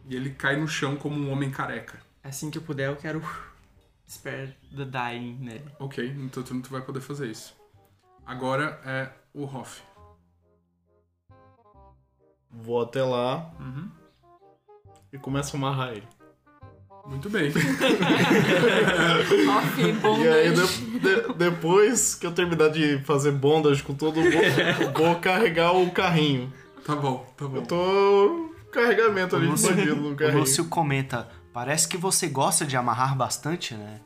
E 0.10 0.16
ele 0.16 0.32
cai 0.32 0.56
no 0.56 0.68
chão 0.68 0.96
como 0.96 1.20
um 1.20 1.30
homem 1.32 1.52
careca. 1.52 2.02
Assim 2.24 2.50
que 2.50 2.58
eu 2.58 2.62
puder, 2.62 2.88
eu 2.90 2.96
quero 2.96 3.22
spare 4.08 4.56
the 4.76 4.86
dying 4.86 5.38
nele. 5.40 5.70
Ok, 5.78 6.14
no 6.14 6.30
teu 6.30 6.44
turno 6.44 6.62
tu 6.64 6.70
vai 6.70 6.82
poder 6.82 7.02
fazer 7.02 7.30
isso. 7.30 7.56
Agora 8.26 8.82
é 8.86 9.12
o 9.34 9.44
Hoff. 9.44 9.82
Vou 12.50 12.82
até 12.82 13.04
lá 13.04 13.54
Uhum. 13.60 13.90
e 15.12 15.18
começo 15.18 15.56
a 15.56 15.60
amarrar 15.60 15.90
ele. 15.94 16.08
Muito 17.06 17.30
bem. 17.30 17.52
Off, 19.58 19.92
bom 20.02 20.22
E 20.24 20.28
aí, 20.28 20.54
de- 20.54 21.00
de- 21.00 21.34
depois 21.34 22.16
que 22.16 22.26
eu 22.26 22.32
terminar 22.32 22.70
de 22.70 23.00
fazer 23.00 23.32
bondage 23.32 23.82
com 23.84 23.94
todo 23.94 24.18
mundo, 24.22 24.32
vou 24.96 25.16
carregar 25.16 25.74
o 25.76 25.90
carrinho. 25.92 26.52
tá 26.86 26.96
bom, 26.96 27.26
tá 27.38 27.46
bom. 27.48 27.58
Eu 27.58 27.62
tô 27.64 28.54
carregamento 28.72 29.36
ali 29.36 29.46
de 29.46 29.52
Lúcio- 29.52 29.70
bandido 29.76 29.96
no 29.96 30.12
O 30.12 30.16
carrinho. 30.16 30.40
Lúcio 30.40 30.66
comenta: 30.66 31.28
Parece 31.54 31.88
que 31.88 31.98
você 31.98 32.28
gosta 32.28 32.66
de 32.66 32.78
amarrar 32.78 33.16
bastante, 33.16 33.74
né? 33.74 34.00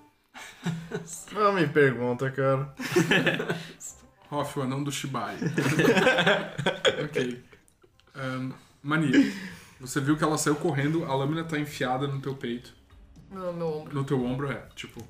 Não 1.34 1.54
me 1.54 1.68
pergunta, 1.68 2.30
cara. 2.32 2.74
Hoff, 4.32 4.58
o 4.60 4.64
anão 4.64 4.84
do 4.84 4.92
Shibai. 4.92 5.36
ok. 7.04 7.44
Ahn, 8.16 8.52
mania. 8.82 9.32
Você 9.80 10.00
viu 10.02 10.18
que 10.18 10.24
ela 10.24 10.38
saiu 10.38 10.56
correndo, 10.56 11.06
a 11.06 11.14
lâmina 11.16 11.44
tá 11.44 11.60
enfiada 11.60 12.08
no 12.08 12.20
teu 12.20 12.34
peito. 12.34 12.74
No 13.30 13.52
meu 13.54 13.68
ombro. 13.68 13.94
No 13.94 14.04
teu 14.04 14.24
ombro, 14.24 14.52
é. 14.52 14.68
Tipo, 14.76 15.06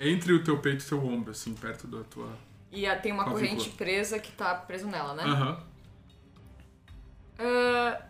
entre 0.00 0.32
o 0.32 0.42
teu 0.44 0.58
peito 0.60 0.82
e 0.82 0.86
o 0.86 0.88
teu 0.88 1.04
ombro, 1.06 1.30
assim, 1.32 1.54
perto 1.54 1.86
da 1.86 2.02
tua. 2.04 2.30
E 2.70 2.86
a- 2.86 2.98
tem 2.98 3.12
uma 3.12 3.24
corrente 3.24 3.70
presa 3.70 4.18
que 4.18 4.32
tá 4.32 4.54
preso 4.54 4.86
nela, 4.86 5.14
né? 5.14 5.22
Aham. 5.24 5.62
Ah, 7.38 8.02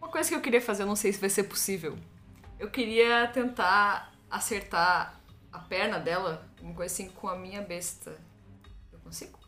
uma 0.00 0.08
coisa 0.08 0.28
que 0.28 0.34
eu 0.34 0.40
queria 0.40 0.60
fazer, 0.60 0.82
eu 0.82 0.86
não 0.86 0.96
sei 0.96 1.12
se 1.12 1.20
vai 1.20 1.30
ser 1.30 1.44
possível. 1.44 1.98
Eu 2.58 2.70
queria 2.70 3.26
tentar 3.28 4.12
acertar 4.30 5.20
a 5.52 5.58
perna 5.58 5.98
dela, 5.98 6.46
uma 6.60 6.74
coisa 6.74 6.92
assim, 6.92 7.08
com 7.08 7.28
a 7.28 7.36
minha 7.36 7.62
besta. 7.62 8.16
Eu 8.92 8.98
consigo? 9.00 9.38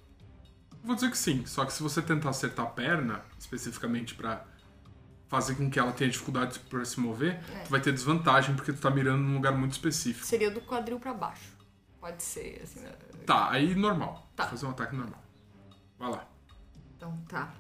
Vou 0.83 0.95
dizer 0.95 1.11
que 1.11 1.19
sim, 1.19 1.45
só 1.45 1.65
que 1.65 1.73
se 1.73 1.83
você 1.83 2.01
tentar 2.01 2.31
acertar 2.31 2.67
a 2.67 2.71
perna, 2.71 3.23
especificamente 3.39 4.15
pra 4.15 4.45
fazer 5.31 5.55
com 5.55 5.70
que 5.70 5.78
ela 5.78 5.93
tenha 5.93 6.11
dificuldade 6.11 6.59
pra 6.59 6.85
se 6.85 6.99
mover, 7.01 7.41
É. 7.55 7.62
tu 7.62 7.70
vai 7.70 7.81
ter 7.81 7.93
desvantagem 7.93 8.55
porque 8.57 8.72
tu 8.72 8.81
tá 8.81 8.91
mirando 8.91 9.22
num 9.22 9.35
lugar 9.37 9.53
muito 9.57 9.72
específico. 9.72 10.26
Seria 10.26 10.51
do 10.51 10.61
quadril 10.61 10.99
pra 11.01 11.14
baixo. 11.14 11.57
Pode 12.01 12.22
ser, 12.22 12.61
assim. 12.64 12.81
né? 12.81 12.93
Tá, 13.24 13.49
aí 13.51 13.74
normal. 13.74 14.28
Tá. 14.35 14.49
Fazer 14.49 14.66
um 14.66 14.70
ataque 14.70 14.95
normal. 14.97 15.22
Vai 15.99 16.11
lá. 16.11 16.28
Então 16.97 17.16
tá. 17.28 17.55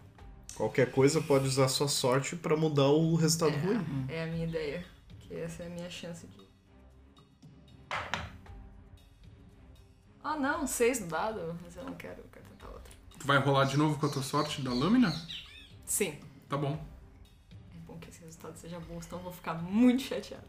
Qualquer 0.56 0.90
coisa 0.90 1.22
pode 1.22 1.46
usar 1.46 1.68
sua 1.68 1.86
sorte 1.88 2.34
pra 2.36 2.56
mudar 2.56 2.88
o 2.88 3.14
resultado 3.14 3.56
ruim. 3.64 4.06
É 4.08 4.24
a 4.24 4.26
minha 4.26 4.44
ideia. 4.46 4.84
Que 5.20 5.34
essa 5.36 5.62
é 5.62 5.66
a 5.66 5.70
minha 5.70 5.88
chance 5.88 6.26
de. 6.26 6.40
Ah 10.22 10.36
não, 10.36 10.66
seis 10.66 11.00
no 11.00 11.06
dado, 11.06 11.56
mas 11.62 11.76
eu 11.76 11.84
não 11.84 11.94
quero, 11.94 12.18
eu 12.20 12.26
quero 12.32 12.44
tentar 12.46 12.66
outra. 12.68 12.92
Tu 13.18 13.26
vai 13.26 13.38
rolar 13.38 13.64
de 13.64 13.76
novo 13.76 13.98
com 13.98 14.06
a 14.06 14.08
tua 14.08 14.22
sorte 14.22 14.60
da 14.60 14.72
lâmina? 14.72 15.10
Sim. 15.86 16.18
Tá 16.48 16.56
bom. 16.56 16.82
Resultado 18.40 18.56
seja 18.56 18.80
bom, 18.80 19.00
senão 19.02 19.18
eu 19.18 19.24
vou 19.24 19.32
ficar 19.32 19.54
muito 19.54 20.02
chateado. 20.02 20.44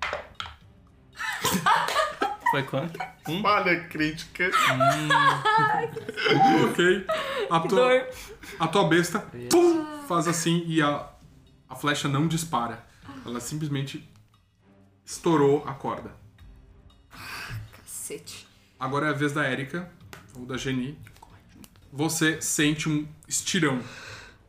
Foi 2.50 2.62
quanto? 2.62 2.98
Um? 3.28 3.42
Falha 3.42 3.88
crítica. 3.88 4.48
ok. 6.70 7.06
A 7.50 7.60
tua, 7.60 7.68
Dor. 7.68 8.06
a 8.58 8.68
tua 8.68 8.88
besta 8.88 9.18
pum, 9.50 10.06
faz 10.06 10.28
assim 10.28 10.62
e 10.66 10.80
a, 10.80 11.08
a 11.68 11.74
flecha 11.74 12.08
não 12.08 12.26
dispara. 12.26 12.84
Ela 13.24 13.40
simplesmente 13.40 14.08
estourou 15.04 15.64
a 15.66 15.74
corda. 15.74 16.14
Cacete. 17.72 18.46
Agora 18.78 19.06
é 19.06 19.10
a 19.10 19.12
vez 19.12 19.32
da 19.32 19.50
Erika, 19.50 19.90
ou 20.36 20.46
da 20.46 20.56
Geni. 20.56 20.96
você 21.92 22.40
sente 22.40 22.88
um 22.88 23.06
estirão. 23.26 23.82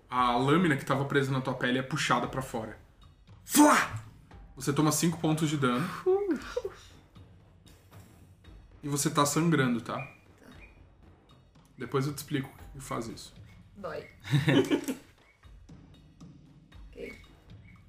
A 0.09 0.35
lâmina 0.37 0.75
que 0.75 0.83
estava 0.83 1.05
presa 1.05 1.31
na 1.31 1.41
tua 1.41 1.53
pele 1.53 1.79
é 1.79 1.83
puxada 1.83 2.27
pra 2.27 2.41
fora. 2.41 2.79
Flá! 3.43 4.03
Você 4.55 4.73
toma 4.73 4.91
5 4.91 5.19
pontos 5.19 5.49
de 5.49 5.57
dano. 5.57 5.87
E 8.81 8.87
você 8.87 9.09
tá 9.09 9.25
sangrando, 9.25 9.81
tá? 9.81 10.11
Depois 11.77 12.07
eu 12.07 12.13
te 12.13 12.17
explico 12.17 12.49
o 12.49 12.79
que 12.79 12.83
faz 12.83 13.07
isso. 13.07 13.33
Dói. 13.75 14.07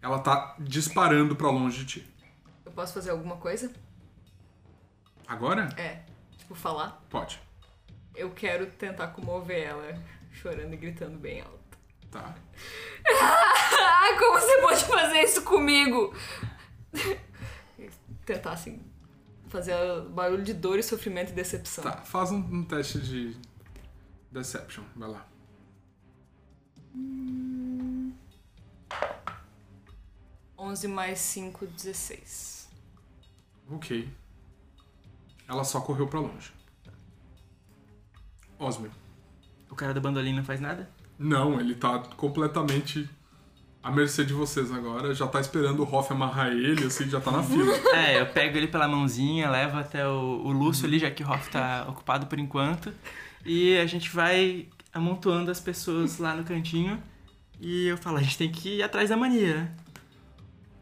Ela 0.01 0.21
tá 0.21 0.57
disparando 0.59 1.35
pra 1.35 1.51
longe 1.51 1.85
de 1.85 1.87
ti. 1.87 2.15
Eu 2.65 2.73
posso 2.73 2.95
fazer 2.95 3.11
alguma 3.11 3.37
coisa? 3.37 3.73
Agora? 5.27 5.69
É. 5.77 6.03
Tipo, 6.39 6.55
falar. 6.55 7.03
Pode. 7.11 7.41
Eu 8.15 8.31
quero 8.31 8.67
tentar 8.71 9.09
comover 9.09 9.63
ela, 9.63 10.03
chorando 10.33 10.73
e 10.73 10.77
gritando 10.77 11.19
bem 11.19 11.41
alto. 11.41 11.58
Tá. 12.11 12.35
Ah, 14.01 14.19
como 14.19 14.41
você 14.41 14.61
pode 14.61 14.85
fazer 14.85 15.19
isso 15.23 15.43
comigo? 15.43 16.15
Tentar, 18.25 18.53
assim, 18.53 18.83
fazer 19.49 19.75
barulho 20.11 20.43
de 20.43 20.53
dor 20.55 20.79
e 20.79 20.83
sofrimento 20.83 21.31
e 21.31 21.35
decepção. 21.35 21.85
Tá, 21.85 21.99
faz 21.99 22.31
um, 22.31 22.39
um 22.39 22.65
teste 22.65 22.99
de 23.01 23.37
Deception, 24.31 24.85
vai 24.95 25.09
lá. 25.09 25.27
Onze 30.57 30.87
mais 30.87 31.19
5, 31.19 31.67
16. 31.67 32.69
Ok. 33.71 34.13
Ela 35.47 35.65
só 35.65 35.81
correu 35.81 36.07
pra 36.07 36.21
longe. 36.21 36.53
Osmio. 38.59 38.93
O 39.71 39.75
cara 39.75 39.95
da 39.95 40.01
bandolim 40.01 40.35
não 40.35 40.45
faz 40.45 40.61
nada? 40.61 40.91
Não, 41.19 41.59
ele 41.61 41.75
tá 41.75 41.99
completamente 42.17 43.09
à 43.83 43.91
mercê 43.91 44.25
de 44.25 44.33
vocês 44.33 44.71
agora. 44.71 45.15
Já 45.15 45.27
tá 45.27 45.41
esperando 45.41 45.83
o 45.83 45.95
Hoff 45.95 46.13
amarrar 46.13 46.49
ele, 46.53 46.85
assim, 46.87 47.09
já 47.09 47.21
tá 47.21 47.31
na 47.31 47.43
fila. 47.43 47.73
É, 47.95 48.21
eu 48.21 48.27
pego 48.27 48.57
ele 48.57 48.69
pela 48.69 48.87
mãozinha, 48.87 49.51
levo 49.51 49.77
até 49.79 50.07
o, 50.07 50.43
o 50.45 50.53
Lúcio 50.53 50.87
ali, 50.87 50.99
já 50.99 51.11
que 51.11 51.23
o 51.23 51.29
Hoff 51.29 51.51
tá 51.51 51.87
ocupado 51.89 52.27
por 52.27 52.39
enquanto. 52.39 52.93
E 53.45 53.77
a 53.79 53.87
gente 53.87 54.11
vai 54.11 54.69
amontoando 54.93 55.51
as 55.51 55.61
pessoas 55.61 56.19
lá 56.19 56.35
no 56.35 56.45
cantinho. 56.45 57.03
E 57.61 57.87
eu 57.87 57.97
falo, 57.97 58.19
a 58.19 58.23
gente 58.23 58.39
tem 58.39 58.51
que 58.51 58.77
ir 58.77 58.83
atrás 58.83 59.11
da 59.11 59.17
mania, 59.17 59.57
né? 59.57 59.75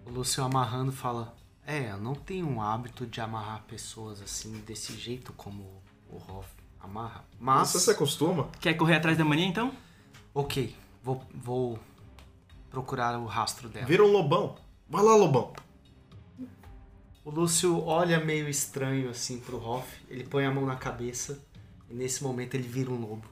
O 0.05 0.11
Lúcio 0.11 0.45
amarrando 0.45 0.93
fala: 0.93 1.35
É, 1.67 1.91
eu 1.91 1.99
não 1.99 2.15
tenho 2.15 2.47
um 2.47 2.61
hábito 2.61 3.07
de 3.07 3.21
amarrar 3.21 3.65
pessoas 3.67 4.21
assim, 4.21 4.53
desse 4.67 4.97
jeito 4.97 5.33
como 5.33 5.83
o 6.09 6.17
Hoff 6.17 6.49
amarra. 6.81 7.25
Mas. 7.41 7.69
Você 7.69 7.81
se 7.81 7.91
acostuma? 7.91 8.49
Quer 8.61 8.75
correr 8.75 8.97
atrás 8.97 9.17
da 9.17 9.25
mania 9.25 9.47
então? 9.47 9.73
Ok, 10.39 10.77
vou, 11.03 11.25
vou 11.33 11.79
procurar 12.69 13.19
o 13.19 13.25
rastro 13.25 13.71
dela. 13.71 13.87
Vira 13.87 14.05
um 14.05 14.13
lobão. 14.13 14.55
Vai 14.87 15.03
lá, 15.03 15.17
lobão. 15.17 15.55
O 17.25 17.31
Lúcio 17.31 17.83
olha 17.83 18.23
meio 18.23 18.47
estranho 18.47 19.09
assim 19.09 19.41
pro 19.41 19.57
Hoff, 19.57 19.89
ele 20.11 20.25
põe 20.25 20.45
a 20.45 20.51
mão 20.51 20.67
na 20.67 20.77
cabeça 20.77 21.43
e 21.89 21.95
nesse 21.95 22.23
momento 22.23 22.53
ele 22.53 22.69
vira 22.69 22.91
um 22.91 23.01
lobo 23.01 23.25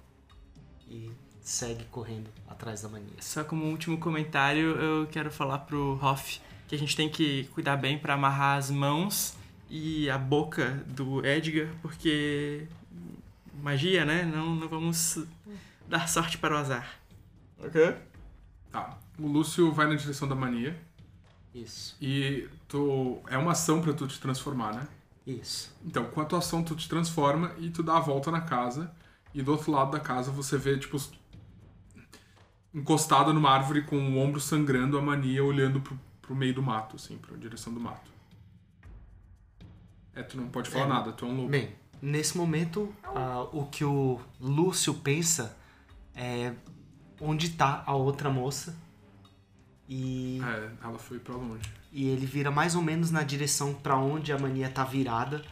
e 0.88 1.10
segue 1.42 1.84
correndo 1.90 2.30
atrás 2.48 2.80
da 2.80 2.88
mania. 2.88 3.20
Só 3.20 3.44
como 3.44 3.66
último 3.66 3.98
comentário, 3.98 4.70
eu 4.80 5.06
quero 5.08 5.30
falar 5.30 5.58
pro 5.58 5.98
Hoff 6.02 6.40
que 6.66 6.74
a 6.74 6.78
gente 6.78 6.96
tem 6.96 7.10
que 7.10 7.44
cuidar 7.52 7.76
bem 7.76 7.98
pra 7.98 8.14
amarrar 8.14 8.56
as 8.56 8.70
mãos 8.70 9.36
e 9.68 10.08
a 10.08 10.16
boca 10.16 10.82
do 10.86 11.22
Edgar, 11.22 11.68
porque 11.82 12.66
magia, 13.60 14.06
né? 14.06 14.22
Não, 14.24 14.54
não 14.56 14.68
vamos 14.68 15.18
dar 15.88 16.08
sorte 16.08 16.38
para 16.38 16.54
o 16.54 16.58
azar. 16.58 17.00
Ok. 17.58 17.96
Tá. 18.70 18.98
O 19.18 19.26
Lúcio 19.26 19.72
vai 19.72 19.86
na 19.86 19.94
direção 19.94 20.26
da 20.26 20.34
mania. 20.34 20.80
Isso, 21.54 21.96
E 22.00 22.48
tu. 22.66 23.20
É 23.28 23.38
uma 23.38 23.52
ação 23.52 23.80
pra 23.80 23.92
tu 23.92 24.08
te 24.08 24.20
transformar, 24.20 24.74
né? 24.74 24.88
isso. 25.26 25.74
Então, 25.84 26.04
com 26.06 26.20
a 26.20 26.24
tua 26.24 26.40
ação, 26.40 26.62
tu 26.64 26.74
te 26.74 26.88
transforma 26.88 27.54
e 27.58 27.70
tu 27.70 27.82
dá 27.82 27.96
a 27.96 28.00
volta 28.00 28.30
na 28.30 28.40
casa. 28.40 28.92
E 29.32 29.40
do 29.40 29.52
outro 29.52 29.70
lado 29.72 29.92
da 29.92 30.00
casa 30.00 30.30
você 30.30 30.58
vê, 30.58 30.76
tipo, 30.76 30.96
encostada 32.74 33.32
numa 33.32 33.50
árvore 33.50 33.82
com 33.82 33.96
o 33.96 34.18
ombro 34.18 34.40
sangrando, 34.40 34.98
a 34.98 35.02
mania 35.02 35.42
olhando 35.44 35.80
pro, 35.80 35.98
pro 36.20 36.34
meio 36.34 36.54
do 36.54 36.62
mato, 36.62 36.96
assim, 36.96 37.16
pra 37.18 37.36
direção 37.36 37.72
do 37.72 37.80
mato. 37.80 38.10
É, 40.14 40.22
tu 40.22 40.36
não 40.36 40.48
pode 40.48 40.70
falar 40.70 40.84
É, 40.84 40.88
nada, 40.88 41.12
tu 41.12 41.24
é 41.24 41.28
um 41.28 41.36
lobo. 41.36 41.48
Bem, 41.48 41.74
nesse 42.02 42.36
momento, 42.36 42.94
ah, 43.04 43.46
o 43.52 43.66
que 43.66 43.84
o 43.84 44.20
Lúcio 44.40 44.94
pensa 44.94 45.56
é 46.14 46.52
onde 47.20 47.50
tá 47.50 47.82
a 47.86 47.94
outra 47.94 48.28
moça 48.30 48.76
e, 49.88 50.40
É, 50.42 50.70
ela 50.86 50.98
foi 50.98 51.18
pra 51.18 51.34
longe. 51.34 51.62
e 51.92 52.08
ele 52.08 52.26
vira 52.26 52.50
mais 52.50 52.74
ou 52.74 52.82
menos 52.82 53.10
na 53.10 53.22
direção 53.22 53.74
pra 53.74 53.96
onde 53.96 54.32
a 54.32 54.38
mania 54.38 54.68
tá 54.70 54.84
virada 54.84 55.42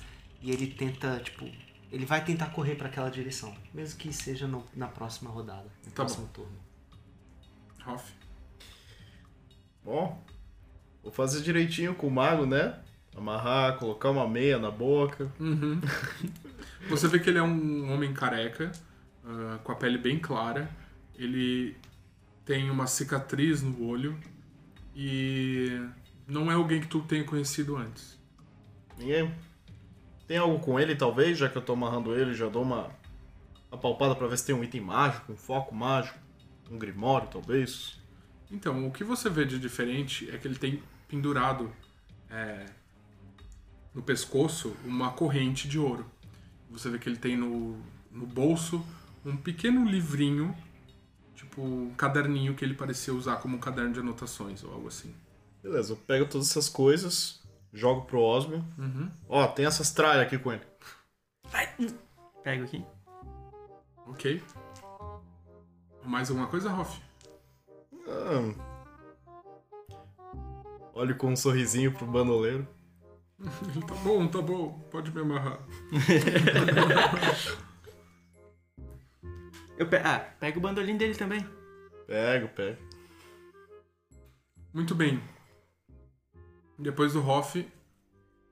e 0.40 0.50
ele 0.50 0.66
tenta, 0.66 1.20
tipo, 1.20 1.44
ele 1.90 2.06
vai 2.06 2.24
tentar 2.24 2.46
correr 2.46 2.74
pra 2.74 2.88
aquela 2.88 3.10
direção, 3.10 3.54
mesmo 3.74 3.98
que 3.98 4.12
seja 4.12 4.46
no- 4.48 4.64
na 4.74 4.88
próxima 4.88 5.30
rodada, 5.30 5.68
no 5.84 5.90
Tá 5.90 5.96
próximo 6.04 6.26
turno. 6.32 6.56
Hoff. 7.86 8.12
Bom, 9.84 10.22
vou 11.02 11.12
fazer 11.12 11.42
direitinho 11.42 11.94
com 11.94 12.06
o 12.06 12.10
mago, 12.10 12.46
né? 12.46 12.78
Amarrar, 13.16 13.76
colocar 13.78 14.10
uma 14.10 14.26
meia 14.26 14.58
na 14.58 14.70
boca. 14.70 15.30
Uhum. 15.38 15.80
Você 16.88 17.06
vê 17.08 17.18
que 17.18 17.28
ele 17.28 17.38
é 17.38 17.42
um 17.42 17.92
homem 17.92 18.12
careca, 18.14 18.72
ah, 19.24 19.58
com 19.62 19.72
a 19.72 19.74
pele 19.74 19.98
bem 19.98 20.18
clara. 20.18 20.70
Ele 21.16 21.76
tem 22.44 22.70
uma 22.70 22.86
cicatriz 22.86 23.62
no 23.62 23.86
olho 23.86 24.18
e 24.94 25.80
não 26.26 26.50
é 26.50 26.54
alguém 26.54 26.80
que 26.80 26.88
tu 26.88 27.00
tenha 27.02 27.24
conhecido 27.24 27.76
antes. 27.76 28.18
Ninguém. 28.98 29.32
Tem 30.26 30.38
algo 30.38 30.58
com 30.60 30.78
ele, 30.78 30.94
talvez, 30.94 31.36
já 31.36 31.48
que 31.48 31.56
eu 31.56 31.62
tô 31.62 31.72
amarrando 31.72 32.14
ele, 32.14 32.32
já 32.34 32.48
dou 32.48 32.62
uma 32.62 32.90
apalpada 33.70 34.14
pra 34.14 34.26
ver 34.26 34.38
se 34.38 34.46
tem 34.46 34.54
um 34.54 34.62
item 34.62 34.80
mágico, 34.80 35.32
um 35.32 35.36
foco 35.36 35.74
mágico, 35.74 36.18
um 36.70 36.78
grimório, 36.78 37.28
talvez. 37.28 38.00
Então, 38.50 38.86
o 38.86 38.90
que 38.90 39.02
você 39.02 39.28
vê 39.28 39.44
de 39.44 39.58
diferente 39.58 40.30
é 40.30 40.38
que 40.38 40.46
ele 40.46 40.58
tem 40.58 40.82
pendurado 41.08 41.72
é, 42.30 42.66
no 43.94 44.02
pescoço 44.02 44.74
uma 44.84 45.10
corrente 45.10 45.68
de 45.68 45.78
ouro. 45.78 46.06
Você 46.70 46.88
vê 46.88 46.98
que 46.98 47.08
ele 47.08 47.18
tem 47.18 47.36
no, 47.36 47.78
no 48.10 48.26
bolso 48.26 48.84
um 49.24 49.36
pequeno 49.36 49.84
livrinho, 49.84 50.56
tipo 51.34 51.62
um 51.62 51.94
caderninho 51.94 52.54
que 52.54 52.64
ele 52.64 52.74
parecia 52.74 53.14
usar 53.14 53.36
como 53.36 53.56
um 53.56 53.60
caderno 53.60 53.92
de 53.92 54.00
anotações 54.00 54.62
ou 54.64 54.72
algo 54.72 54.88
assim. 54.88 55.14
Beleza, 55.62 55.92
eu 55.92 55.96
pego 55.96 56.26
todas 56.26 56.50
essas 56.50 56.68
coisas, 56.68 57.40
jogo 57.72 58.02
pro 58.02 58.20
Osmio. 58.20 58.64
Uhum. 58.76 59.10
Ó, 59.28 59.46
tem 59.46 59.64
essas 59.64 59.92
tralhas 59.92 60.26
aqui 60.26 60.38
com 60.38 60.52
ele. 60.52 60.62
Pego 62.42 62.64
aqui. 62.64 62.84
Ok. 64.06 64.42
Mais 66.04 66.28
alguma 66.30 66.48
coisa, 66.48 66.72
Hoff? 66.72 67.00
Ah. 68.08 68.72
Olho 70.94 71.16
com 71.16 71.28
um 71.28 71.36
sorrisinho 71.36 71.92
pro 71.92 72.06
bandoleiro. 72.06 72.66
Ele 73.40 73.82
tá 73.86 73.94
bom, 73.94 74.26
tá 74.26 74.42
bom, 74.42 74.78
pode 74.90 75.12
me 75.12 75.20
amarrar. 75.20 75.60
Eu 79.78 79.88
pe... 79.88 79.96
Ah, 79.96 80.20
pego 80.38 80.58
o 80.58 80.62
bandolim 80.62 80.96
dele 80.96 81.14
também. 81.14 81.46
Pego, 82.06 82.48
pego. 82.48 82.78
Muito 84.72 84.94
bem. 84.94 85.22
Depois 86.78 87.12
do 87.12 87.26
Hoff, 87.26 87.60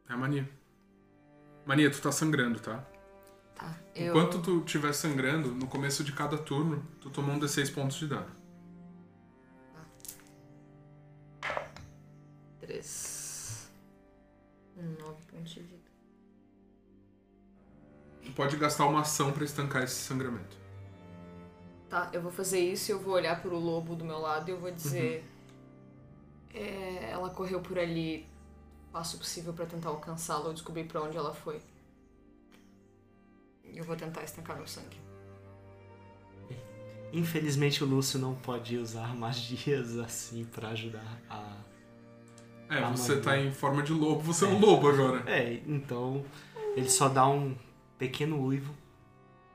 é 0.09 0.13
a 0.13 0.17
Mania. 0.17 0.49
Mania, 1.67 1.91
tu 1.91 2.01
tá 2.01 2.13
sangrando, 2.13 2.61
tá? 2.61 2.85
Tá. 3.55 3.79
Eu... 3.95 4.09
Enquanto 4.09 4.41
tu 4.41 4.65
estiver 4.65 4.93
sangrando, 4.93 5.55
no 5.55 5.67
começo 5.67 6.05
de 6.05 6.13
cada 6.13 6.39
turno, 6.39 6.87
tu 7.01 7.11
toma 7.11 7.33
um 7.33 7.41
D6 7.41 7.73
pontos 7.73 7.97
de 7.97 8.09
dano. 8.09 8.31
Três. 12.61 13.71
Um, 14.77 14.91
nove 15.03 15.23
pontos 15.25 15.53
de 15.53 15.63
vida. 15.63 15.91
Tu 18.25 18.33
pode 18.33 18.57
gastar 18.57 18.87
uma 18.87 19.01
ação 19.01 19.33
pra 19.33 19.45
estancar 19.45 19.83
esse 19.83 19.97
sangramento. 19.97 20.60
Tá, 21.91 22.09
eu 22.13 22.23
vou 22.23 22.31
fazer 22.31 22.61
isso 22.61 22.91
e 22.91 22.93
eu 22.93 23.01
vou 23.01 23.15
olhar 23.15 23.43
pro 23.43 23.59
lobo 23.59 23.95
do 23.97 24.05
meu 24.05 24.19
lado 24.21 24.49
e 24.49 24.53
eu 24.53 24.59
vou 24.59 24.71
dizer. 24.71 25.25
É, 26.55 27.11
ela 27.11 27.29
correu 27.31 27.61
por 27.61 27.79
ali. 27.79 28.27
Faço 28.93 29.17
o 29.17 29.19
possível 29.19 29.53
pra 29.53 29.67
tentar 29.67 29.89
alcançá-la 29.89 30.47
ou 30.47 30.53
descobrir 30.53 30.85
pra 30.85 31.03
onde 31.03 31.17
ela 31.17 31.35
foi. 31.35 31.61
E 33.65 33.77
eu 33.79 33.85
vou 33.85 33.97
tentar 33.97 34.23
estancar 34.23 34.57
meu 34.57 34.67
sangue. 34.67 34.99
Infelizmente 37.13 37.83
o 37.83 37.87
Lúcio 37.87 38.19
não 38.21 38.35
pode 38.37 38.77
usar 38.77 39.15
magias 39.17 39.97
assim 39.99 40.45
pra 40.45 40.69
ajudar 40.69 41.21
a. 41.29 41.57
É, 42.69 42.79
Ah, 42.85 42.91
você 42.93 43.17
mas- 43.17 43.25
tá 43.25 43.37
em 43.37 43.51
forma 43.53 43.83
de 43.83 43.93
lobo, 43.93 44.21
você 44.21 44.45
é 44.45 44.49
um 44.49 44.61
lobo 44.61 44.89
agora. 44.89 45.29
É, 45.29 45.55
então 45.67 46.25
ele 46.77 46.89
só 46.89 47.09
dá 47.09 47.29
um 47.29 47.57
pequeno 47.99 48.41
uivo 48.45 48.73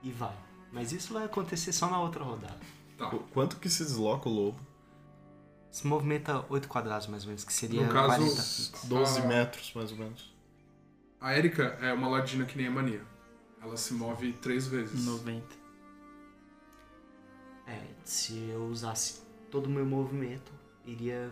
e 0.03 0.11
vai. 0.11 0.35
Mas 0.75 0.91
isso 0.91 1.13
vai 1.13 1.23
acontecer 1.25 1.71
só 1.71 1.89
na 1.89 1.99
outra 1.99 2.23
rodada. 2.23 2.59
Tá. 2.97 3.09
Qu- 3.09 3.23
Quanto 3.33 3.55
que 3.57 3.69
se 3.69 3.83
desloca 3.83 4.27
o 4.29 4.31
lobo? 4.31 4.59
Se 5.71 5.87
movimenta 5.87 6.45
8 6.49 6.67
quadrados, 6.67 7.07
mais 7.07 7.23
ou 7.23 7.29
menos, 7.29 7.43
que 7.43 7.51
seria 7.53 7.85
No 7.85 7.91
caso, 7.91 8.07
40. 8.71 8.87
12 8.87 9.19
Ah. 9.21 9.25
metros, 9.25 9.73
mais 9.73 9.91
ou 9.91 9.97
menos. 9.97 10.33
A 11.19 11.35
Erika 11.37 11.63
é 11.81 11.91
uma 11.93 12.07
ladina 12.07 12.45
que 12.45 12.57
nem 12.57 12.67
a 12.67 12.71
Mania. 12.71 13.01
Ela 13.61 13.75
se 13.77 13.93
move 13.93 14.33
três 14.33 14.67
vezes. 14.67 15.03
90. 15.05 15.55
É, 17.67 17.81
se 18.03 18.37
eu 18.49 18.65
usasse 18.67 19.21
todo 19.49 19.65
o 19.65 19.69
meu 19.69 19.85
movimento, 19.85 20.51
iria 20.85 21.31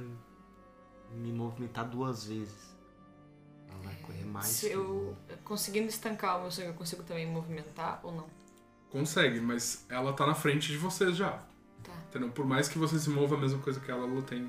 me 1.12 1.32
movimentar 1.32 1.88
duas 1.88 2.26
vezes. 2.26 2.74
Ela 3.70 3.80
vai 3.84 3.96
correr 3.98 4.26
mais. 4.26 4.48
Se 4.48 4.68
que- 4.70 4.74
eu 4.76 5.16
conseguindo 5.44 5.88
estancar 5.88 6.40
o 6.40 6.42
meu 6.44 6.52
sangue, 6.52 6.70
eu 6.70 6.74
consigo 6.74 7.04
também 7.04 7.28
movimentar 7.30 8.00
ou 8.04 8.12
não? 8.12 8.28
Consegue, 8.94 9.42
mas 9.42 9.86
ela 9.90 10.14
tá 10.14 10.26
na 10.26 10.36
frente 10.36 10.72
de 10.72 10.78
vocês 10.78 11.18
já. 11.18 11.32
Tá. 11.84 11.92
Entendeu? 12.10 12.30
Por 12.30 12.46
mais 12.46 12.70
que 12.70 12.78
você 12.78 12.98
se 12.98 13.10
mova 13.10 13.36
a 13.36 13.40
mesma 13.40 13.60
coisa 13.60 13.80
que 13.80 13.92
ela, 13.92 14.08
ela 14.08 14.22
tem 14.22 14.48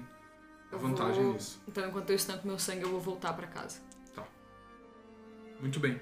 a 0.71 0.77
vantagem 0.77 1.25
vou- 1.25 1.33
nisso. 1.33 1.61
Então, 1.67 1.89
enquanto 1.89 2.11
eu 2.11 2.17
estanco 2.17 2.47
meu 2.47 2.59
sangue, 2.59 2.83
eu 2.83 2.91
vou 2.91 3.01
voltar 3.01 3.33
pra 3.33 3.47
casa. 3.49 3.81
Muito 5.61 5.81
bem. 5.81 5.99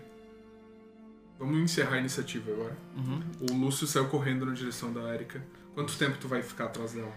Vamos 1.38 1.58
encerrar 1.58 1.96
a 1.96 1.98
iniciativa 2.00 2.50
agora. 2.50 2.76
Uhum. 2.96 3.22
O 3.50 3.54
Lúcio 3.64 3.86
saiu 3.86 4.08
correndo 4.08 4.44
na 4.44 4.52
direção 4.52 4.92
da 4.92 5.14
Erika. 5.14 5.44
Quanto 5.74 5.96
tempo 5.96 6.18
tu 6.18 6.26
vai 6.26 6.42
ficar 6.42 6.64
atrás 6.64 6.92
dela? 6.92 7.12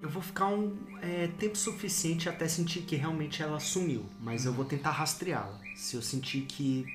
Eu 0.00 0.08
vou 0.08 0.22
ficar 0.22 0.46
um 0.46 0.78
é, 1.02 1.26
tempo 1.26 1.56
suficiente 1.58 2.28
até 2.28 2.46
sentir 2.46 2.82
que 2.82 2.96
realmente 2.96 3.42
ela 3.42 3.58
sumiu, 3.58 4.06
mas 4.20 4.46
eu 4.46 4.52
vou 4.52 4.64
tentar 4.64 4.90
rastreá-la. 4.90 5.58
Se 5.74 5.96
eu 5.96 6.02
sentir 6.02 6.42
que 6.42 6.86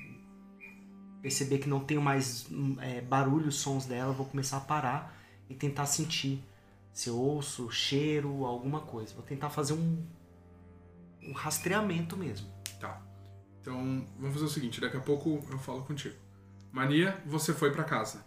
perceber 1.22 1.58
que 1.58 1.68
não 1.68 1.80
tenho 1.80 2.00
mais 2.00 2.46
hum, 2.50 2.76
é, 2.80 3.00
barulho, 3.00 3.50
sons 3.50 3.86
dela, 3.86 4.10
eu 4.10 4.14
vou 4.14 4.26
começar 4.26 4.58
a 4.58 4.60
parar 4.60 5.16
e 5.48 5.54
tentar 5.54 5.86
sentir 5.86 6.42
se 6.92 7.08
eu 7.08 7.16
ouço, 7.16 7.70
cheiro, 7.70 8.44
alguma 8.44 8.80
coisa. 8.80 9.14
Vou 9.14 9.22
tentar 9.22 9.50
fazer 9.50 9.74
um, 9.74 10.02
um 11.22 11.32
rastreamento 11.32 12.16
mesmo. 12.16 12.48
Tá. 12.80 13.02
Então, 13.60 14.06
vamos 14.18 14.34
fazer 14.34 14.46
o 14.46 14.48
seguinte, 14.48 14.80
daqui 14.80 14.96
a 14.96 15.00
pouco 15.00 15.44
eu 15.50 15.58
falo 15.58 15.82
contigo. 15.82 16.16
Mania, 16.72 17.20
você 17.26 17.52
foi 17.52 17.72
pra 17.72 17.84
casa. 17.84 18.24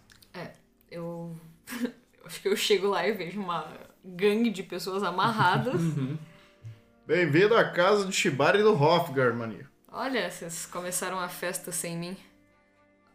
Eu. 0.90 1.36
eu 2.18 2.26
acho 2.26 2.42
que 2.42 2.48
eu 2.48 2.56
chego 2.56 2.88
lá 2.88 3.06
e 3.06 3.12
vejo 3.12 3.40
uma 3.40 3.72
gangue 4.04 4.50
de 4.50 4.62
pessoas 4.62 5.02
amarradas. 5.02 5.80
Bem-vindo 7.06 7.56
à 7.56 7.70
casa 7.70 8.06
de 8.06 8.12
Shibari 8.12 8.62
do 8.62 8.72
Hofgar, 8.72 9.34
mania. 9.34 9.68
Olha, 9.88 10.30
vocês 10.30 10.66
começaram 10.66 11.18
a 11.18 11.28
festa 11.28 11.72
sem 11.72 11.96
mim. 11.96 12.16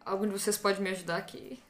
Algum 0.06 0.26
de 0.28 0.32
vocês 0.32 0.56
pode 0.56 0.80
me 0.80 0.88
ajudar 0.90 1.16
aqui? 1.16 1.60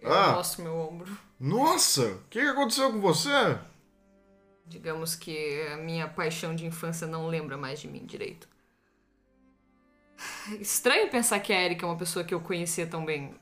Eu 0.00 0.12
Ah. 0.12 0.32
mostro 0.32 0.62
meu 0.64 0.76
ombro. 0.76 1.16
Nossa, 1.38 2.02
o 2.14 2.24
que, 2.28 2.40
aconteceu 2.40 2.92
com 2.92 3.00
você? 3.00 3.30
Digamos 4.66 5.14
que 5.14 5.62
a 5.72 5.76
minha 5.76 6.08
paixão 6.08 6.54
de 6.56 6.66
infância 6.66 7.06
não 7.06 7.28
lembra 7.28 7.56
mais 7.56 7.78
de 7.80 7.86
mim 7.86 8.04
direito. 8.04 8.48
Estranho 10.60 11.08
pensar 11.10 11.38
que 11.38 11.52
a 11.52 11.62
Erika 11.62 11.86
é 11.86 11.88
uma 11.88 11.96
pessoa 11.96 12.24
que 12.24 12.34
eu 12.34 12.40
conhecia 12.40 12.86
tão 12.88 13.04
bem. 13.04 13.34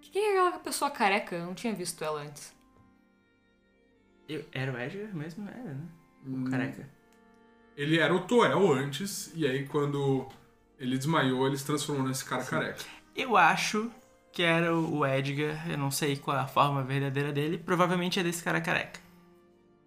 Quem 0.00 0.24
é 0.24 0.30
aquela 0.40 0.58
pessoa 0.60 0.90
careca? 0.90 1.36
Eu 1.36 1.44
não 1.44 1.54
tinha 1.54 1.74
visto 1.74 2.02
ela 2.02 2.22
antes. 2.22 2.54
Eu, 4.26 4.44
era 4.50 4.72
o 4.72 4.78
Edgar 4.78 5.14
mesmo? 5.14 5.46
Era, 5.48 5.74
né? 5.74 5.88
Hum, 6.24 6.44
O 6.46 6.50
careca. 6.50 6.88
Ele 7.76 7.98
era 7.98 8.14
o 8.14 8.26
Toel 8.26 8.72
antes, 8.72 9.30
e 9.34 9.46
aí 9.46 9.68
quando 9.68 10.26
ele 10.78 10.96
desmaiou, 10.98 11.46
ele 11.46 11.56
se 11.56 11.64
transformou 11.64 12.06
nesse 12.06 12.24
cara 12.24 12.44
careca. 12.44 12.84
Eu 13.14 13.36
acho 13.36 13.90
que 14.32 14.42
era 14.42 14.76
o 14.76 15.04
Edgar, 15.06 15.70
eu 15.70 15.78
não 15.78 15.90
sei 15.90 16.16
qual 16.16 16.36
é 16.36 16.40
a 16.40 16.46
forma 16.46 16.82
verdadeira 16.82 17.32
dele, 17.32 17.56
provavelmente 17.58 18.20
é 18.20 18.22
desse 18.22 18.42
cara 18.42 18.60
careca. 18.60 19.00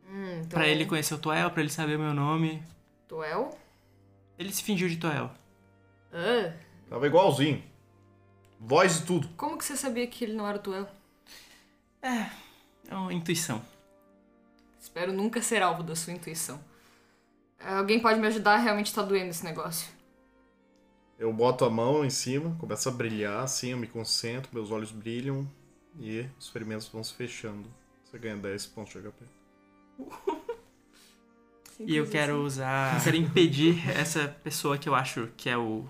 Hum, 0.09 0.39
então... 0.39 0.57
Pra 0.59 0.67
ele 0.67 0.85
conhecer 0.85 1.13
o 1.13 1.19
Toel, 1.19 1.51
pra 1.51 1.61
ele 1.61 1.69
saber 1.69 1.97
o 1.97 1.99
meu 1.99 2.13
nome. 2.13 2.63
Toel? 3.07 3.55
Ele 4.37 4.51
se 4.51 4.63
fingiu 4.63 4.89
de 4.89 4.97
Toel. 4.97 5.29
Ah, 6.11 6.51
Tava 6.89 7.05
igualzinho. 7.05 7.63
Voz 8.59 8.97
e 8.97 9.05
tudo. 9.05 9.27
como 9.37 9.57
que 9.57 9.63
você 9.63 9.77
sabia 9.77 10.07
que 10.07 10.23
ele 10.25 10.33
não 10.33 10.47
era 10.47 10.57
o 10.57 10.61
Toel? 10.61 10.87
É 12.01 12.95
uma 12.95 13.13
intuição. 13.13 13.61
Espero 14.79 15.13
nunca 15.13 15.41
ser 15.41 15.61
alvo 15.61 15.83
da 15.83 15.95
sua 15.95 16.13
intuição. 16.13 16.59
Alguém 17.63 17.99
pode 17.99 18.19
me 18.19 18.27
ajudar? 18.27 18.57
Realmente 18.57 18.93
tá 18.93 19.01
doendo 19.03 19.29
esse 19.29 19.43
negócio. 19.43 19.87
Eu 21.19 21.33
boto 21.33 21.65
a 21.65 21.69
mão 21.69 22.05
em 22.05 22.09
cima, 22.09 22.55
começa 22.57 22.87
a 22.87 22.93
brilhar 22.93 23.43
assim, 23.43 23.71
eu 23.71 23.77
me 23.77 23.87
concentro, 23.87 24.49
meus 24.53 24.71
olhos 24.71 24.89
brilham 24.89 25.45
e 25.99 26.25
os 26.39 26.47
ferimentos 26.47 26.87
vão 26.87 27.03
se 27.03 27.13
fechando. 27.13 27.67
Você 28.05 28.17
ganha 28.17 28.37
10 28.37 28.67
pontos 28.67 28.93
de 28.93 29.01
HP. 29.01 29.25
E 31.81 31.93
eu 31.93 32.09
quero 32.09 32.41
usar. 32.41 32.95
Eu 32.97 33.03
quero 33.03 33.17
impedir 33.17 33.85
essa 33.89 34.29
pessoa 34.29 34.77
que 34.77 34.87
eu 34.87 34.95
acho 34.95 35.29
que 35.35 35.49
é 35.49 35.57
o. 35.57 35.85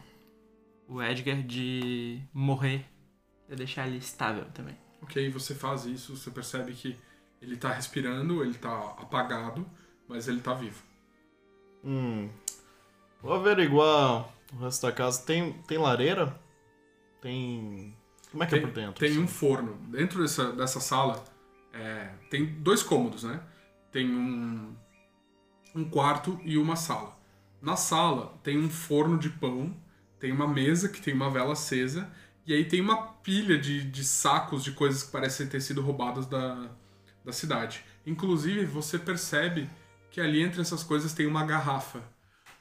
O 0.88 1.00
Edgar 1.00 1.44
de 1.44 2.20
morrer. 2.34 2.84
Eu 3.48 3.56
deixar 3.56 3.88
ele 3.88 3.98
estável 3.98 4.46
também. 4.46 4.76
Ok, 5.00 5.30
você 5.30 5.54
faz 5.54 5.86
isso, 5.86 6.18
você 6.18 6.32
percebe 6.32 6.74
que 6.74 6.98
ele 7.40 7.56
tá 7.56 7.72
respirando, 7.72 8.44
ele 8.44 8.56
tá 8.56 8.96
apagado, 8.98 9.64
mas 10.08 10.28
ele 10.28 10.42
tá 10.42 10.56
vivo. 10.56 10.84
Hum. 11.84 12.30
Vou 13.22 13.34
averiguar 13.34 14.28
o 14.54 14.58
resto 14.58 14.86
da 14.86 14.91
casa. 14.91 15.22
Tem, 15.24 15.54
tem 15.64 15.78
lareira? 15.78 16.39
Tem. 17.22 17.95
Como 18.32 18.43
é 18.43 18.47
que 18.47 18.56
é 18.56 18.58
Tem, 18.58 18.68
por 18.68 18.72
dentro? 18.72 19.00
tem 19.00 19.18
um 19.18 19.24
assim? 19.24 19.34
forno. 19.34 19.76
Dentro 19.89 20.22
dessa, 20.22 20.52
dessa 20.54 20.80
sala, 20.80 21.24
é, 21.74 22.10
tem 22.30 22.45
dois 22.45 22.84
cômodos, 22.84 23.24
né? 23.24 23.41
Tem 23.91 24.10
um, 24.10 24.76
um 25.76 25.89
quarto 25.89 26.39
e 26.43 26.58
uma 26.58 26.76
sala. 26.76 27.18
Na 27.62 27.76
sala 27.76 28.38
tem 28.43 28.58
um 28.58 28.70
forno 28.70 29.18
de 29.18 29.30
pão, 29.30 29.76
tem 30.20 30.32
uma 30.32 30.47
mesa 30.47 30.89
que 30.89 31.02
tem 31.02 31.14
uma 31.14 31.30
vela 31.30 31.54
acesa, 31.54 32.10
e 32.45 32.54
aí 32.54 32.66
tem 32.66 32.82
uma 32.82 32.97
pilha 33.14 33.58
de, 33.58 33.84
de 33.84 34.04
sacos 34.04 34.64
de 34.64 34.72
coisas 34.72 35.04
que 35.04 35.12
parecem 35.12 35.47
ter 35.47 35.62
sido 35.62 35.82
roubadas 35.82 36.26
da, 36.26 36.70
da 37.24 37.32
cidade. 37.32 37.84
Inclusive, 38.06 38.66
você 38.66 38.97
percebe 38.97 39.70
que 40.10 40.22
ali 40.22 40.41
entre 40.41 40.62
essas 40.62 40.84
coisas 40.84 41.14
tem 41.14 41.28
uma 41.28 41.45
garrafa. 41.45 42.02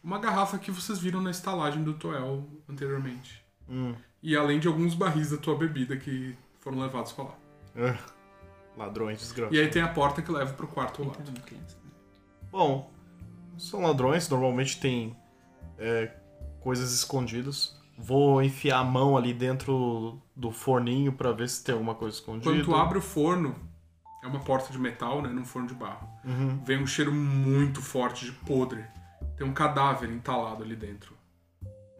Uma 0.09 0.19
garrafa 0.19 0.57
que 0.57 0.71
vocês 0.71 0.99
viram 0.99 1.21
na 1.21 1.31
estalagem 1.31 1.85
do 1.85 1.93
Toel 1.93 2.43
anteriormente. 2.67 3.45
Hum. 3.69 3.95
E 4.23 4.35
além 4.35 4.59
de 4.59 4.67
alguns 4.67 4.95
barris 4.95 5.33
da 5.33 5.37
tua 5.37 5.55
bebida 5.55 5.99
que 5.99 6.35
foram 6.61 6.79
levados 6.81 7.13
pra 7.13 7.25
lá. 7.25 7.35
Ah, 7.77 7.99
Ladrões 8.75 9.19
desgraçados. 9.19 9.55
E 9.55 9.61
aí 9.61 9.69
tem 9.69 9.83
a 9.83 9.89
porta 9.89 10.23
que 10.23 10.33
leva 10.33 10.51
pro 10.55 10.67
quarto 10.67 11.05
lado. 11.05 11.31
Bom, 12.51 12.91
são 13.59 13.83
ladrões, 13.83 14.31
normalmente 14.31 14.81
tem 14.81 15.15
é, 15.77 16.11
coisas 16.59 16.91
escondidas. 16.95 17.79
Vou 17.99 18.43
enfiar 18.43 18.79
a 18.79 18.85
mão 18.85 19.15
ali 19.15 19.35
dentro 19.35 20.23
do 20.35 20.51
forninho 20.51 21.13
pra 21.13 21.33
ver 21.33 21.51
se 21.51 21.63
tem 21.63 21.75
alguma 21.75 21.95
coisa 21.95 22.17
escondida. 22.17 22.51
Quando 22.51 22.65
tu 22.65 22.75
abre 22.75 22.97
o 22.97 23.03
forno, 23.03 23.55
é 24.25 24.27
uma 24.27 24.41
porta 24.41 24.73
de 24.73 24.79
metal, 24.79 25.21
né? 25.21 25.29
Num 25.29 25.45
forno 25.45 25.69
de 25.69 25.75
barro. 25.75 26.09
Uhum. 26.25 26.65
Vem 26.65 26.83
um 26.83 26.87
cheiro 26.87 27.13
muito 27.13 27.83
forte 27.83 28.25
de 28.25 28.33
podre. 28.33 28.87
Tem 29.39 29.47
um 29.47 29.55
cadáver 29.55 30.11
entalado 30.11 30.65
ali 30.65 30.75
dentro. 30.75 31.17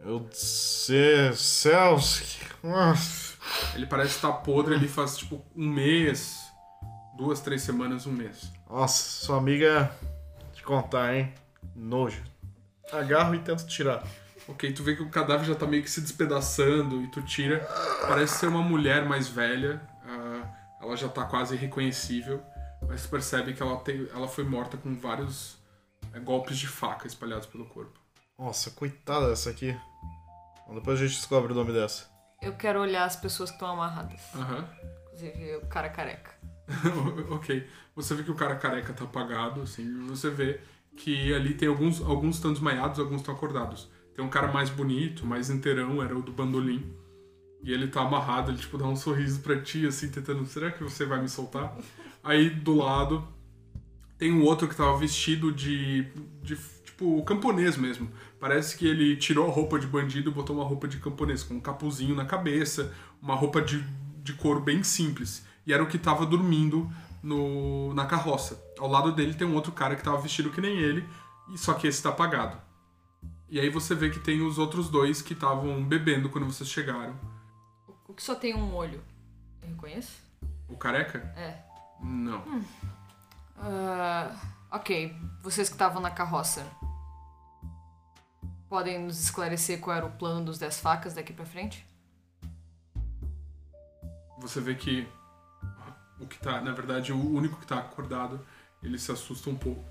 Meu 0.03 0.19
Deus, 0.19 1.39
céus. 1.39 2.37
Ele 3.73 3.85
parece 3.85 4.15
estar 4.15 4.33
podre 4.33 4.75
ali 4.75 4.89
faz 4.89 5.17
tipo 5.17 5.41
um 5.55 5.67
mês, 5.67 6.37
duas, 7.17 7.39
três 7.39 7.61
semanas, 7.61 8.05
um 8.05 8.11
mês. 8.11 8.51
Nossa, 8.69 9.25
sua 9.25 9.37
amiga. 9.37 9.89
Te 10.53 10.61
contar, 10.63 11.15
hein? 11.15 11.33
Nojo. 11.73 12.21
Agarro 12.91 13.33
e 13.35 13.39
tento 13.39 13.65
tirar. 13.67 14.03
Ok, 14.47 14.73
tu 14.73 14.83
vê 14.83 14.95
que 14.95 15.03
o 15.03 15.09
cadáver 15.09 15.45
já 15.45 15.55
tá 15.55 15.65
meio 15.65 15.83
que 15.83 15.89
se 15.91 16.01
despedaçando 16.01 17.01
e 17.03 17.07
tu 17.07 17.21
tira. 17.21 17.59
Parece 18.07 18.39
ser 18.39 18.47
uma 18.47 18.61
mulher 18.61 19.05
mais 19.05 19.29
velha. 19.29 19.81
ah, 20.05 20.43
ela 20.81 20.97
já 20.97 21.07
tá 21.07 21.23
quase 21.23 21.55
irreconhecível. 21.55 22.43
Mas 22.87 23.03
tu 23.03 23.09
percebe 23.09 23.53
que 23.53 23.61
ela, 23.61 23.77
tem, 23.77 24.09
ela 24.13 24.27
foi 24.27 24.43
morta 24.43 24.75
com 24.75 24.95
vários 24.95 25.58
golpes 26.17 26.57
de 26.57 26.67
faca 26.67 27.05
espalhados 27.05 27.45
pelo 27.45 27.65
corpo. 27.65 27.99
Nossa, 28.37 28.71
coitada 28.71 29.29
dessa 29.29 29.49
aqui. 29.49 29.77
Bom, 30.65 30.75
depois 30.75 30.99
a 30.99 31.05
gente 31.05 31.17
descobre 31.17 31.51
o 31.51 31.55
nome 31.55 31.73
dessa. 31.73 32.09
Eu 32.41 32.53
quero 32.53 32.79
olhar 32.79 33.03
as 33.03 33.15
pessoas 33.15 33.49
que 33.49 33.57
estão 33.57 33.69
amarradas. 33.69 34.21
Aham. 34.33 34.69
Inclusive 35.07 35.55
o 35.57 35.67
cara 35.67 35.89
careca. 35.89 36.31
ok. 37.29 37.67
Você 37.95 38.15
vê 38.15 38.23
que 38.23 38.31
o 38.31 38.35
cara 38.35 38.55
careca 38.55 38.93
tá 38.93 39.03
apagado, 39.03 39.61
assim, 39.61 39.83
e 39.83 40.07
você 40.07 40.29
vê 40.29 40.61
que 40.95 41.33
ali 41.33 41.53
tem 41.53 41.67
alguns, 41.67 42.01
alguns 42.01 42.35
estão 42.35 42.53
desmaiados, 42.53 42.99
alguns 42.99 43.21
estão 43.21 43.35
acordados. 43.35 43.89
Tem 44.15 44.23
um 44.23 44.29
cara 44.29 44.47
mais 44.51 44.69
bonito, 44.69 45.25
mais 45.25 45.49
inteirão, 45.49 46.01
era 46.01 46.17
o 46.17 46.21
do 46.21 46.31
bandolim. 46.31 46.95
E 47.61 47.73
ele 47.73 47.87
tá 47.87 48.01
amarrado, 48.01 48.51
ele 48.51 48.57
tipo 48.57 48.77
dá 48.77 48.85
um 48.85 48.95
sorriso 48.95 49.41
pra 49.41 49.61
ti, 49.61 49.85
assim, 49.85 50.09
tentando, 50.09 50.45
será 50.45 50.71
que 50.71 50.83
você 50.83 51.05
vai 51.05 51.21
me 51.21 51.27
soltar? 51.27 51.75
Aí 52.23 52.49
do 52.49 52.75
lado 52.75 53.27
tem 54.19 54.31
um 54.31 54.43
outro 54.43 54.67
que 54.67 54.75
tava 54.75 54.95
vestido 54.97 55.51
de, 55.51 56.03
de 56.43 56.55
tipo 56.85 57.23
camponês 57.23 57.75
mesmo. 57.75 58.11
Parece 58.39 58.77
que 58.77 58.85
ele 58.85 59.15
tirou 59.15 59.49
a 59.49 59.51
roupa 59.51 59.79
de 59.79 59.87
bandido 59.87 60.29
e 60.29 60.33
botou 60.33 60.55
uma 60.55 60.65
roupa 60.65 60.87
de 60.87 60.99
camponês, 60.99 61.41
com 61.41 61.55
um 61.55 61.59
capuzinho 61.59 62.13
na 62.13 62.25
cabeça, 62.25 62.93
uma 63.21 63.33
roupa 63.33 63.61
de 63.61 63.83
de 64.29 64.33
couro 64.33 64.59
bem 64.59 64.83
simples. 64.83 65.45
E 65.65 65.73
era 65.73 65.83
o 65.83 65.87
que 65.87 65.97
tava 65.97 66.25
dormindo 66.25 66.89
no, 67.21 67.93
na 67.93 68.05
carroça. 68.05 68.63
Ao 68.77 68.87
lado 68.87 69.11
dele 69.11 69.33
tem 69.33 69.47
um 69.47 69.55
outro 69.55 69.71
cara 69.71 69.95
que 69.95 70.03
tava 70.03 70.21
vestido 70.21 70.51
que 70.51 70.61
nem 70.61 70.77
ele, 70.77 71.07
e 71.49 71.57
só 71.57 71.73
que 71.73 71.87
esse 71.87 72.01
tá 72.01 72.09
apagado. 72.09 72.57
E 73.49 73.59
aí 73.59 73.69
você 73.69 73.95
vê 73.95 74.09
que 74.09 74.19
tem 74.19 74.41
os 74.41 74.59
outros 74.59 74.89
dois 74.89 75.21
que 75.21 75.33
estavam 75.33 75.83
bebendo 75.83 76.29
quando 76.29 76.45
vocês 76.45 76.69
chegaram. 76.69 77.19
O 78.07 78.13
que 78.13 78.21
só 78.21 78.35
tem 78.35 78.55
um 78.55 78.73
olho? 78.75 79.01
Eu 79.61 79.69
reconheço? 79.69 80.21
O 80.67 80.77
careca? 80.77 81.19
É. 81.35 81.63
Não. 82.01 82.43
Ah, 83.61 84.35
ok, 84.71 85.15
vocês 85.41 85.67
que 85.69 85.75
estavam 85.75 86.01
na 86.01 86.11
carroça. 86.11 86.65
Podem 88.69 88.99
nos 89.03 89.19
esclarecer 89.21 89.79
qual 89.79 89.95
era 89.97 90.05
o 90.05 90.11
plano 90.11 90.45
dos 90.45 90.59
10 90.59 90.79
facas 90.79 91.13
daqui 91.15 91.33
pra 91.33 91.45
frente? 91.45 91.85
Você 94.39 94.61
vê 94.61 94.75
que 94.75 95.07
o 96.19 96.27
que 96.27 96.37
tá, 96.39 96.61
na 96.61 96.71
verdade, 96.71 97.11
o 97.11 97.33
único 97.35 97.57
que 97.59 97.65
tá 97.67 97.79
acordado, 97.79 98.45
ele 98.83 98.97
se 98.99 99.11
assusta 99.11 99.49
um 99.49 99.55
pouco. 99.57 99.83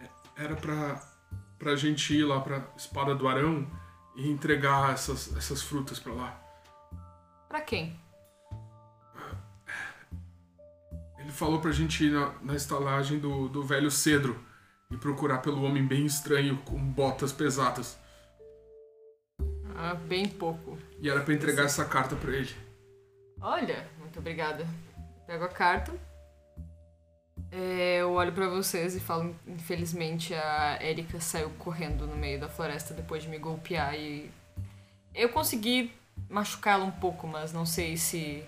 "É, 0.00 0.44
Era 0.44 0.54
pra, 0.56 1.02
pra 1.58 1.74
gente 1.76 2.14
ir 2.14 2.24
lá 2.24 2.40
pra 2.40 2.62
Espada 2.76 3.14
do 3.14 3.26
Arão 3.26 3.66
e 4.14 4.30
entregar 4.30 4.92
essas, 4.92 5.34
essas 5.36 5.60
frutas 5.62 5.98
pra 5.98 6.12
lá. 6.12 6.40
Pra 7.48 7.60
quem? 7.60 7.98
Ele 11.28 11.36
falou 11.36 11.60
pra 11.60 11.70
gente 11.72 12.06
ir 12.06 12.10
na, 12.10 12.32
na 12.40 12.54
estalagem 12.54 13.18
do, 13.18 13.50
do 13.50 13.62
velho 13.62 13.90
cedro 13.90 14.42
e 14.90 14.96
procurar 14.96 15.38
pelo 15.38 15.62
homem 15.62 15.86
bem 15.86 16.06
estranho 16.06 16.56
com 16.64 16.78
botas 16.78 17.34
pesadas. 17.34 17.98
Ah, 19.76 19.92
bem 19.92 20.26
pouco. 20.26 20.78
E 20.98 21.10
era 21.10 21.20
pra 21.20 21.34
entregar 21.34 21.66
essa 21.66 21.84
carta 21.84 22.16
pra 22.16 22.32
ele. 22.32 22.48
Olha, 23.42 23.86
muito 23.98 24.18
obrigada. 24.18 24.66
Pego 25.26 25.44
a 25.44 25.48
carta. 25.48 25.92
É, 27.52 27.98
eu 27.98 28.12
olho 28.12 28.32
pra 28.32 28.48
vocês 28.48 28.96
e 28.96 29.00
falo, 29.00 29.36
infelizmente 29.46 30.32
a 30.32 30.78
Erika 30.80 31.20
saiu 31.20 31.50
correndo 31.58 32.06
no 32.06 32.16
meio 32.16 32.40
da 32.40 32.48
floresta 32.48 32.94
depois 32.94 33.22
de 33.22 33.28
me 33.28 33.38
golpear 33.38 33.94
e 33.94 34.30
eu 35.14 35.28
consegui 35.28 35.92
machucá-la 36.26 36.86
um 36.86 36.90
pouco, 36.90 37.26
mas 37.26 37.52
não 37.52 37.66
sei 37.66 37.98
se 37.98 38.42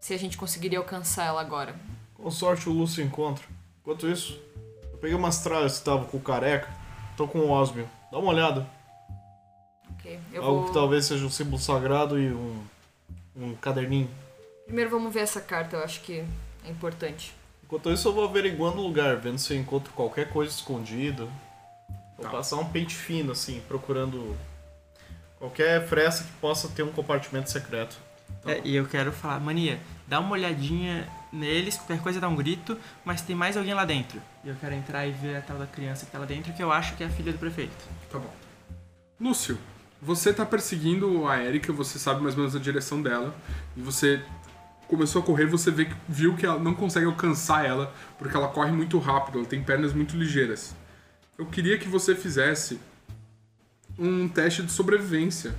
se 0.00 0.14
a 0.14 0.18
gente 0.18 0.36
conseguiria 0.36 0.78
alcançar 0.78 1.26
ela 1.26 1.40
agora. 1.40 1.74
Com 2.14 2.30
sorte 2.30 2.68
o 2.68 2.72
Lúcio 2.72 3.04
encontra. 3.04 3.44
Enquanto 3.80 4.08
isso, 4.08 4.40
eu 4.92 4.98
peguei 4.98 5.14
umas 5.16 5.42
tralhas 5.42 5.72
que 5.72 5.78
estavam 5.78 6.04
com 6.06 6.16
o 6.16 6.20
careca. 6.20 6.68
Tô 7.16 7.28
com 7.28 7.38
o 7.38 7.50
Osmio. 7.50 7.88
Dá 8.10 8.18
uma 8.18 8.30
olhada. 8.32 8.66
Ok, 9.92 10.18
eu 10.32 10.42
Algo 10.42 10.60
vou 10.60 10.68
que 10.68 10.74
talvez 10.74 11.04
seja 11.06 11.24
um 11.24 11.30
símbolo 11.30 11.58
sagrado 11.58 12.18
e 12.18 12.32
um, 12.32 12.62
um 13.36 13.54
caderninho. 13.56 14.10
Primeiro 14.64 14.90
vamos 14.90 15.12
ver 15.12 15.20
essa 15.20 15.40
carta, 15.40 15.76
eu 15.76 15.84
acho 15.84 16.00
que 16.00 16.24
é 16.64 16.70
importante. 16.70 17.34
Enquanto 17.64 17.90
isso, 17.92 18.08
eu 18.08 18.12
vou 18.12 18.24
averiguando 18.24 18.78
o 18.78 18.82
lugar, 18.86 19.16
vendo 19.16 19.38
se 19.38 19.52
eu 19.54 19.58
encontro 19.60 19.92
qualquer 19.92 20.30
coisa 20.30 20.52
escondida. 20.52 21.24
Vou 22.16 22.24
Tá. 22.24 22.30
passar 22.30 22.56
um 22.56 22.64
pente 22.68 22.94
fino, 22.94 23.32
assim, 23.32 23.60
procurando 23.68 24.36
qualquer 25.38 25.86
fresta 25.86 26.24
que 26.24 26.32
possa 26.32 26.68
ter 26.68 26.82
um 26.82 26.92
compartimento 26.92 27.50
secreto. 27.50 27.96
É, 28.44 28.60
e 28.64 28.74
eu 28.74 28.86
quero 28.86 29.12
falar, 29.12 29.38
mania, 29.40 29.78
dá 30.06 30.18
uma 30.20 30.32
olhadinha 30.32 31.06
neles, 31.32 31.76
qualquer 31.76 32.02
coisa 32.02 32.20
dá 32.20 32.28
um 32.28 32.36
grito, 32.36 32.76
mas 33.04 33.20
tem 33.20 33.36
mais 33.36 33.56
alguém 33.56 33.74
lá 33.74 33.84
dentro. 33.84 34.20
E 34.44 34.48
eu 34.48 34.56
quero 34.60 34.74
entrar 34.74 35.06
e 35.06 35.12
ver 35.12 35.36
a 35.36 35.40
tal 35.40 35.58
da 35.58 35.66
criança 35.66 36.06
que 36.06 36.12
tá 36.12 36.18
lá 36.18 36.24
dentro, 36.26 36.52
que 36.52 36.62
eu 36.62 36.72
acho 36.72 36.96
que 36.96 37.04
é 37.04 37.06
a 37.06 37.10
filha 37.10 37.32
do 37.32 37.38
prefeito. 37.38 37.72
Tá 38.10 38.18
bom. 38.18 38.34
Lúcio, 39.20 39.58
você 40.00 40.32
tá 40.32 40.46
perseguindo 40.46 41.28
a 41.28 41.42
Erika, 41.42 41.72
você 41.72 41.98
sabe 41.98 42.22
mais 42.22 42.34
ou 42.34 42.40
menos 42.40 42.56
a 42.56 42.58
direção 42.58 43.02
dela, 43.02 43.34
e 43.76 43.82
você 43.82 44.22
começou 44.88 45.22
a 45.22 45.24
correr, 45.24 45.46
você 45.46 45.70
vê 45.70 45.88
viu 46.08 46.34
que 46.34 46.44
ela 46.44 46.58
não 46.58 46.74
consegue 46.74 47.06
alcançar 47.06 47.64
ela, 47.64 47.94
porque 48.18 48.36
ela 48.36 48.48
corre 48.48 48.72
muito 48.72 48.98
rápido, 48.98 49.38
ela 49.38 49.46
tem 49.46 49.62
pernas 49.62 49.92
muito 49.92 50.16
ligeiras. 50.16 50.74
Eu 51.38 51.46
queria 51.46 51.78
que 51.78 51.88
você 51.88 52.14
fizesse 52.14 52.80
um 53.98 54.26
teste 54.26 54.62
de 54.62 54.72
sobrevivência. 54.72 55.54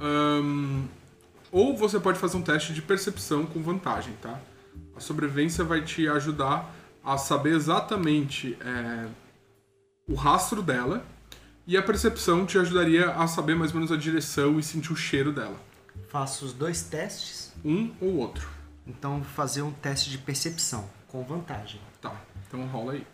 Ahn, 0.00 0.84
ou 1.56 1.76
você 1.76 1.98
pode 1.98 2.18
fazer 2.18 2.36
um 2.36 2.42
teste 2.42 2.72
de 2.74 2.82
percepção 2.82 3.46
com 3.46 3.62
vantagem, 3.62 4.14
tá? 4.20 4.38
A 4.96 5.00
sobrevivência 5.00 5.64
vai 5.64 5.82
te 5.82 6.06
ajudar 6.08 6.70
a 7.04 7.16
saber 7.16 7.54
exatamente 7.54 8.56
é, 8.60 9.06
o 10.08 10.14
rastro 10.14 10.62
dela 10.62 11.04
e 11.66 11.76
a 11.76 11.82
percepção 11.82 12.44
te 12.46 12.58
ajudaria 12.58 13.10
a 13.10 13.26
saber 13.26 13.54
mais 13.56 13.70
ou 13.72 13.76
menos 13.76 13.90
a 13.92 13.96
direção 13.96 14.58
e 14.58 14.62
sentir 14.62 14.92
o 14.92 14.96
cheiro 14.96 15.32
dela. 15.32 15.56
Faço 16.08 16.44
os 16.44 16.52
dois 16.52 16.82
testes, 16.82 17.52
Um 17.64 17.92
ou 18.00 18.16
outro. 18.16 18.48
então 18.86 19.14
vou 19.20 19.24
fazer 19.24 19.62
um 19.62 19.72
teste 19.72 20.10
de 20.10 20.18
percepção, 20.18 20.88
com 21.08 21.22
vantagem. 21.24 21.80
Tá, 22.00 22.12
então 22.46 22.66
rola 22.66 22.92
aí. 22.92 23.06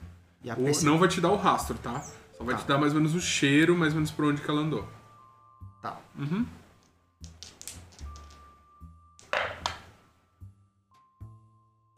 E 0.44 0.50
a 0.50 0.54
Ou- 0.56 0.64
perce- 0.64 0.84
não 0.84 0.98
vai 0.98 1.08
te 1.08 1.20
dar 1.20 1.30
o 1.30 1.36
rastro, 1.36 1.78
tá? 1.78 2.00
Só 2.36 2.42
vai 2.44 2.54
Tá. 2.56 2.60
te 2.62 2.66
dar 2.66 2.78
mais 2.78 2.92
ou 2.92 2.98
menos 3.00 3.14
o 3.14 3.20
cheiro, 3.20 3.76
mais 3.76 3.92
ou 3.92 3.96
menos 3.98 4.10
por 4.10 4.24
onde 4.24 4.42
que 4.42 4.50
ela 4.50 4.60
andou. 4.60 4.86
Tá. 5.80 5.98
Uhum. 6.18 6.44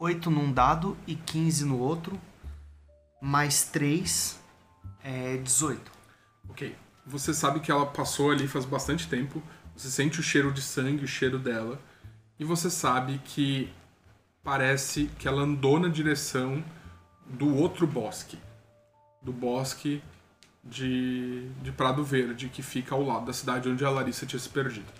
Oito 0.05 0.29
num 0.29 0.51
dado 0.51 0.95
e 1.07 1.15
15 1.15 1.65
no 1.65 1.79
outro, 1.79 2.21
mais 3.19 3.63
3 3.63 4.39
é 5.03 5.37
18. 5.37 5.91
Ok. 6.47 6.75
Você 7.07 7.33
sabe 7.33 7.59
que 7.59 7.71
ela 7.71 7.87
passou 7.87 8.29
ali 8.29 8.47
faz 8.47 8.65
bastante 8.65 9.09
tempo. 9.09 9.41
Você 9.75 9.89
sente 9.89 10.19
o 10.19 10.23
cheiro 10.23 10.51
de 10.51 10.61
sangue, 10.61 11.05
o 11.05 11.07
cheiro 11.07 11.39
dela. 11.39 11.81
E 12.37 12.45
você 12.45 12.69
sabe 12.69 13.19
que 13.25 13.73
parece 14.43 15.07
que 15.17 15.27
ela 15.27 15.41
andou 15.41 15.79
na 15.79 15.87
direção 15.87 16.63
do 17.25 17.55
outro 17.55 17.87
bosque. 17.87 18.37
Do 19.23 19.33
bosque 19.33 20.03
de, 20.63 21.49
de 21.63 21.71
Prado 21.71 22.03
Verde, 22.03 22.47
que 22.47 22.61
fica 22.61 22.93
ao 22.93 23.01
lado 23.01 23.25
da 23.25 23.33
cidade 23.33 23.67
onde 23.67 23.83
a 23.83 23.89
Larissa 23.89 24.27
tinha 24.27 24.39
se 24.39 24.49
perdido. 24.49 24.93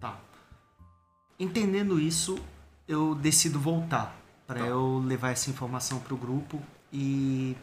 Tá. 0.00 0.18
Entendendo 1.38 2.00
isso, 2.00 2.38
eu 2.88 3.14
decido 3.14 3.60
voltar 3.60 4.18
para 4.50 4.62
Tá. 4.62 4.66
eu 4.66 4.98
levar 4.98 5.30
essa 5.30 5.48
informação 5.48 6.00
pro 6.00 6.16
grupo 6.16 6.60
e 6.92 7.56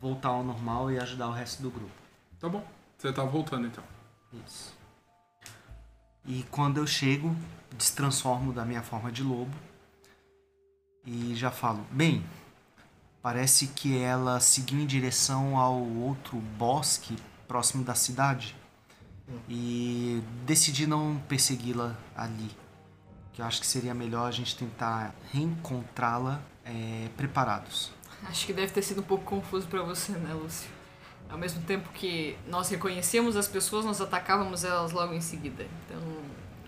voltar 0.00 0.30
ao 0.30 0.42
normal 0.42 0.90
e 0.90 0.98
ajudar 0.98 1.28
o 1.28 1.32
resto 1.32 1.62
do 1.62 1.70
grupo. 1.70 1.92
Tá 2.40 2.48
bom. 2.48 2.66
Você 2.98 3.12
tá 3.12 3.22
voltando 3.22 3.68
então. 3.68 3.84
Isso. 4.44 4.74
E 6.26 6.42
quando 6.50 6.78
eu 6.78 6.86
chego, 6.86 7.36
destransformo 7.78 8.52
da 8.52 8.64
minha 8.64 8.82
forma 8.82 9.12
de 9.12 9.22
lobo 9.22 9.52
e 11.06 11.32
já 11.36 11.52
falo: 11.52 11.86
Bem, 11.92 12.24
parece 13.22 13.68
que 13.68 13.96
ela 13.96 14.40
seguiu 14.40 14.80
em 14.80 14.86
direção 14.86 15.56
ao 15.56 15.78
outro 15.78 16.38
bosque 16.58 17.16
próximo 17.46 17.84
da 17.84 17.94
cidade 17.94 18.56
e 19.48 20.20
decidi 20.44 20.88
não 20.88 21.22
persegui-la 21.28 21.96
ali. 22.16 22.50
Que 23.32 23.40
eu 23.40 23.46
acho 23.46 23.60
que 23.60 23.66
seria 23.66 23.94
melhor 23.94 24.26
a 24.26 24.30
gente 24.30 24.56
tentar 24.56 25.14
reencontrá-la 25.32 26.40
é, 26.64 27.08
preparados. 27.16 27.92
Acho 28.24 28.46
que 28.46 28.52
deve 28.52 28.72
ter 28.72 28.82
sido 28.82 29.00
um 29.00 29.04
pouco 29.04 29.24
confuso 29.24 29.66
pra 29.66 29.82
você, 29.82 30.12
né, 30.12 30.32
Lúcio? 30.34 30.70
Ao 31.28 31.38
mesmo 31.38 31.62
tempo 31.62 31.88
que 31.90 32.36
nós 32.46 32.68
reconhecíamos 32.68 33.36
as 33.36 33.48
pessoas, 33.48 33.84
nós 33.84 34.00
atacávamos 34.00 34.64
elas 34.64 34.92
logo 34.92 35.14
em 35.14 35.20
seguida. 35.20 35.66
Então, 35.86 36.00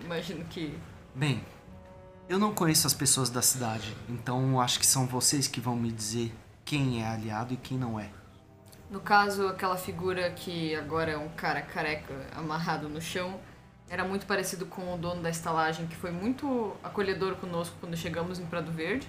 imagino 0.03 0.45
que. 0.47 0.77
Bem, 1.15 1.45
eu 2.29 2.39
não 2.39 2.55
conheço 2.55 2.87
as 2.87 2.95
pessoas 2.95 3.29
da 3.29 3.43
cidade, 3.43 3.95
então 4.09 4.59
acho 4.59 4.81
que 4.81 4.87
são 4.87 5.07
vocês 5.07 5.47
que 5.47 5.61
vão 5.61 5.77
me 5.77 5.93
dizer 5.93 6.35
quem 6.65 7.03
é 7.03 7.07
aliado 7.07 7.53
e 7.53 7.57
quem 7.59 7.77
não 7.77 8.01
é. 8.01 8.09
No 8.91 9.01
caso, 9.01 9.49
aquela 9.49 9.77
figura 9.77 10.31
que 10.31 10.75
agora 10.75 11.13
é 11.13 11.19
um 11.19 11.29
cara 11.29 11.61
careca 11.61 12.15
amarrado 12.35 12.89
no 12.89 13.01
chão 13.01 13.39
era 13.89 14.05
muito 14.05 14.27
parecido 14.27 14.67
com 14.67 14.95
o 14.95 14.97
dono 14.97 15.23
da 15.23 15.31
estalagem, 15.31 15.87
que 15.87 15.97
foi 15.97 16.11
muito 16.11 16.75
acolhedor 16.83 17.37
conosco 17.37 17.77
quando 17.81 17.97
chegamos 17.97 18.39
em 18.39 18.47
Prado 18.47 18.73
Verde. 18.73 19.09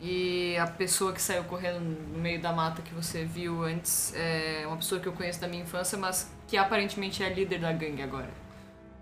E 0.00 0.56
a 0.58 0.66
pessoa 0.66 1.12
que 1.12 1.20
saiu 1.20 1.42
correndo 1.44 1.80
no 1.80 2.18
meio 2.18 2.40
da 2.40 2.52
mata 2.52 2.82
que 2.82 2.94
você 2.94 3.24
viu 3.24 3.64
antes 3.64 4.12
é 4.14 4.62
uma 4.66 4.76
pessoa 4.76 5.00
que 5.00 5.08
eu 5.08 5.12
conheço 5.12 5.40
da 5.40 5.48
minha 5.48 5.62
infância, 5.62 5.98
mas 5.98 6.30
que 6.46 6.56
aparentemente 6.56 7.22
é 7.22 7.26
a 7.26 7.30
líder 7.30 7.60
da 7.60 7.72
gangue 7.72 8.02
agora. 8.02 8.30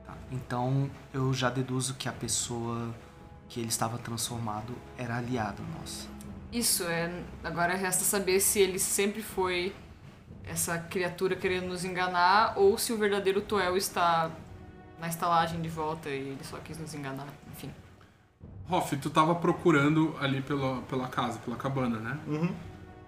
tá? 0.07 0.15
Então 0.33 0.91
eu 1.13 1.35
já 1.35 1.51
deduzo 1.51 1.95
que 1.95 2.09
a 2.09 2.13
pessoa 2.13 2.95
que 3.49 3.61
ele 3.61 3.69
estava 3.69 3.99
transformado 3.99 4.75
era 4.97 5.19
aliado 5.19 5.63
nosso. 5.79 6.09
Isso, 6.51 6.85
é. 6.85 7.13
Agora 7.45 7.75
resta 7.75 8.03
saber 8.03 8.41
se 8.41 8.61
ele 8.61 8.79
sempre 8.79 9.21
foi 9.21 9.75
essa 10.45 10.79
criatura 10.79 11.37
querendo 11.37 11.67
nos 11.67 11.85
enganar 11.85 12.55
ou 12.57 12.79
se 12.79 12.93
o 12.93 12.97
verdadeiro 12.97 13.43
Toel 13.43 13.77
está 13.77 14.31
na 15.01 15.09
estalagem 15.09 15.61
de 15.61 15.69
volta 15.69 16.09
e 16.09 16.31
ele 16.31 16.45
só 16.45 16.59
quis 16.59 16.79
nos 16.79 16.95
enganar. 16.95 17.27
Enfim. 17.53 17.71
Hoff, 18.69 18.97
tu 18.97 19.11
tava 19.11 19.35
procurando 19.35 20.15
ali 20.21 20.41
pela, 20.41 20.83
pela 20.83 21.09
casa, 21.09 21.39
pela 21.39 21.57
cabana, 21.57 21.99
né? 21.99 22.19
Uhum. 22.27 22.55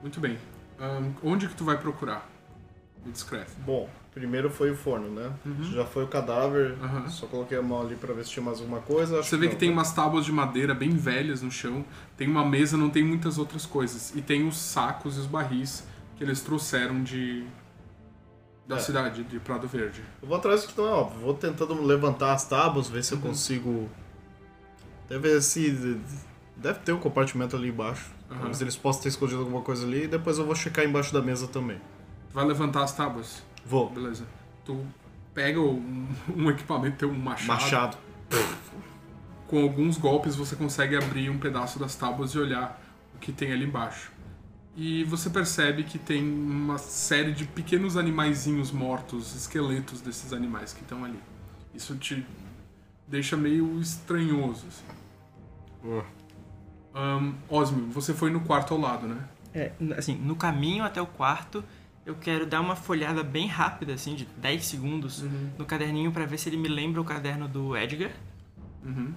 Muito 0.02 0.20
bem. 0.20 0.38
Ahn, 0.78 1.12
onde 1.22 1.48
que 1.48 1.54
tu 1.54 1.64
vai 1.64 1.76
procurar? 1.76 2.28
Me 3.04 3.10
descreve. 3.10 3.50
Bom, 3.64 3.88
primeiro 4.14 4.50
foi 4.50 4.70
o 4.70 4.76
forno, 4.76 5.08
né? 5.08 5.32
Uhum. 5.44 5.64
Já 5.64 5.84
foi 5.84 6.04
o 6.04 6.08
cadáver. 6.08 6.76
Aham. 6.80 7.08
Só 7.08 7.26
coloquei 7.26 7.58
a 7.58 7.62
mão 7.62 7.80
ali 7.80 7.96
pra 7.96 8.12
ver 8.14 8.24
se 8.24 8.30
tinha 8.30 8.44
mais 8.44 8.60
alguma 8.60 8.80
coisa. 8.80 9.18
acho 9.18 9.28
Você 9.28 9.36
vê 9.36 9.46
não, 9.46 9.52
que 9.52 9.58
tem 9.58 9.68
né? 9.70 9.74
umas 9.74 9.92
tábuas 9.92 10.24
de 10.24 10.32
madeira 10.32 10.74
bem 10.74 10.90
velhas 10.90 11.42
no 11.42 11.50
chão, 11.50 11.84
tem 12.16 12.28
uma 12.28 12.44
mesa, 12.44 12.76
não 12.76 12.90
tem 12.90 13.02
muitas 13.04 13.38
outras 13.38 13.66
coisas. 13.66 14.14
E 14.14 14.22
tem 14.22 14.46
os 14.46 14.56
sacos 14.56 15.16
e 15.16 15.20
os 15.20 15.26
barris 15.26 15.84
que 16.16 16.22
eles 16.22 16.40
trouxeram 16.40 17.02
de. 17.02 17.44
Da 18.68 18.76
É. 18.76 18.78
cidade, 18.78 19.24
de 19.24 19.40
Prado 19.40 19.66
Verde. 19.66 20.02
Eu 20.22 20.28
vou 20.28 20.36
atrás 20.36 20.62
do 20.62 20.68
que 20.68 20.78
não 20.78 20.86
é 20.86 20.90
óbvio. 20.92 21.20
Vou 21.20 21.34
tentando 21.34 21.82
levantar 21.82 22.34
as 22.34 22.46
tábuas, 22.46 22.88
ver 22.88 23.02
se 23.02 23.14
Uhum. 23.14 23.20
eu 23.20 23.26
consigo. 23.28 23.88
Deve 25.08 25.40
se. 25.40 25.98
Deve 26.54 26.80
ter 26.80 26.92
um 26.92 26.98
compartimento 26.98 27.56
ali 27.56 27.68
embaixo. 27.68 28.10
Talvez 28.28 28.60
eles 28.60 28.76
possam 28.76 29.02
ter 29.04 29.08
escondido 29.08 29.40
alguma 29.40 29.62
coisa 29.62 29.86
ali 29.86 30.04
e 30.04 30.06
depois 30.08 30.36
eu 30.38 30.44
vou 30.44 30.54
checar 30.54 30.84
embaixo 30.84 31.12
da 31.14 31.22
mesa 31.22 31.46
também. 31.48 31.78
Tu 32.28 32.34
vai 32.34 32.44
levantar 32.44 32.82
as 32.82 32.92
tábuas, 32.92 33.42
Vou. 33.64 33.88
beleza. 33.88 34.24
Tu 34.66 34.84
pega 35.32 35.58
um, 35.60 36.06
um 36.36 36.50
equipamento, 36.50 36.98
tem 36.98 37.08
um 37.08 37.14
machado. 37.14 37.46
Machado. 37.48 37.96
Com 39.46 39.62
alguns 39.62 39.96
golpes 39.96 40.36
você 40.36 40.54
consegue 40.56 40.94
abrir 40.94 41.30
um 41.30 41.38
pedaço 41.38 41.78
das 41.78 41.94
tábuas 41.96 42.32
e 42.32 42.38
olhar 42.38 42.78
o 43.14 43.18
que 43.18 43.32
tem 43.32 43.50
ali 43.50 43.64
embaixo. 43.64 44.12
E 44.80 45.02
você 45.02 45.28
percebe 45.28 45.82
que 45.82 45.98
tem 45.98 46.22
uma 46.22 46.78
série 46.78 47.32
de 47.32 47.44
pequenos 47.44 47.96
animaizinhos 47.96 48.70
mortos, 48.70 49.34
esqueletos 49.34 50.00
desses 50.00 50.32
animais 50.32 50.72
que 50.72 50.82
estão 50.82 51.04
ali. 51.04 51.18
Isso 51.74 51.96
te 51.96 52.24
deixa 53.08 53.36
meio 53.36 53.80
estranhoso. 53.80 54.68
Assim. 54.68 54.84
Uh. 55.82 56.04
Ahn, 56.94 57.32
Osmio, 57.48 57.90
você 57.90 58.14
foi 58.14 58.30
no 58.30 58.40
quarto 58.42 58.72
ao 58.72 58.78
lado, 58.78 59.08
né? 59.08 59.28
É, 59.52 59.72
assim, 59.96 60.14
no 60.14 60.36
caminho 60.36 60.84
até 60.84 61.02
o 61.02 61.06
quarto, 61.06 61.64
eu 62.06 62.14
quero 62.14 62.46
dar 62.46 62.60
uma 62.60 62.76
folhada 62.76 63.24
bem 63.24 63.48
rápida, 63.48 63.94
assim, 63.94 64.14
de 64.14 64.26
10 64.36 64.64
segundos, 64.64 65.24
no 65.58 65.66
caderninho 65.66 66.12
pra 66.12 66.24
ver 66.24 66.38
se 66.38 66.48
ele 66.48 66.56
me 66.56 66.68
lembra 66.68 67.00
o 67.00 67.04
caderno 67.04 67.48
do 67.48 67.76
Edgar. 67.76 68.12
Uhum. 68.84 69.12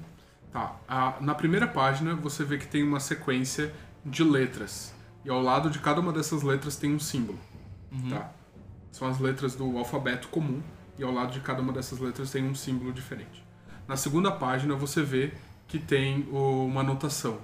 Tá. 0.51 0.75
Ah, 0.89 1.17
na 1.21 1.35
primeira 1.35 1.67
página 1.67 2.15
você 2.15 2.43
vê 2.43 2.57
que 2.57 2.67
tem 2.67 2.81
uma 2.81 2.99
sequência 2.99 3.71
de 4.03 4.23
letras. 4.23 4.99
E 5.23 5.29
ao 5.29 5.41
lado 5.41 5.69
de 5.69 5.79
cada 5.79 5.99
uma 6.01 6.11
dessas 6.11 6.41
letras 6.43 6.75
tem 6.75 6.93
um 6.93 6.99
símbolo. 6.99 7.39
Tá? 8.09 8.31
São 8.91 9.07
as 9.07 9.19
letras 9.19 9.55
do 9.55 9.77
alfabeto 9.77 10.27
comum. 10.29 10.61
E 10.97 11.03
ao 11.03 11.11
lado 11.11 11.31
de 11.31 11.39
cada 11.39 11.61
uma 11.61 11.71
dessas 11.73 11.99
letras 11.99 12.31
tem 12.31 12.43
um 12.43 12.55
símbolo 12.55 12.91
diferente. 12.91 13.43
Na 13.87 13.95
segunda 13.97 14.31
página 14.31 14.75
você 14.75 15.01
vê 15.01 15.33
que 15.67 15.79
tem 15.79 16.27
uma 16.31 16.81
anotação 16.81 17.39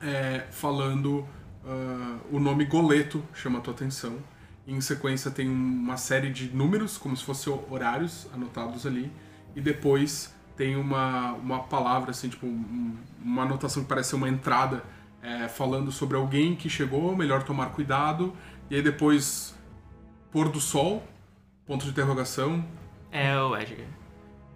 é, 0.00 0.46
falando 0.50 1.26
ah, 1.64 2.18
o 2.30 2.38
nome 2.40 2.64
Goleto 2.64 3.22
chama 3.34 3.58
a 3.58 3.62
tua 3.62 3.74
atenção. 3.74 4.18
E 4.66 4.74
em 4.74 4.80
sequência 4.80 5.30
tem 5.30 5.48
uma 5.48 5.96
série 5.96 6.30
de 6.30 6.48
números, 6.54 6.96
como 6.98 7.16
se 7.16 7.24
fossem 7.24 7.52
horários 7.70 8.28
anotados 8.32 8.86
ali. 8.86 9.10
E 9.56 9.60
depois 9.60 10.34
tem 10.56 10.76
uma, 10.76 11.32
uma 11.32 11.60
palavra, 11.60 12.10
assim, 12.10 12.28
tipo, 12.28 12.46
um- 12.46 12.96
uma 13.22 13.42
anotação 13.42 13.82
que 13.82 13.88
parece 13.88 14.10
ser 14.10 14.16
uma 14.16 14.28
entrada 14.28 14.84
é, 15.22 15.48
falando 15.48 15.90
sobre 15.92 16.16
alguém 16.16 16.54
que 16.56 16.68
chegou, 16.68 17.14
melhor 17.16 17.42
tomar 17.42 17.66
cuidado. 17.70 18.34
E 18.70 18.74
aí 18.76 18.82
depois, 18.82 19.54
pôr 20.30 20.48
do 20.48 20.60
sol, 20.60 21.02
ponto 21.66 21.84
de 21.84 21.90
interrogação, 21.90 22.64
É 23.12 23.36
o 23.40 23.56
Edgar. 23.56 23.86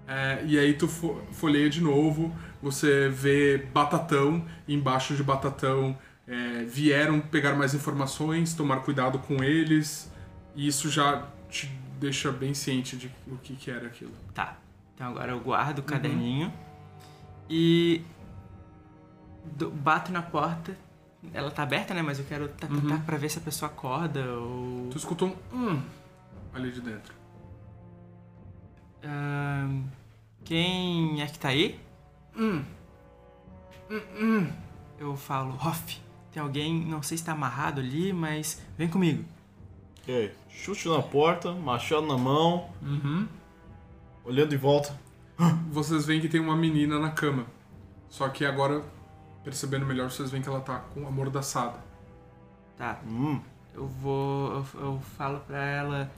é, 0.07 0.43
e 0.47 0.59
aí 0.59 0.75
tu 0.75 0.87
fo- 0.89 1.21
folheia 1.33 1.69
de 1.69 1.81
novo, 1.81 2.33
você 2.63 3.09
vê 3.09 3.59
Batatão, 3.73 4.45
embaixo 4.69 5.15
de 5.15 5.23
Batatão 5.23 5.97
é, 6.27 6.65
vieram 6.65 7.21
pegar 7.21 7.55
mais 7.55 7.75
informações, 7.75 8.55
tomar 8.55 8.79
cuidado 8.81 9.19
com 9.19 9.43
eles, 9.45 10.11
e 10.57 10.67
isso 10.67 10.89
já 10.91 11.27
te 11.51 11.67
deixa 12.01 12.31
bem 12.33 12.55
ciente 12.55 12.97
de 12.97 13.11
o 13.27 13.37
que, 13.37 13.55
que 13.55 13.71
era 13.71 13.87
aquilo. 13.87 14.13
Tá. 14.33 14.57
Então 14.95 15.09
agora 15.09 15.33
eu 15.33 15.41
guardo 15.41 15.81
o 15.81 15.83
caderninho 15.83 16.53
e 17.51 18.03
do- 19.45 19.71
bato 19.71 20.11
na 20.13 20.23
porta. 20.23 20.77
Ela 21.33 21.51
tá 21.51 21.63
aberta, 21.63 21.95
né? 21.95 22.03
Mas 22.03 22.19
eu 22.19 22.25
quero 22.27 22.49
tá, 22.49 22.67
tá, 22.67 22.75
tá 22.89 22.99
pra 23.05 23.17
ver 23.17 23.31
se 23.31 23.39
a 23.39 23.41
pessoa 23.41 23.71
acorda 23.71 24.21
ou. 24.37 24.89
Tu 24.91 24.99
escutou 24.99 25.37
um 25.53 25.57
hum 25.57 25.83
ali 26.53 26.71
de 26.71 26.81
dentro. 26.81 27.15
Ahn, 29.03 29.85
quem 30.45 31.21
é 31.23 31.27
que 31.27 31.39
tá 31.39 31.49
aí? 31.49 31.81
Hum. 32.37 32.63
Hum, 33.91 34.01
hum. 34.21 34.53
Eu 34.99 35.17
falo, 35.17 35.55
Hoff, 35.63 36.01
tem 36.33 36.43
alguém, 36.43 36.75
não 36.87 37.03
sei 37.03 37.19
se 37.19 37.25
tá 37.25 37.33
amarrado 37.33 37.81
ali, 37.81 38.13
mas 38.13 38.63
vem 38.79 38.89
comigo. 38.89 39.25
E 40.07 40.13
aí? 40.13 40.33
Chute 40.49 40.89
na 40.89 41.03
porta, 41.03 41.53
machado 41.53 42.07
na 42.07 42.17
mão, 42.17 42.71
Uhum. 42.83 43.27
olhando 44.25 44.55
em 44.55 44.59
volta. 44.59 44.99
Vocês 45.71 46.07
veem 46.07 46.21
que 46.21 46.29
tem 46.29 46.41
uma 46.41 46.57
menina 46.57 46.99
na 46.99 47.11
cama. 47.11 47.47
Só 48.09 48.29
que 48.29 48.45
agora, 48.45 48.85
percebendo 49.45 49.85
melhor, 49.87 50.11
vocês 50.11 50.31
veem 50.31 50.43
que 50.43 50.49
ela 50.49 50.61
tá 50.61 50.79
com 50.95 51.07
amordaçada. 51.07 51.79
Tá, 52.77 52.99
Hum. 53.07 53.41
eu 53.75 53.87
vou. 53.87 54.53
Eu, 54.53 54.67
eu 54.81 55.01
falo 55.17 55.41
pra 55.41 55.63
ela. 55.65 56.11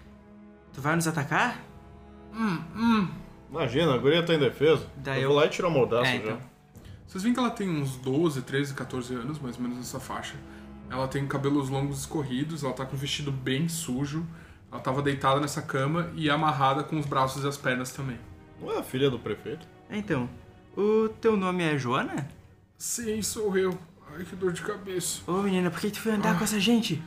Tu 0.72 0.80
vai 0.80 0.94
nos 0.96 1.06
atacar? 1.06 1.60
Hum, 2.32 2.58
hum. 2.74 3.08
Imagina, 3.50 3.94
a 3.94 3.98
guria 3.98 4.24
tá 4.24 4.34
indefesa. 4.34 4.86
Daí 4.96 5.18
eu 5.18 5.22
eu- 5.24 5.28
vou 5.30 5.38
lá 5.38 5.46
e 5.46 5.48
tirar 5.48 5.68
o 5.68 5.70
mordaço 5.70 6.10
É, 6.10 6.12
já. 6.18 6.22
então. 6.24 6.38
Vocês 7.06 7.22
veem 7.22 7.32
que 7.34 7.40
ela 7.40 7.50
tem 7.50 7.68
uns 7.68 7.96
12, 7.96 8.42
13, 8.42 8.74
14 8.74 9.14
anos, 9.14 9.38
mais 9.38 9.56
ou 9.56 9.62
menos 9.62 9.78
nessa 9.78 10.00
faixa. 10.00 10.34
Ela 10.90 11.06
tem 11.08 11.26
cabelos 11.26 11.68
longos 11.68 12.00
escorridos, 12.00 12.62
ela 12.64 12.72
tá 12.72 12.84
com 12.84 12.94
um 12.96 12.98
vestido 12.98 13.30
bem 13.32 13.68
sujo. 13.68 14.26
Ela 14.70 14.80
tava 14.80 15.00
deitada 15.02 15.40
nessa 15.40 15.62
cama 15.62 16.10
e 16.14 16.28
amarrada 16.28 16.82
com 16.82 16.98
os 16.98 17.06
braços 17.06 17.44
e 17.44 17.48
as 17.48 17.56
pernas 17.56 17.92
também. 17.92 18.18
Não 18.60 18.70
é 18.72 18.78
a 18.78 18.82
filha 18.82 19.08
do 19.08 19.18
prefeito? 19.18 19.66
Então, 19.88 20.28
o 20.76 21.08
teu 21.20 21.36
nome 21.36 21.62
é 21.62 21.78
Joana? 21.78 22.28
Sim, 22.78 23.22
sou 23.22 23.56
eu. 23.56 23.76
Ai, 24.12 24.24
que 24.24 24.36
dor 24.36 24.52
de 24.52 24.62
cabeça. 24.62 25.20
Ô 25.30 25.42
menina, 25.42 25.70
por 25.70 25.80
que 25.80 25.90
tu 25.90 26.00
foi 26.00 26.12
andar 26.12 26.36
com 26.36 26.44
essa 26.44 26.60
gente? 26.60 27.02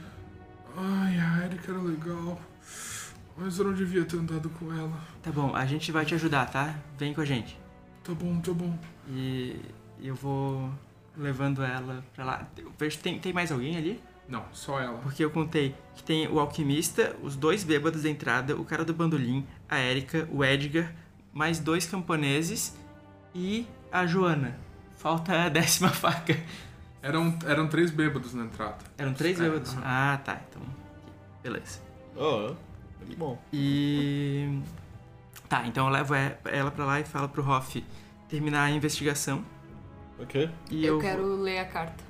Ai, 0.76 1.20
a 1.20 1.46
Erika 1.46 1.72
era 1.72 1.82
legal. 1.82 2.40
Mas 3.38 3.58
eu 3.58 3.66
não 3.66 3.74
devia 3.74 4.04
ter 4.04 4.18
andado 4.18 4.50
com 4.50 4.74
ela. 4.74 5.00
Tá 5.22 5.32
bom, 5.32 5.56
a 5.56 5.66
gente 5.66 5.92
vai 5.92 6.06
te 6.06 6.14
ajudar, 6.16 6.48
tá? 6.48 6.76
Vem 6.98 7.14
com 7.14 7.22
a 7.22 7.26
gente. 7.26 7.58
Tá 8.04 8.14
bom, 8.14 8.40
tá 8.42 8.52
bom. 8.52 8.78
E 9.08 9.60
eu 10.02 10.16
vou 10.16 10.70
levando 11.16 11.64
ela 11.64 12.04
pra 12.14 12.26
lá. 12.26 12.48
Vejo, 12.78 12.98
tem, 13.00 13.20
tem 13.20 13.32
mais 13.32 13.52
alguém 13.52 13.78
ali? 13.78 14.02
Não, 14.28 14.44
só 14.52 14.80
ela. 14.80 14.98
Porque 15.00 15.24
eu 15.24 15.32
contei 15.32 15.76
que 15.96 16.04
tem 16.04 16.28
o 16.28 16.40
alquimista, 16.40 17.16
os 17.24 17.36
dois 17.36 17.64
bêbados 17.64 18.04
da 18.04 18.10
entrada, 18.10 18.56
o 18.56 18.66
cara 18.66 18.86
do 18.86 18.94
bandolim, 18.94 19.46
a 19.68 19.80
Erika, 19.80 20.28
o 20.32 20.44
Edgar, 20.44 20.94
mais 21.34 21.60
dois 21.60 21.86
camponeses 21.86 22.78
e 23.34 23.66
a 23.92 24.06
Joana. 24.06 24.56
Falta 25.00 25.46
a 25.46 25.50
décima 25.50 25.90
faca. 25.90 26.38
Eram, 27.02 27.38
eram 27.46 27.68
três 27.68 27.90
bêbados 27.90 28.34
na 28.34 28.44
entrada. 28.46 28.78
Eram 28.98 29.14
três 29.14 29.40
É, 29.40 29.44
bêbados? 29.44 29.74
aham. 29.74 29.82
Ah, 29.84 30.18
tá. 30.24 30.40
Então, 30.50 30.62
beleza. 31.42 31.80
Muito 33.00 33.18
bom. 33.18 33.42
E. 33.54 34.60
Tá, 35.48 35.66
então 35.66 35.88
eu 35.88 35.92
levo 35.92 36.14
ela 36.46 36.70
pra 36.70 36.86
lá 36.86 37.00
e 37.00 37.04
falo 37.06 37.28
pro 37.30 37.44
Hoff 37.50 37.84
terminar 38.28 38.64
a 38.66 38.70
investigação. 38.72 39.44
Ok. 40.20 40.50
E 40.70 40.86
eu 40.86 40.96
eu, 40.96 41.00
quero 41.00 41.24
vou- 41.26 41.38
ler 41.42 41.60
a 41.60 41.66
carta. 41.66 42.04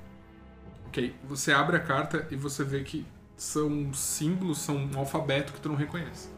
Ok, 0.88 1.14
você 1.24 1.52
abre 1.52 1.76
a 1.76 1.80
carta 1.80 2.26
e 2.30 2.36
você 2.36 2.64
vê 2.64 2.82
que 2.82 3.06
são 3.36 3.94
símbolos, 3.94 4.58
são 4.58 4.76
um 4.76 4.98
alfabeto 4.98 5.52
que 5.52 5.60
tu 5.60 5.68
não 5.68 5.76
reconhece. 5.76 6.28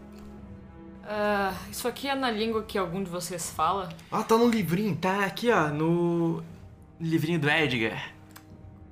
Ah, 1.05 1.53
isso 1.71 1.87
aqui 1.89 2.09
é 2.09 2.15
na 2.15 2.31
língua 2.31 2.63
que 2.63 2.79
algum 2.79 3.03
de 3.03 3.11
vocês 3.11 3.51
fala? 3.51 3.89
Ah, 4.11 4.23
tá 4.23 4.37
no 4.37 4.49
livrinho. 4.49 4.95
Tá 4.97 5.25
aqui, 5.25 5.51
ó, 5.51 5.69
no 5.69 6.43
livrinho 7.01 7.39
do 7.41 7.51
Edgar. 7.51 8.13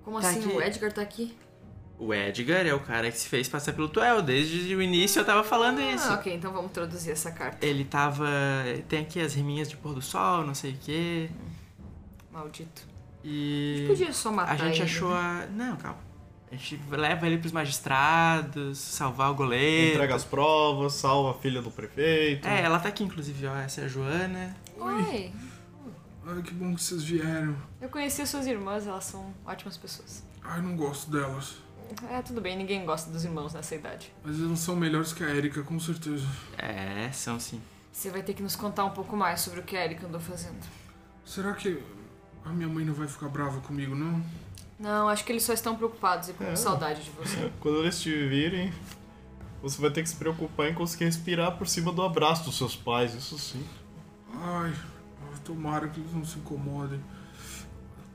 Como 0.05 0.21
Tá 0.21 0.29
assim? 0.31 0.41
aqui. 0.41 0.49
O 0.57 0.63
Edgar 0.63 0.93
tá 0.93 1.03
aqui? 1.03 1.37
O 1.99 2.15
Edgar 2.15 2.67
é 2.67 2.73
o 2.75 2.81
cara 2.81 3.11
que 3.11 3.19
se 3.19 3.29
fez 3.29 3.47
passar 3.49 3.73
pelo 3.75 3.89
Tuel. 3.89 4.23
Desde 4.23 4.75
o 4.75 4.81
início 4.83 5.21
eu 5.21 5.25
tava 5.25 5.45
falando 5.45 5.81
isso. 5.83 6.09
Ah, 6.09 6.15
ok, 6.15 6.35
então 6.35 6.51
vamos 6.53 6.73
traduzir 6.73 7.11
essa 7.13 7.31
carta. 7.31 7.65
Ele 7.65 7.85
tava. 7.85 8.27
Tem 8.89 9.01
aqui 9.03 9.21
as 9.21 9.35
riminhas 9.35 9.69
de 9.69 9.77
pôr 9.77 9.93
do 9.95 10.01
sol, 10.03 10.43
não 10.45 10.55
sei 10.55 10.73
o 10.73 10.77
quê. 10.81 11.31
Maldito. 12.33 12.83
E. 13.23 13.85
Podia 13.87 14.13
só 14.15 14.33
matar 14.33 14.53
A 14.55 14.57
gente 14.57 14.77
ele, 14.77 14.83
achou 14.85 15.11
né? 15.11 15.17
a. 15.17 15.47
Não, 15.53 15.77
calma. 15.77 15.99
A 16.51 16.57
gente 16.57 16.81
leva 16.91 17.27
ele 17.27 17.39
pros 17.39 17.53
magistrados, 17.53 18.79
salvar 18.79 19.31
o 19.31 19.35
goleiro. 19.35 19.95
Entrega 19.95 20.17
as 20.17 20.25
provas, 20.25 20.95
salva 20.95 21.31
a 21.31 21.35
filha 21.41 21.63
do 21.63 21.71
prefeito. 21.71 22.47
É, 22.47 22.63
ela 22.63 22.81
tá 22.81 22.89
aqui, 22.89 23.05
inclusive, 23.05 23.47
ó. 23.47 23.55
Essa 23.57 23.83
é 23.83 23.85
a 23.85 23.89
Joana. 23.89 24.57
Oi, 24.77 25.33
Ai, 26.27 26.43
que 26.43 26.53
bom 26.53 26.75
que 26.75 26.83
vocês 26.83 27.03
vieram. 27.05 27.57
eu 27.81 27.89
conheci 27.89 28.21
as 28.23 28.29
suas 28.29 28.47
irmãs, 28.47 28.87
elas 28.87 29.05
são 29.05 29.33
ótimas 29.47 29.77
pessoas. 29.77 30.25
Ai, 30.43 30.61
não 30.61 30.77
gosto 30.77 31.11
delas. 31.11 31.57
É, 32.11 32.21
tudo 32.23 32.41
bem, 32.41 32.57
ninguém 32.57 32.85
gosta 32.85 33.11
dos 33.11 33.25
irmãos 33.25 33.53
nessa 33.55 33.75
idade. 33.75 34.13
Mas 34.25 34.41
elas 34.41 34.59
são 34.61 34.77
melhores 34.77 35.13
que 35.13 35.25
a 35.25 35.29
Erika, 35.35 35.63
com 35.63 35.79
certeza. 35.81 36.27
É, 36.59 37.11
são 37.13 37.39
sim. 37.41 37.61
Você 37.93 38.11
vai 38.11 38.23
ter 38.23 38.35
que 38.35 38.43
nos 38.43 38.55
contar 38.55 38.85
um 38.85 38.91
pouco 38.91 39.17
mais 39.17 39.41
sobre 39.41 39.61
o 39.61 39.63
que 39.63 39.77
a 39.77 39.85
Erika 39.85 40.07
andou 40.07 40.21
fazendo. 40.21 40.61
Será 41.25 41.53
que 41.55 41.83
a 42.45 42.51
minha 42.51 42.69
mãe 42.69 42.85
não 42.85 42.95
vai 42.95 43.09
ficar 43.09 43.29
brava 43.29 43.61
comigo, 43.61 43.95
não? 43.95 44.23
Não, 44.81 45.09
acho 45.09 45.25
que 45.25 45.31
eles 45.31 45.43
só 45.45 45.53
estão 45.53 45.77
preocupados 45.77 46.31
e 46.31 46.33
com 46.33 46.43
É. 46.45 46.57
saudade 46.57 47.05
de 47.05 47.11
você. 47.11 47.53
Quando 47.61 47.79
eles 47.81 48.01
te 48.01 48.11
virem, 48.29 48.73
Você 49.63 49.79
vai 49.79 49.91
ter 49.91 50.03
que 50.03 50.09
se 50.09 50.17
preocupar 50.17 50.71
em 50.71 50.75
conseguir 50.75 51.05
respirar 51.05 51.59
por 51.59 51.69
cima 51.69 51.93
do 51.93 52.01
abraço 52.01 52.45
dos 52.45 52.57
seus 52.57 52.75
pais, 52.75 53.15
isso 53.15 53.39
sim. 53.39 53.63
Ai, 54.35 54.73
tomara 55.45 55.87
que 55.87 56.01
eles 56.01 56.15
não 56.15 56.25
se 56.25 56.39
incomodem. 56.39 56.99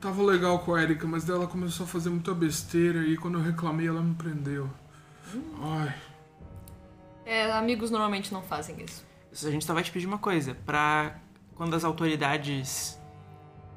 Tava 0.00 0.20
legal 0.24 0.58
com 0.58 0.74
a 0.74 0.82
Erika, 0.82 1.06
mas 1.06 1.22
daí 1.24 1.36
ela 1.36 1.46
começou 1.46 1.84
a 1.84 1.88
fazer 1.88 2.10
muita 2.10 2.34
besteira 2.34 3.06
e 3.06 3.16
quando 3.16 3.38
eu 3.38 3.44
reclamei 3.44 3.86
ela 3.86 4.02
me 4.02 4.12
prendeu. 4.16 4.68
Ai, 5.62 5.94
É, 7.24 7.52
amigos 7.52 7.92
normalmente 7.92 8.32
não 8.32 8.42
fazem 8.42 8.76
isso. 8.84 9.04
A 9.46 9.50
gente 9.52 9.64
só 9.64 9.72
vai 9.72 9.84
te 9.84 9.92
pedir 9.92 10.06
uma 10.06 10.18
coisa, 10.18 10.52
pra 10.66 11.16
quando 11.54 11.74
as 11.76 11.84
autoridades 11.84 12.98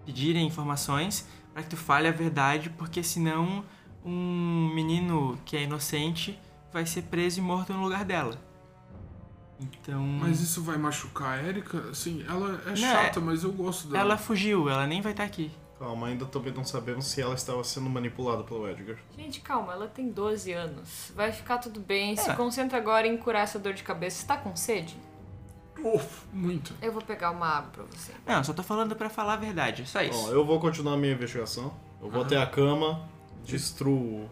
pedirem 0.08 0.48
informações, 0.48 1.28
pra 1.60 1.64
que 1.64 1.70
tu 1.70 1.78
fale 1.78 2.07
a 2.07 2.12
verdade, 2.12 2.70
porque 2.70 3.03
senão 3.03 3.64
um 4.03 4.72
menino 4.74 5.38
que 5.45 5.57
é 5.57 5.64
inocente 5.64 6.39
vai 6.72 6.86
ser 6.86 7.03
preso 7.03 7.39
e 7.39 7.41
morto 7.41 7.74
no 7.74 7.84
lugar 7.84 8.05
dela. 8.05 8.38
Então. 9.62 10.01
mas 10.01 10.39
isso 10.39 10.64
vai 10.64 10.78
machucar 10.78 11.38
a 11.38 11.43
Erika? 11.43 11.89
Assim, 11.89 12.24
ela 12.30 12.62
é 12.66 12.70
Não, 12.70 12.76
chata, 12.78 13.20
mas 13.20 13.43
eu 13.43 13.51
gosto 13.51 13.89
dela. 13.89 13.99
Ela 14.05 14.18
fugiu, 14.18 14.70
ela 14.70 14.88
nem 14.88 15.01
vai 15.01 15.12
estar 15.12 15.26
aqui. 15.26 15.51
Calma, 15.78 16.07
ainda 16.07 16.26
também 16.26 16.53
não 16.53 16.64
sabemos 16.64 17.07
se 17.07 17.22
ela 17.22 17.34
estava 17.34 17.62
sendo 17.66 17.89
manipulada 17.89 18.43
pelo 18.43 18.70
Edgar. 18.70 18.97
Gente, 19.18 19.41
calma, 19.41 19.74
ela 19.74 19.88
tem 19.88 20.10
12 20.10 20.53
anos. 20.53 21.12
Vai 21.14 21.34
ficar 21.34 21.57
tudo 21.57 21.82
bem. 21.82 22.16
Se 22.16 22.30
É. 22.30 22.36
concentra 22.36 22.78
agora 22.78 23.05
em 23.05 23.18
curar 23.18 23.41
essa 23.41 23.60
dor 23.60 23.74
de 23.74 23.84
cabeça. 23.84 24.22
Você 24.22 24.28
tá 24.28 24.38
com 24.38 24.55
sede? 24.55 24.97
Uf, 25.84 26.26
muito. 26.34 26.74
Eu 26.82 26.92
vou 26.92 27.02
pegar 27.02 27.32
uma 27.32 27.48
água 27.48 27.70
pra 27.72 27.84
você. 27.86 28.12
Não, 28.28 28.44
só 28.44 28.54
tô 28.54 28.64
falando 28.64 28.96
pra 28.96 29.10
falar 29.10 29.34
a 29.34 29.38
verdade, 29.38 29.86
só 29.88 30.02
isso. 30.02 30.28
Ó, 30.28 30.32
eu 30.32 30.46
vou 30.46 30.60
continuar 30.60 30.94
a 30.94 30.98
minha 30.98 31.14
investigação. 31.14 31.74
Eu 32.02 32.10
vou 32.10 32.22
até 32.24 32.38
a 32.38 32.46
cama, 32.46 33.08
destruo 33.46 34.30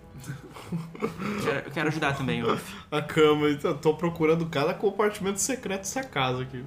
Quero- 1.43 1.65
eu 1.65 1.71
quero 1.71 1.87
ajudar 1.89 2.13
também, 2.15 2.41
Wolf. 2.43 2.73
a 2.91 3.01
cama 3.01 3.49
e 3.49 3.57
tô- 3.57 3.73
tô 3.75 3.93
procurando 3.95 4.45
cada 4.47 4.73
compartimento 4.73 5.39
secreto 5.39 5.79
dessa 5.81 6.03
casa 6.03 6.43
aqui. 6.43 6.63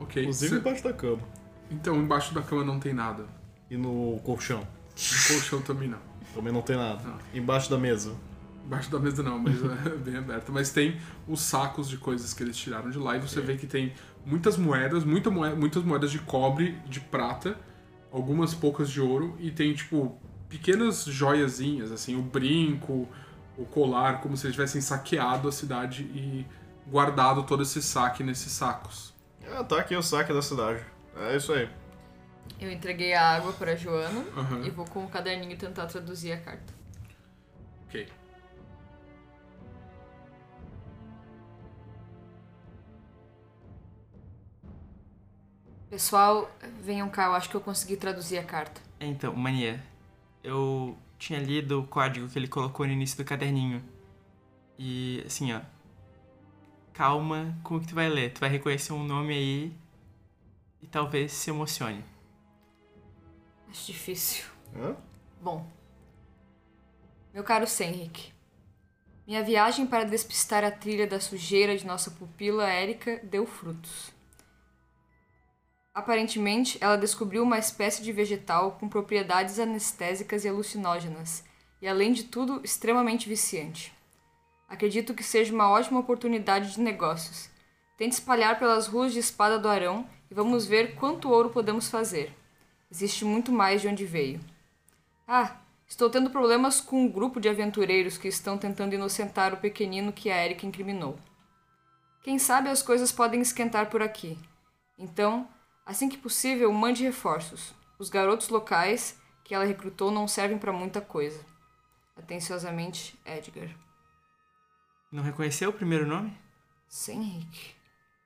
Ok. 0.00 0.22
Inclusive 0.22 0.54
cê- 0.54 0.60
embaixo 0.60 0.84
da 0.84 0.92
cama. 0.92 1.22
Então, 1.70 1.96
embaixo 1.96 2.34
da 2.34 2.42
cama 2.42 2.64
não 2.64 2.78
tem 2.78 2.92
nada. 2.92 3.24
E 3.70 3.76
no 3.76 4.20
colchão. 4.24 4.60
No 4.60 5.34
colchão 5.34 5.62
também 5.62 5.88
não. 5.88 5.98
Também 6.34 6.52
não 6.52 6.62
tem 6.62 6.76
nada. 6.76 7.02
Não. 7.02 7.18
Embaixo 7.32 7.70
da 7.70 7.78
mesa. 7.78 8.14
Embaixo 8.66 8.90
da 8.90 8.98
mesa 8.98 9.22
não, 9.22 9.38
mas 9.38 9.54
é 9.62 9.90
bem 9.96 10.16
aberta. 10.16 10.50
Mas 10.52 10.70
tem 10.70 10.98
os 11.28 11.40
sacos 11.40 11.88
de 11.88 11.96
coisas 11.96 12.32
que 12.34 12.42
eles 12.42 12.56
tiraram 12.56 12.90
de 12.90 12.98
lá 12.98 13.16
e 13.16 13.20
você 13.20 13.40
vê 13.40 13.56
que 13.56 13.66
tem 13.66 13.92
muitas 14.24 14.56
moedas, 14.56 15.04
muita 15.04 15.30
moe- 15.30 15.54
muitas 15.54 15.82
moedas 15.82 16.10
de 16.10 16.18
cobre, 16.18 16.72
de 16.86 17.00
prata, 17.00 17.56
algumas 18.12 18.54
poucas 18.54 18.88
de 18.90 19.00
ouro 19.00 19.36
e 19.38 19.50
tem 19.50 19.72
tipo 19.74 20.18
pequenas 20.48 21.04
joiazinhas, 21.04 21.90
assim, 21.90 22.16
o 22.16 22.22
brinco, 22.22 23.08
o 23.56 23.64
colar, 23.64 24.20
como 24.20 24.36
se 24.36 24.46
eles 24.46 24.54
tivessem 24.54 24.80
saqueado 24.80 25.48
a 25.48 25.52
cidade 25.52 26.02
e 26.04 26.46
guardado 26.86 27.42
todo 27.44 27.62
esse 27.62 27.82
saque 27.82 28.22
nesses 28.22 28.52
sacos. 28.52 29.12
Ah, 29.50 29.64
tá 29.64 29.78
aqui 29.80 29.96
o 29.96 30.02
saque 30.02 30.32
da 30.32 30.42
cidade. 30.42 30.82
É 31.16 31.36
isso 31.36 31.52
aí. 31.52 31.68
Eu 32.60 32.70
entreguei 32.70 33.14
a 33.14 33.36
água 33.36 33.52
pra 33.52 33.74
Joana 33.74 34.24
Aham. 34.36 34.64
e 34.64 34.70
vou 34.70 34.84
com 34.84 35.04
o 35.04 35.08
caderninho 35.08 35.56
tentar 35.56 35.86
traduzir 35.86 36.32
a 36.32 36.36
carta. 36.38 36.72
Ok. 37.88 38.06
Pessoal, 45.94 46.50
venham 46.80 47.08
cá, 47.08 47.26
eu 47.26 47.34
acho 47.34 47.48
que 47.48 47.54
eu 47.54 47.60
consegui 47.60 47.96
traduzir 47.96 48.36
a 48.36 48.42
carta. 48.42 48.80
Então, 48.98 49.32
Mania, 49.32 49.80
eu 50.42 50.98
tinha 51.16 51.38
lido 51.38 51.82
o 51.82 51.86
código 51.86 52.28
que 52.28 52.36
ele 52.36 52.48
colocou 52.48 52.84
no 52.84 52.92
início 52.92 53.16
do 53.16 53.24
caderninho. 53.24 53.80
E, 54.76 55.22
assim, 55.24 55.52
ó. 55.52 55.60
Calma 56.92 57.56
com 57.62 57.76
o 57.76 57.80
que 57.80 57.86
tu 57.86 57.94
vai 57.94 58.08
ler. 58.08 58.32
Tu 58.32 58.40
vai 58.40 58.48
reconhecer 58.48 58.92
um 58.92 59.04
nome 59.04 59.34
aí 59.34 59.72
e 60.82 60.88
talvez 60.88 61.30
se 61.30 61.50
emocione. 61.50 62.04
Acho 63.70 63.92
difícil. 63.92 64.46
Hã? 64.74 64.96
Bom. 65.40 65.64
Meu 67.32 67.44
caro 67.44 67.68
Senric, 67.68 68.32
minha 69.28 69.44
viagem 69.44 69.86
para 69.86 70.02
despistar 70.02 70.64
a 70.64 70.72
trilha 70.72 71.06
da 71.06 71.20
sujeira 71.20 71.76
de 71.76 71.86
nossa 71.86 72.10
pupila 72.10 72.68
Érica 72.68 73.20
deu 73.22 73.46
frutos. 73.46 74.13
Aparentemente, 75.94 76.76
ela 76.80 76.96
descobriu 76.96 77.44
uma 77.44 77.56
espécie 77.56 78.02
de 78.02 78.10
vegetal 78.10 78.72
com 78.72 78.88
propriedades 78.88 79.60
anestésicas 79.60 80.44
e 80.44 80.48
alucinógenas, 80.48 81.44
e 81.80 81.86
além 81.86 82.12
de 82.12 82.24
tudo, 82.24 82.60
extremamente 82.64 83.28
viciante. 83.28 83.94
Acredito 84.68 85.14
que 85.14 85.22
seja 85.22 85.54
uma 85.54 85.70
ótima 85.70 86.00
oportunidade 86.00 86.72
de 86.72 86.80
negócios. 86.80 87.48
Tente 87.96 88.14
espalhar 88.14 88.58
pelas 88.58 88.88
ruas 88.88 89.12
de 89.12 89.20
Espada 89.20 89.56
do 89.56 89.68
Arão 89.68 90.04
e 90.28 90.34
vamos 90.34 90.66
ver 90.66 90.96
quanto 90.96 91.30
ouro 91.30 91.50
podemos 91.50 91.88
fazer. 91.88 92.34
Existe 92.90 93.24
muito 93.24 93.52
mais 93.52 93.80
de 93.80 93.86
onde 93.86 94.04
veio. 94.04 94.40
Ah, 95.28 95.56
estou 95.86 96.10
tendo 96.10 96.28
problemas 96.28 96.80
com 96.80 97.04
um 97.04 97.08
grupo 97.08 97.38
de 97.38 97.48
aventureiros 97.48 98.18
que 98.18 98.26
estão 98.26 98.58
tentando 98.58 98.94
inocentar 98.94 99.54
o 99.54 99.58
pequenino 99.58 100.12
que 100.12 100.28
a 100.28 100.44
Erika 100.44 100.66
incriminou. 100.66 101.16
Quem 102.24 102.36
sabe 102.36 102.68
as 102.68 102.82
coisas 102.82 103.12
podem 103.12 103.40
esquentar 103.40 103.90
por 103.90 104.02
aqui. 104.02 104.36
Então, 104.98 105.46
assim 105.84 106.08
que 106.08 106.18
possível, 106.18 106.72
mande 106.72 107.02
reforços. 107.02 107.74
Os 107.98 108.08
garotos 108.08 108.48
locais 108.48 109.18
que 109.42 109.54
ela 109.54 109.64
recrutou 109.64 110.10
não 110.10 110.26
servem 110.26 110.58
para 110.58 110.72
muita 110.72 111.00
coisa. 111.00 111.44
Atenciosamente, 112.16 113.18
Edgar. 113.24 113.70
Não 115.10 115.22
reconheceu 115.22 115.70
o 115.70 115.72
primeiro 115.72 116.06
nome? 116.06 116.36
Senric. 116.88 117.74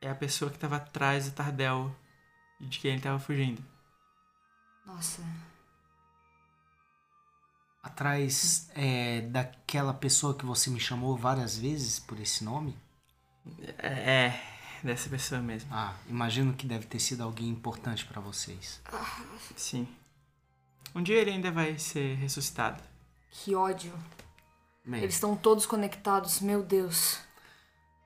É 0.00 0.08
a 0.08 0.14
pessoa 0.14 0.50
que 0.50 0.58
tava 0.58 0.76
atrás 0.76 1.26
do 1.26 1.34
Tardel 1.34 1.94
e 2.60 2.66
de 2.66 2.78
quem 2.78 2.92
ele 2.92 3.02
tava 3.02 3.18
fugindo. 3.18 3.62
Nossa, 4.86 5.22
Atrás 7.82 8.70
é, 8.74 9.22
daquela 9.22 9.94
pessoa 9.94 10.34
que 10.34 10.44
você 10.44 10.68
me 10.68 10.80
chamou 10.80 11.16
várias 11.16 11.56
vezes 11.56 11.98
por 11.98 12.20
esse 12.20 12.44
nome? 12.44 12.76
É, 13.78 14.26
é, 14.26 14.57
dessa 14.82 15.08
pessoa 15.08 15.40
mesmo. 15.40 15.68
Ah, 15.72 15.94
imagino 16.08 16.52
que 16.54 16.66
deve 16.66 16.86
ter 16.86 16.98
sido 16.98 17.22
alguém 17.22 17.48
importante 17.48 18.04
pra 18.04 18.20
vocês. 18.20 18.80
Sim. 19.56 19.86
Um 20.94 21.02
dia 21.02 21.16
ele 21.20 21.30
ainda 21.30 21.50
vai 21.50 21.78
ser 21.78 22.16
ressuscitado. 22.16 22.82
que 23.30 23.54
ódio. 23.54 23.92
Bem, 24.84 25.02
Eles 25.02 25.14
estão 25.16 25.36
todos 25.36 25.66
conectados, 25.66 26.40
meu 26.40 26.62
Deus. 26.62 27.18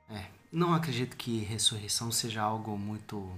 é, 0.09 0.25
não 0.51 0.73
acredito 0.73 1.15
que 1.15 1.39
ressurreição 1.39 2.11
seja 2.11 2.41
algo 2.41 2.77
muito. 2.77 3.31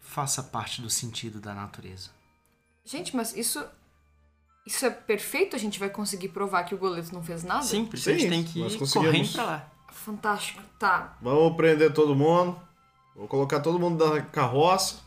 faça 0.00 0.42
parte 0.42 0.82
do 0.82 0.90
sentido 0.90 1.40
da 1.40 1.54
natureza. 1.54 2.10
Gente, 2.84 3.14
mas 3.14 3.36
isso. 3.36 3.64
Isso 4.66 4.84
é 4.84 4.90
perfeito? 4.90 5.56
A 5.56 5.58
gente 5.58 5.78
vai 5.78 5.88
conseguir 5.88 6.28
provar 6.30 6.64
que 6.64 6.74
o 6.74 6.78
goleto 6.78 7.12
não 7.14 7.22
fez 7.22 7.42
nada? 7.44 7.62
Sim, 7.62 7.86
por 7.86 7.94
isso 7.96 8.10
a 8.10 8.12
gente 8.12 8.28
tem 8.28 8.44
que 8.44 8.58
nós 8.60 8.74
ir 8.74 8.78
conseguimos. 8.78 9.06
correndo 9.10 9.32
pra 9.32 9.44
lá. 9.44 9.72
Fantástico. 9.92 10.62
Tá. 10.78 11.16
Vamos 11.20 11.56
prender 11.56 11.92
todo 11.92 12.14
mundo. 12.14 12.60
Vou 13.14 13.28
colocar 13.28 13.60
todo 13.60 13.78
mundo 13.78 14.08
na 14.08 14.22
carroça. 14.22 15.00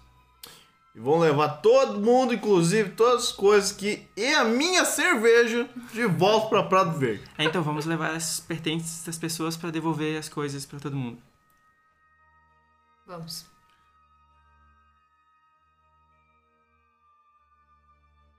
E 0.96 1.00
vão 1.00 1.18
levar 1.18 1.50
todo 1.62 2.00
mundo, 2.00 2.36
inclusive 2.36 2.92
todas 2.92 3.24
as 3.24 3.32
coisas 3.32 3.72
que. 3.72 4.08
E 4.16 4.34
a 4.36 4.44
minha 4.44 4.86
cerveja 4.86 5.68
de 5.92 6.06
volta 6.06 6.50
pra 6.50 6.64
Prado 6.64 6.92
Verde. 7.00 7.24
É, 7.38 7.44
então 7.46 7.64
vamos 7.64 7.86
levar 7.86 8.12
as 8.12 8.40
pertences 8.40 9.04
das 9.04 9.18
pessoas 9.18 9.58
pra 9.58 9.72
devolver 9.72 10.20
as 10.20 10.30
coisas 10.30 10.66
pra 10.66 10.80
todo 10.80 10.96
mundo. 10.96 11.18
Vamos. 13.08 13.46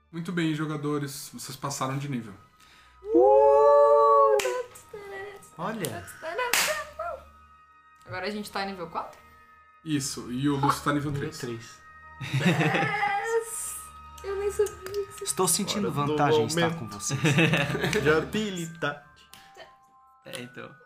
Muito 0.09 0.31
bem, 0.31 0.55
jogadores. 0.55 1.29
Vocês 1.33 1.57
passaram 1.57 1.97
de 1.97 2.07
nível. 2.07 2.33
Olha, 5.57 6.05
Agora 8.05 8.27
a 8.27 8.29
gente 8.29 8.51
tá 8.51 8.63
nível 8.65 8.87
4? 8.87 9.19
Isso, 9.83 10.31
e 10.31 10.47
o 10.49 10.55
Lúcio 10.55 10.83
tá 10.83 10.93
nível 10.93 11.11
3. 11.13 11.37
3. 11.37 11.79
Eu 14.23 14.35
nem 14.37 14.51
sabia. 14.51 15.07
Estou 15.21 15.47
sentindo 15.47 15.87
Hora 15.87 16.07
vantagem 16.07 16.43
em 16.43 16.47
estar 16.47 16.75
com 16.75 16.87
vocês. 16.87 17.19
De 18.01 18.09
habilidade. 18.09 19.03
É, 20.25 20.41
então. 20.41 20.84